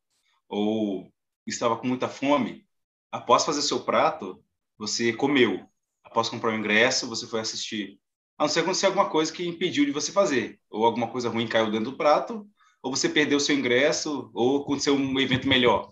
[0.48, 1.12] ou
[1.46, 2.66] estava com muita fome,
[3.10, 4.42] após fazer seu prato,
[4.78, 5.68] você comeu.
[6.04, 8.00] Após comprar o ingresso, você foi assistir.
[8.38, 11.48] A não ser acontecer alguma coisa que impediu de você fazer, ou alguma coisa ruim
[11.48, 12.46] caiu dentro do prato,
[12.80, 15.90] ou você perdeu seu ingresso, ou aconteceu um evento melhor.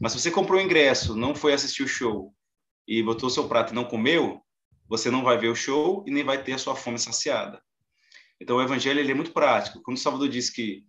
[0.00, 2.34] Mas se você comprou o ingresso, não foi assistir o show
[2.88, 4.40] e botou seu prato e não comeu,
[4.88, 7.62] você não vai ver o show e nem vai ter a sua fome saciada.
[8.40, 9.82] Então, o evangelho ele é muito prático.
[9.82, 10.84] Quando o Salvador diz que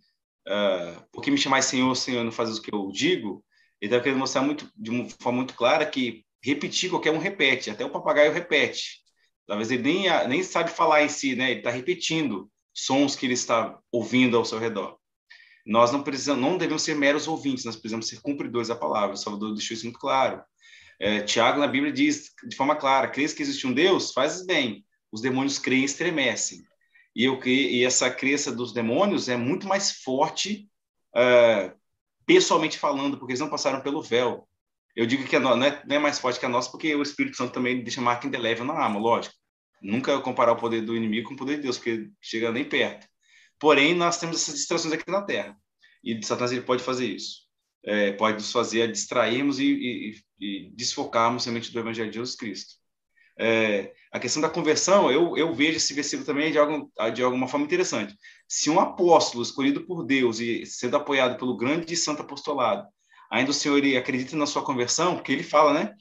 [0.48, 3.44] uh, por que me chamais Senhor, Senhor, não faz o que eu digo,
[3.80, 7.70] ele está querendo mostrar muito, de uma forma muito clara que repetir, qualquer um repete,
[7.70, 9.05] até o papagaio repete.
[9.46, 11.50] Talvez ele nem, nem sabe falar em si, né?
[11.50, 14.98] ele está repetindo sons que ele está ouvindo ao seu redor.
[15.64, 19.14] Nós não precisamos, não devemos ser meros ouvintes, nós precisamos ser cumpridores da palavra.
[19.14, 20.42] O Salvador deixou isso muito claro.
[21.00, 24.12] É, Tiago, na Bíblia, diz de forma clara: crês que existe um Deus?
[24.12, 24.84] Fazes bem.
[25.10, 26.64] Os demônios creem e estremecem.
[27.14, 30.68] E, eu, e essa crença dos demônios é muito mais forte,
[31.16, 31.74] uh,
[32.26, 34.46] pessoalmente falando, porque eles não passaram pelo véu.
[34.96, 37.36] Eu digo que não é, não é mais forte que a nossa, porque o Espírito
[37.36, 39.34] Santo também deixa marca indelével na alma, lógico.
[39.82, 43.06] Nunca comparar o poder do inimigo com o poder de Deus, porque chega nem perto.
[43.58, 45.54] Porém, nós temos essas distrações aqui na Terra.
[46.02, 47.46] E Satanás ele pode fazer isso.
[47.84, 52.74] É, pode nos fazer distrairmos e, e, e desfocarmos semente do Evangelho de Jesus Cristo.
[53.38, 57.46] É, a questão da conversão, eu, eu vejo esse versículo também de, algum, de alguma
[57.46, 58.16] forma interessante.
[58.48, 62.88] Se um apóstolo escolhido por Deus e sendo apoiado pelo grande e santo apostolado,
[63.30, 65.94] ainda o Senhor acredita na sua conversão, porque ele fala, né?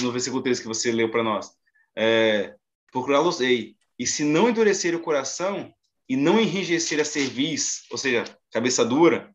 [0.00, 1.50] No versículo 3 que você leu para nós,
[1.96, 2.54] é,
[2.90, 5.72] procurá-los-ei, e se não endurecer o coração
[6.08, 9.34] e não enrijecer a cerviz, ou seja, cabeça dura,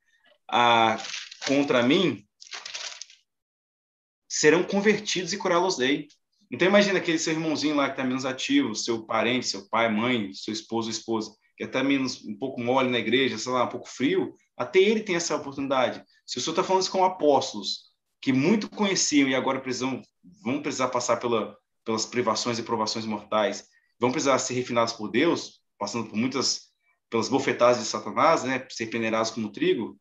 [0.50, 0.98] a,
[1.46, 2.26] contra mim,
[4.28, 6.08] serão convertidos e curá-los-ei.
[6.52, 10.34] Então imagina aquele seu irmãozinho lá que está menos ativo, seu parente, seu pai, mãe,
[10.34, 13.88] seu esposo, esposa, que está menos um pouco mole na igreja, sei lá, um pouco
[13.88, 16.04] frio, até ele tem essa oportunidade.
[16.26, 17.91] Se o senhor está falando isso com apóstolos
[18.22, 20.02] que muito conheciam e agora precisam,
[20.41, 23.68] vão precisar passar pela, pelas privações e provações mortais,
[24.00, 26.74] vão precisar ser refinados por Deus, passando por muitas
[27.10, 29.95] pelas bofetadas de Satanás, né, ser peneirados como trigo.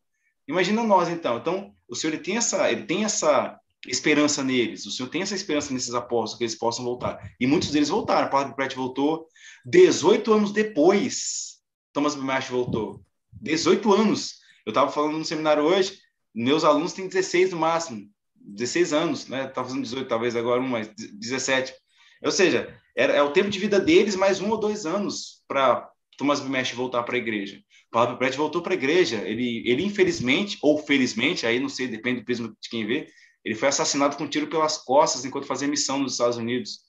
[0.47, 1.37] Imagina nós então.
[1.37, 4.85] Então, o Senhor ele tem essa, ele tem essa esperança neles.
[4.85, 7.19] O Senhor tem essa esperança nesses apóstolos que eles possam voltar.
[7.39, 8.29] E muitos deles voltaram.
[8.29, 9.27] Padre Brett voltou
[9.65, 11.59] 18 anos depois.
[11.93, 13.05] Thomas Bimarch voltou.
[13.33, 14.39] 18 anos.
[14.65, 15.99] Eu estava falando no seminário hoje,
[16.33, 18.09] meus alunos têm 16 no máximo.
[18.35, 19.47] 16 anos, né?
[19.47, 21.73] Tá fazendo 18, talvez agora um mais 17.
[22.23, 25.89] Ou seja, era, é o tempo de vida deles mais um ou dois anos para
[26.17, 27.61] Thomas Bimesh voltar para a igreja.
[27.91, 29.17] Paulo Brett voltou para a igreja.
[29.27, 33.07] Ele, ele infelizmente ou felizmente, aí não sei, depende do prisma de quem vê,
[33.43, 36.79] ele foi assassinado com um tiro pelas costas enquanto fazia missão nos Estados Unidos.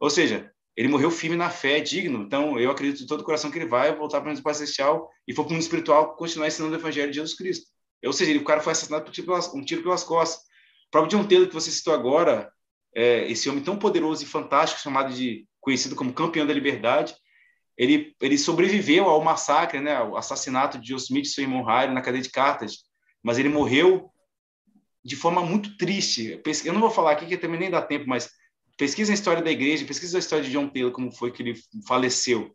[0.00, 2.22] Ou seja, ele morreu firme na fé, digno.
[2.22, 5.10] Então, eu acredito de todo o coração que ele vai voltar para o Pai Celestial
[5.26, 7.66] e for para o mundo espiritual continuar ensinando o Evangelho de Jesus Cristo.
[8.04, 10.44] Ou seja, ele, o cara foi assassinado por um tiro um tiro pelas costas.
[10.86, 12.50] O próprio John Taylor, que você citou agora,
[12.94, 17.14] é, esse homem tão poderoso e fantástico, chamado de conhecido como campeão da liberdade,
[17.76, 21.92] ele, ele sobreviveu ao massacre, né, ao assassinato de Joe Smith e seu irmão Harry
[21.92, 22.78] na cadeia de cartas,
[23.22, 24.10] mas ele morreu
[25.04, 26.40] de forma muito triste.
[26.64, 28.30] Eu não vou falar aqui que também nem dá tempo, mas
[28.76, 31.54] pesquisa a história da igreja, pesquisa a história de John Taylor, como foi que ele
[31.86, 32.54] faleceu.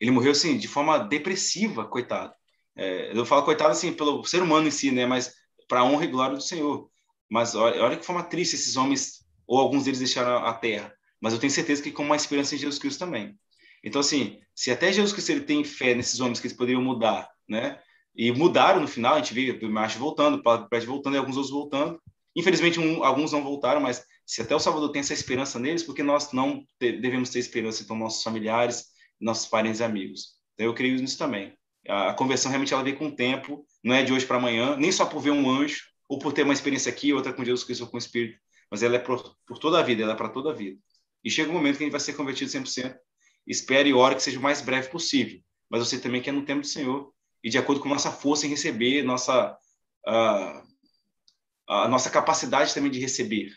[0.00, 2.32] Ele morreu assim de forma depressiva, coitado.
[2.76, 5.06] É, eu falo coitado assim pelo ser humano em si, né?
[5.06, 5.34] Mas
[5.68, 6.88] para honra e glória do Senhor.
[7.30, 10.92] Mas olha, olha que forma triste esses homens ou alguns deles deixaram a terra.
[11.20, 13.38] Mas eu tenho certeza que com uma esperança em Jesus Cristo também.
[13.84, 17.28] Então assim, se até Jesus Cristo ele tem fé nesses homens que eles poderiam mudar,
[17.48, 17.80] né?
[18.14, 21.36] E mudaram no final, a gente viu o Macho voltando, o Paulo voltando e alguns
[21.36, 22.00] outros voltando.
[22.36, 26.02] Infelizmente, um, alguns não voltaram, mas se até o Salvador tem essa esperança neles, porque
[26.02, 28.86] nós não devemos ter esperança, então, nossos familiares,
[29.20, 30.34] nossos parentes e amigos.
[30.54, 31.54] Então, eu creio nisso também.
[31.88, 34.92] A conversão realmente ela vem com o tempo, não é de hoje para amanhã, nem
[34.92, 37.82] só por ver um anjo, ou por ter uma experiência aqui, outra com Jesus Cristo
[37.82, 38.38] ou com o Espírito,
[38.70, 40.78] mas ela é por, por toda a vida, ela é para toda a vida.
[41.24, 42.94] E chega um momento que a gente vai ser convertido 100%.
[43.46, 45.40] Espere e ore que seja o mais breve possível.
[45.70, 48.50] Mas você também quer no tempo do Senhor e de acordo com nossa força em
[48.50, 49.56] receber, nossa,
[50.06, 50.62] uh,
[51.68, 53.50] a nossa capacidade também de receber.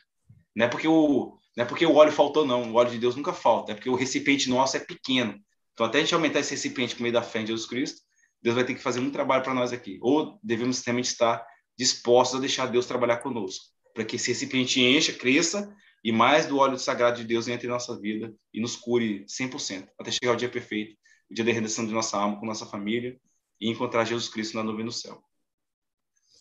[0.56, 2.72] Não é porque o, não é porque o óleo faltou, não.
[2.72, 3.72] O óleo de Deus nunca falta.
[3.72, 5.39] É porque o recipiente nosso é pequeno.
[5.73, 8.02] Então, até a gente aumentar esse recipiente por meio da fé em Jesus Cristo,
[8.45, 9.97] Deus vai ter que fazer muito trabalho para nós aqui.
[10.03, 11.43] Ou devemos realmente estar
[11.76, 16.59] dispostos a deixar Deus trabalhar conosco, para que esse recipiente encha, cresça e mais do
[16.59, 20.35] óleo sagrado de Deus entre em nossa vida e nos cure 100%, até chegar o
[20.35, 20.95] dia perfeito,
[21.31, 23.19] o dia da redenção de nossa alma com nossa família
[23.59, 25.19] e encontrar Jesus Cristo na nuvem do céu.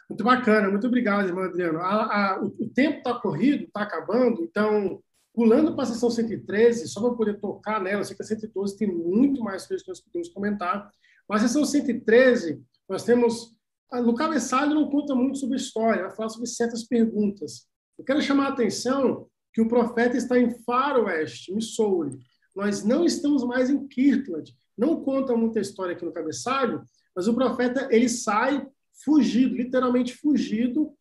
[0.07, 1.79] Muito bacana, muito obrigado, irmão Adriano.
[1.79, 5.03] A, a, o, o, tempo está corrido, está acabando, então,
[5.33, 8.77] pulando para a sessão 113, só para poder tocar nela, eu sei que a 112
[8.77, 10.91] tem muito mais coisas que nós podemos comentar,
[11.29, 13.55] mas sessão 113, nós temos.
[13.93, 17.69] No cabeçalho não conta muito sobre história, vai sobre certas perguntas.
[17.97, 22.19] Eu quero chamar a atenção que o profeta está em Far West, Missouri.
[22.55, 24.53] Nós não estamos mais em Kirtland.
[24.77, 26.83] Não conta muita história aqui no cabeçalho,
[27.15, 28.67] mas o profeta ele sai
[29.05, 30.93] fugido, literalmente fugido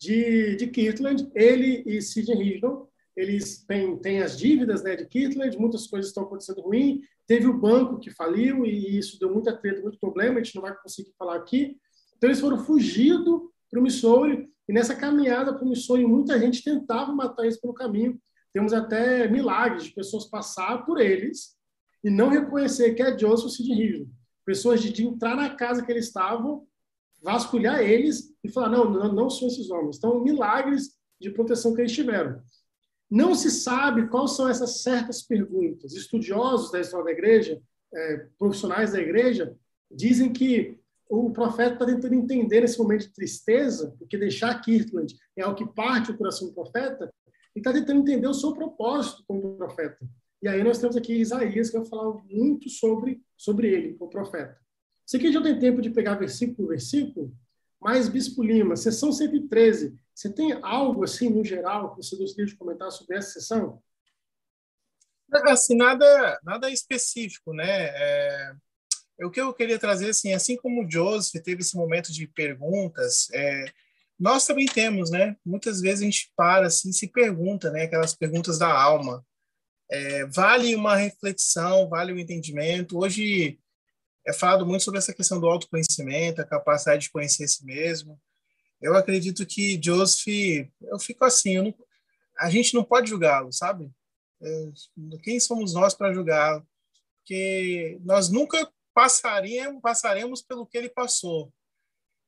[0.00, 1.28] de, de Kirtland.
[1.34, 2.87] Ele e Sidney Rigdon,
[3.18, 7.02] eles têm, têm as dívidas né, de Kirtland, muitas coisas estão acontecendo ruim.
[7.26, 10.62] Teve o banco que faliu e isso deu muita treta, muito problema, a gente não
[10.62, 11.76] vai conseguir falar aqui.
[12.16, 13.40] Então eles foram fugidos
[13.70, 17.74] para o Missouri e nessa caminhada para o Missouri muita gente tentava matar eles pelo
[17.74, 18.20] caminho.
[18.52, 21.56] Temos até milagres de pessoas passar por eles
[22.04, 24.10] e não reconhecer que é Joseph Sidney Rigdon
[24.48, 26.66] pessoas de, de, entrar na casa que eles estavam,
[27.22, 29.98] vasculhar eles e falar: não, não, não são esses homens.
[29.98, 32.40] Então, milagres de proteção que eles tiveram.
[33.10, 35.94] Não se sabe quais são essas certas perguntas.
[35.94, 37.60] Estudiosos da história da igreja,
[37.94, 39.56] é, profissionais da igreja,
[39.90, 40.78] dizem que
[41.08, 45.66] o profeta está tentando entender esse momento de tristeza, porque deixar Kirtland é o que
[45.66, 47.10] parte o coração do profeta,
[47.56, 49.98] e está tentando entender o seu propósito como profeta.
[50.42, 54.56] E aí nós temos aqui Isaías, que vai falar muito sobre, sobre ele, o profeta.
[55.06, 57.32] Isso aqui já tem tempo de pegar versículo por versículo,
[57.80, 62.56] mas Bispo Lima, sessão 113, você tem algo assim, no geral, que você gostaria de
[62.56, 63.80] comentar sobre essa sessão?
[65.44, 67.68] Assim, nada, nada específico, né?
[67.68, 68.52] É,
[69.20, 73.28] o que eu queria trazer, assim, assim como o Joseph teve esse momento de perguntas,
[73.32, 73.66] é,
[74.18, 75.36] nós também temos, né?
[75.46, 77.84] Muitas vezes a gente para, assim, se pergunta, né?
[77.84, 79.24] Aquelas perguntas da alma.
[79.88, 82.98] É, vale uma reflexão, vale um entendimento.
[82.98, 83.60] Hoje
[84.26, 88.20] é falado muito sobre essa questão do autoconhecimento, a capacidade de conhecer si mesmo.
[88.80, 90.26] Eu acredito que Joseph,
[90.82, 91.74] eu fico assim, eu não,
[92.38, 93.90] a gente não pode julgá-lo, sabe?
[94.40, 94.70] É,
[95.22, 96.66] quem somos nós para julgá-lo?
[97.18, 101.52] Porque nós nunca passaríamos, passaremos pelo que ele passou.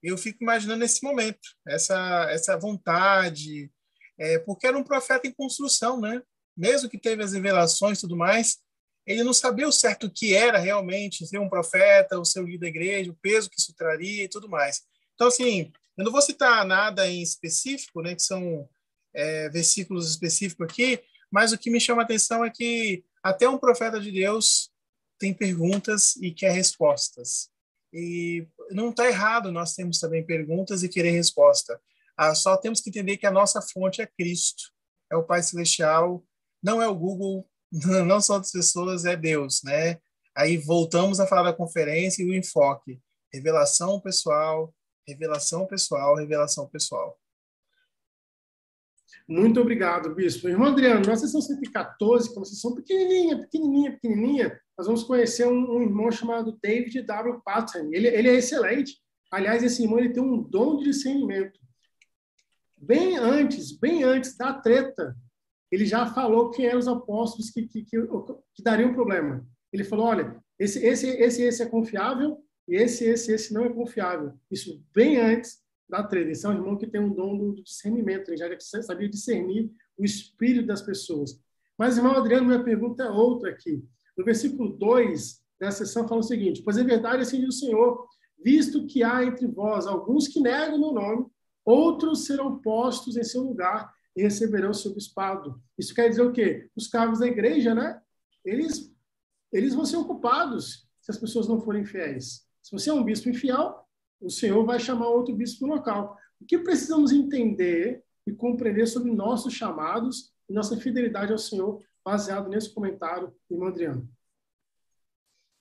[0.02, 3.70] Eu fico imaginando esse momento, essa essa vontade,
[4.18, 6.22] é, porque era um profeta em construção, né?
[6.56, 8.59] mesmo que teve as revelações e tudo mais,
[9.06, 12.68] ele não sabia o certo que era realmente ser um profeta, o seu líder da
[12.68, 14.82] igreja, o peso que isso traria e tudo mais.
[15.14, 18.68] Então, assim, eu não vou citar nada em específico, né, que são
[19.14, 23.58] é, versículos específicos aqui, mas o que me chama a atenção é que até um
[23.58, 24.70] profeta de Deus
[25.18, 27.50] tem perguntas e quer respostas.
[27.92, 31.80] E não está errado nós temos também perguntas e querer resposta.
[32.16, 34.72] Ah, só temos que entender que a nossa fonte é Cristo,
[35.10, 36.24] é o Pai Celestial,
[36.62, 37.48] não é o Google,
[38.06, 39.98] não são outras pessoas, é Deus, né?
[40.36, 43.00] Aí voltamos a falar da conferência e o enfoque.
[43.32, 44.72] Revelação pessoal,
[45.10, 47.18] revelação pessoal, revelação pessoal.
[49.28, 50.48] Muito obrigado, Bispo.
[50.48, 55.46] Irmão Adriano, na sessão 114, que é uma sessão pequenininha, pequenininha, pequenininha, nós vamos conhecer
[55.46, 57.40] um, um irmão chamado David W.
[57.44, 57.90] Patton.
[57.92, 58.98] Ele, ele é excelente.
[59.30, 61.60] Aliás, esse irmão ele tem um dom de discernimento.
[62.76, 65.14] Bem antes, bem antes da treta,
[65.70, 67.98] ele já falou quem eram os apóstolos que, que, que,
[68.54, 69.46] que dariam problema.
[69.72, 74.32] Ele falou, olha, esse, esse, esse, esse é confiável, esse, esse, esse não é confiável.
[74.50, 76.30] Isso bem antes da treta.
[76.30, 80.04] Esse é um irmão que tem um dom do discernimento, ele já sabia discernir o
[80.04, 81.40] espírito das pessoas.
[81.76, 83.84] Mas, irmão Adriano, minha pergunta é outra aqui.
[84.16, 88.06] No versículo 2 dessa sessão fala o seguinte: Pois é verdade, assim diz o Senhor,
[88.42, 91.26] visto que há entre vós alguns que negam o meu nome,
[91.64, 95.60] outros serão postos em seu lugar e receberão seu bispado.
[95.78, 96.68] Isso quer dizer o quê?
[96.76, 98.00] Os cargos da igreja, né?
[98.44, 98.92] Eles,
[99.52, 102.46] eles vão ser ocupados se as pessoas não forem fiéis.
[102.62, 103.86] Se você é um bispo infiel,
[104.20, 106.16] o Senhor vai chamar outro bispo local.
[106.40, 112.48] O que precisamos entender e compreender sobre nossos chamados e nossa fidelidade ao Senhor, baseado
[112.48, 114.08] nesse comentário, irmão Adriano?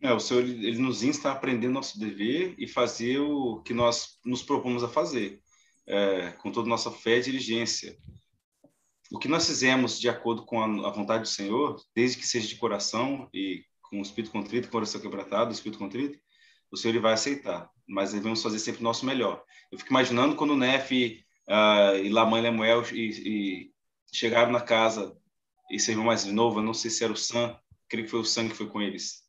[0.01, 4.17] É, o Senhor ele nos insta a aprender nosso dever e fazer o que nós
[4.25, 5.41] nos propomos a fazer,
[5.85, 7.97] é, com toda nossa fé e diligência.
[9.11, 12.47] O que nós fizemos de acordo com a, a vontade do Senhor, desde que seja
[12.47, 16.17] de coração e com o espírito contrito, coração quebrantado, espírito contrito,
[16.71, 19.43] o Senhor ele vai aceitar, mas devemos fazer sempre o nosso melhor.
[19.71, 20.91] Eu fico imaginando quando o Nef
[21.47, 23.71] uh, e Lamã Lemuel e, e,
[24.13, 25.15] chegaram na casa,
[25.69, 27.55] esse irmão mais novo, eu não sei se era o Sam,
[27.87, 29.23] creio que foi o Sam que foi com eles.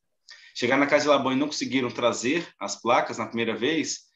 [0.55, 4.11] Chegaram na casa de Labão e não conseguiram trazer as placas na primeira vez,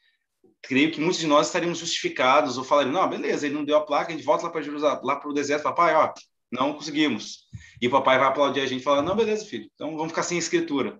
[0.62, 3.84] creio que muitos de nós estaríamos justificados ou falariam, não, beleza, ele não deu a
[3.84, 6.12] placa, a gente volta lá para Jerusalém, lá para o deserto, papai, ó,
[6.50, 7.44] não conseguimos.
[7.80, 10.22] E o papai vai aplaudir a gente e falar, não, beleza, filho, então vamos ficar
[10.22, 10.98] sem escritura.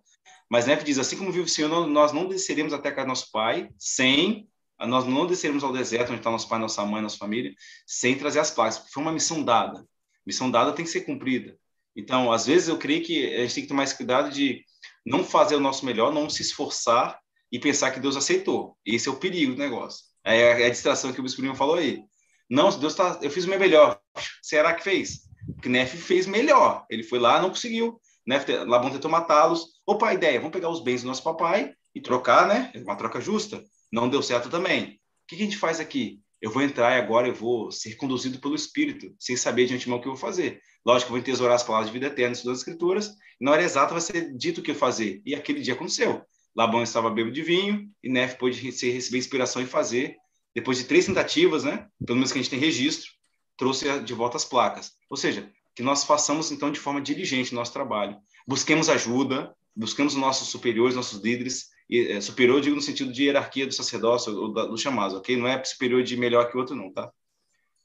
[0.55, 3.09] Mas Nefe diz, assim como vive o Senhor, nós não desceremos até a casa do
[3.09, 4.48] nosso pai sem,
[4.78, 7.52] nós não desceremos ao deserto onde está nosso pai, nossa mãe, nossa família,
[7.85, 8.85] sem trazer as placas.
[8.93, 9.85] Foi uma missão dada.
[10.24, 11.59] Missão dada tem que ser cumprida.
[11.97, 14.64] Então, às vezes eu creio que a gente tem que tomar esse cuidado de
[15.05, 17.18] não fazer o nosso melhor, não se esforçar
[17.51, 18.78] e pensar que Deus aceitou.
[18.86, 20.05] Esse é o perigo do negócio.
[20.22, 22.05] É a distração que o Bispo Lima falou aí.
[22.48, 24.01] Não, Deus tá, eu fiz o meu melhor.
[24.40, 25.22] Será que fez?
[25.52, 26.86] Porque Nefe fez melhor.
[26.89, 28.43] Ele foi lá, não conseguiu né?
[28.66, 29.74] Labão tentou matá-los.
[29.86, 32.73] Opa, a ideia, vamos pegar os bens do nosso papai e trocar, né?
[32.77, 33.62] Uma troca justa.
[33.93, 34.98] Não deu certo também.
[35.24, 36.20] O que a gente faz aqui?
[36.40, 39.98] Eu vou entrar e agora eu vou ser conduzido pelo Espírito, sem saber de antemão
[39.98, 40.61] o que eu vou fazer.
[40.85, 43.93] Lógico, eu vou entesourar as palavras de vida eterna das Escrituras, e na hora exata
[43.93, 45.23] vai ser dito o que fazer.
[45.24, 46.23] E aquele dia aconteceu.
[46.55, 50.16] Labão estava bêbado de vinho, e Nef pôde receber inspiração e fazer.
[50.55, 51.86] Depois de três tentativas, né?
[52.05, 53.11] Pelo menos que a gente tem registro,
[53.56, 54.93] trouxe de volta as placas.
[55.11, 58.16] Ou seja, que nós façamos então de forma diligente o nosso trabalho.
[58.47, 63.67] Busquemos ajuda, busquemos nossos superiores, nossos líderes, e, é, superior digo no sentido de hierarquia
[63.67, 65.37] do sacerdócio ou do chamado, ok?
[65.37, 67.11] Não é superior de melhor que o outro não, tá?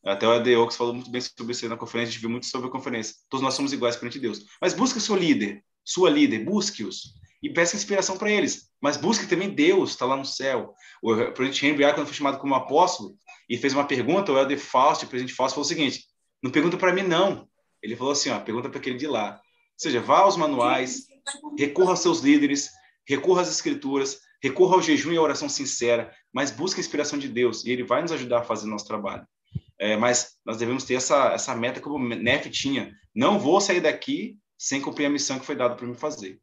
[0.04, 2.70] Até o Adeox falou muito bem sobre isso na conferência, a gente viu muito sobre
[2.70, 3.16] a conferência.
[3.30, 4.46] Todos nós somos iguais perante Deus.
[4.62, 8.70] Mas busque seu líder, sua líder, busque-os e peça inspiração para eles.
[8.82, 10.74] Mas busque também Deus, está lá no céu.
[11.02, 13.16] O presidente Henry quando foi chamado como apóstolo
[13.50, 16.06] e fez uma pergunta, o Elder Faust, o presidente Faust, falou o seguinte:
[16.42, 17.48] não pergunta para mim, não.
[17.82, 19.34] Ele falou assim: ó, pergunta para aquele de lá.
[19.34, 19.40] Ou
[19.78, 21.08] seja, vá aos manuais,
[21.58, 22.70] recorra aos seus líderes,
[23.08, 27.28] recorra às escrituras, recorra ao jejum e à oração sincera, mas busque a inspiração de
[27.28, 29.26] Deus e Ele vai nos ajudar a fazer o nosso trabalho.
[29.80, 32.94] É, mas nós devemos ter essa, essa meta como o Nef tinha.
[33.16, 36.40] Não vou sair daqui sem cumprir a missão que foi dada para mim fazer.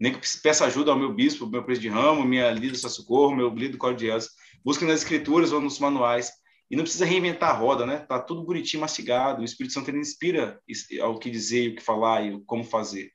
[0.00, 3.36] Nem que peça ajuda ao meu bispo, meu presidente de ramo, minha líder de socorro,
[3.36, 4.30] meu líder do Código de Elas.
[4.64, 6.32] Busque nas escrituras ou nos manuais
[6.70, 7.98] e não precisa reinventar a roda, né?
[7.98, 9.42] Tá tudo bonitinho, mastigado.
[9.42, 10.60] O Espírito Santo ele inspira
[11.00, 13.10] ao que dizer, o que falar e como fazer.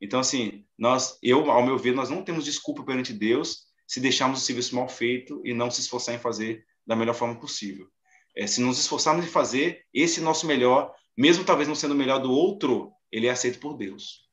[0.00, 4.42] Então, assim, nós, eu, ao meu ver, nós não temos desculpa perante Deus se deixarmos
[4.42, 7.88] o serviço mal feito e não se esforçar em fazer da melhor forma possível.
[8.36, 12.20] É, se nos esforçarmos em fazer esse nosso melhor, mesmo talvez não sendo o melhor
[12.20, 14.28] do outro, ele é aceito por Deus.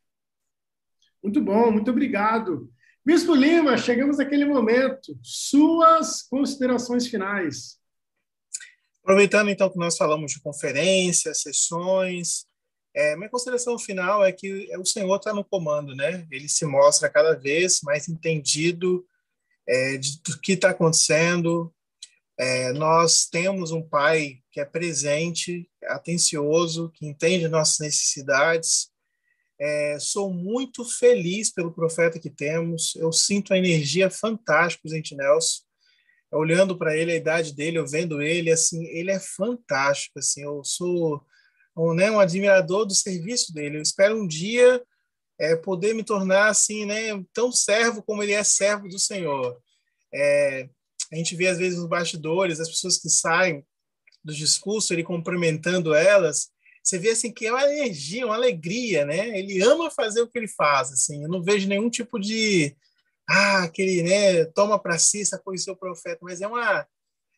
[1.24, 2.72] Muito bom, muito obrigado.
[3.04, 5.18] Bispo Lima, chegamos naquele momento.
[5.24, 7.80] Suas considerações finais.
[9.02, 12.46] Aproveitando então que nós falamos de conferências, sessões,
[12.96, 16.26] é, minha consideração final é que o Senhor está no comando, né?
[16.32, 19.06] Ele se mostra cada vez mais entendido
[19.68, 21.74] é, de, do que está acontecendo.
[22.38, 28.90] É, nós temos um Pai que é presente, atencioso, que entende nossas necessidades.
[29.60, 32.96] É, sou muito feliz pelo profeta que temos.
[32.96, 35.64] Eu sinto a energia fantástica, gente Nelson.
[36.32, 40.64] olhando para ele, a idade dele, eu vendo ele, assim, ele é fantástico, assim, eu
[40.64, 41.22] sou
[41.76, 43.78] um, né, um admirador do serviço dele.
[43.78, 44.82] Eu espero um dia
[45.40, 49.60] é, poder me tornar assim, né, tão servo como ele é servo do Senhor.
[50.14, 50.70] É,
[51.12, 53.66] a gente vê às vezes nos bastidores as pessoas que saem
[54.24, 56.50] do discurso, ele cumprimentando elas,
[56.84, 59.40] você vê assim que é uma energia, uma alegria, né?
[59.40, 61.24] Ele ama fazer o que ele faz, assim.
[61.24, 62.76] Eu não vejo nenhum tipo de
[63.28, 66.88] ah, aquele, né, toma para si essa coisa seu profeta, mas é uma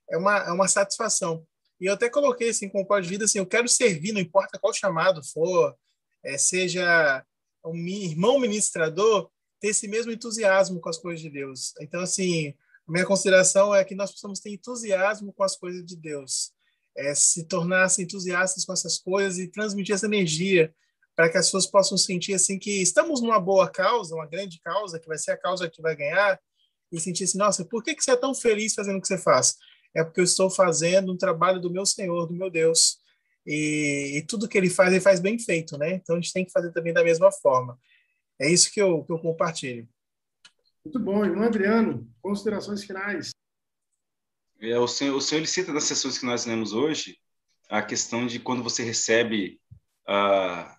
[0.09, 1.45] é uma é uma satisfação.
[1.79, 4.59] E eu até coloquei assim com o de vida assim, eu quero servir, não importa
[4.59, 5.75] qual chamado for,
[6.23, 7.23] é, seja
[7.63, 9.29] um irmão ministrador,
[9.59, 11.73] ter esse mesmo entusiasmo com as coisas de Deus.
[11.79, 12.53] Então assim,
[12.87, 16.51] a minha consideração é que nós precisamos ter entusiasmo com as coisas de Deus,
[16.95, 20.73] é, se tornar assim, entusiastas com essas coisas e transmitir essa energia
[21.15, 24.99] para que as pessoas possam sentir assim que estamos numa boa causa, uma grande causa,
[24.99, 26.39] que vai ser a causa que vai ganhar,
[26.91, 29.17] e sentir assim, nossa, por que, que você é tão feliz fazendo o que você
[29.17, 29.55] faz?
[29.97, 32.99] É porque eu estou fazendo um trabalho do meu Senhor, do meu Deus,
[33.45, 35.95] e, e tudo que ele faz, ele faz bem feito, né?
[35.95, 37.79] Então a gente tem que fazer também da mesma forma.
[38.39, 39.89] É isso que eu, que eu compartilho.
[40.85, 43.31] Muito bom, irmão Adriano, considerações finais.
[44.61, 47.17] É, o, senhor, o senhor ele cita das sessões que nós lemos hoje
[47.69, 49.59] a questão de quando você recebe
[50.07, 50.77] a,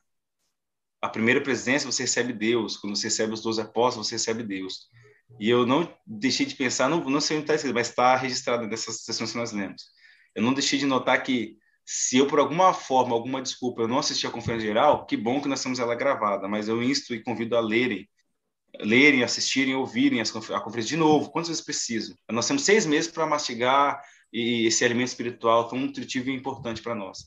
[1.00, 4.88] a primeira presidência você recebe Deus, quando você recebe os 12 apóstolos, você recebe Deus.
[5.38, 8.66] E eu não deixei de pensar, não, não sei onde está escrito, mas está registrado
[8.66, 9.82] nessas sessões que nós lemos.
[10.34, 13.98] Eu não deixei de notar que se eu, por alguma forma, alguma desculpa, eu não
[13.98, 17.22] assisti a conferência geral, que bom que nós temos ela gravada, mas eu insto e
[17.22, 18.06] convido a lerem,
[18.80, 22.14] lerem, assistirem, ouvirem a conferência de novo, quantas vezes preciso.
[22.30, 24.02] Nós temos seis meses para mastigar
[24.32, 27.20] e esse alimento espiritual tão nutritivo e importante para nós.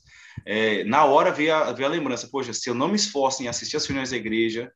[0.46, 3.48] É, na hora veio a, veio a lembrança, poxa, se eu não me esforço em
[3.48, 4.72] assistir as reuniões da igreja,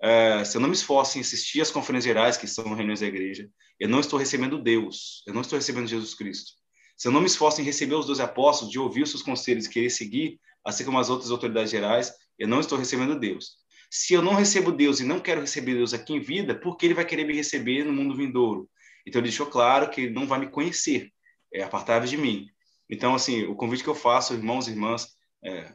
[0.00, 3.06] é, se eu não me esforço em assistir as conferências gerais, que são reuniões da
[3.06, 3.48] igreja,
[3.80, 6.52] eu não estou recebendo Deus, eu não estou recebendo Jesus Cristo.
[6.96, 9.66] Se eu não me esforço em receber os doze apóstolos, de ouvir os seus conselhos
[9.66, 13.56] e querer seguir, assim como as outras autoridades gerais, eu não estou recebendo Deus.
[13.90, 16.86] Se eu não recebo Deus e não quero receber Deus aqui em vida, por que
[16.86, 18.68] ele vai querer me receber no mundo vindouro?
[19.06, 21.12] Então ele deixou claro que ele não vai me conhecer,
[21.52, 22.46] é apartável de mim.
[22.90, 25.08] Então, assim, o convite que eu faço, irmãos e irmãs,
[25.44, 25.72] é,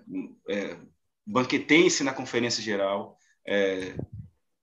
[0.50, 0.78] é,
[1.26, 3.18] banquetem-se na conferência geral
[3.48, 3.96] é,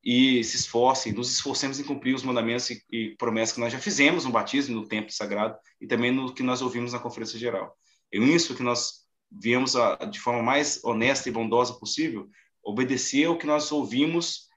[0.03, 3.79] e se esforcem, nos esforcemos em cumprir os mandamentos e, e, promessas que nós já
[3.79, 7.77] fizemos no batismo, no templo sagrado e também no que nós ouvimos na conferência geral.
[8.11, 12.29] Eu isso que nós viemos a, de forma mais honesta e bondosa possível,
[12.63, 14.49] obedecer ao que nós ouvimos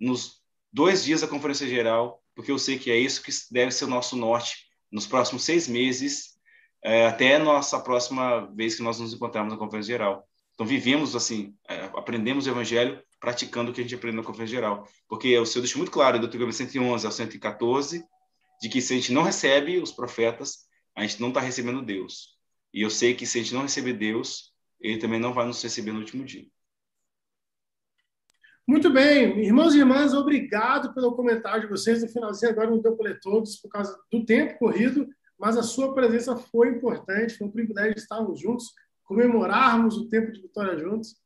[0.00, 0.42] nos
[0.72, 3.88] dois dias da conferência geral, porque eu sei que é isso que deve ser o
[3.88, 6.36] nosso norte nos próximos seis meses,
[6.82, 10.28] é, até nossa próxima vez que nós nos encontrarmos na Conferência Geral.
[10.54, 14.54] Então, vivemos assim, é, aprendemos o Evangelho praticando o que a gente aprende na Conferência
[14.54, 14.88] Geral.
[15.08, 18.04] Porque o Senhor deixou muito claro, do Deuteronômio 111 ao 114,
[18.62, 22.38] de que se a gente não recebe os profetas, a gente não está recebendo Deus.
[22.72, 25.60] E eu sei que se a gente não receber Deus, Ele também não vai nos
[25.60, 26.46] receber no último dia.
[28.64, 32.02] Muito bem, irmãos e irmãs, obrigado pelo comentário de vocês.
[32.02, 35.64] No finalzinho agora não deu para ler todos por causa do tempo corrido, mas a
[35.64, 38.72] sua presença foi importante, foi um privilégio estarmos juntos,
[39.02, 41.25] comemorarmos o tempo de vitória juntos.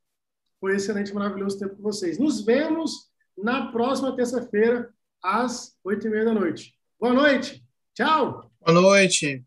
[0.61, 2.19] Foi excelente, maravilhoso tempo com vocês.
[2.19, 4.93] Nos vemos na próxima terça-feira,
[5.23, 6.74] às oito e meia da noite.
[7.01, 7.65] Boa noite.
[7.95, 8.51] Tchau.
[8.61, 9.45] Boa noite.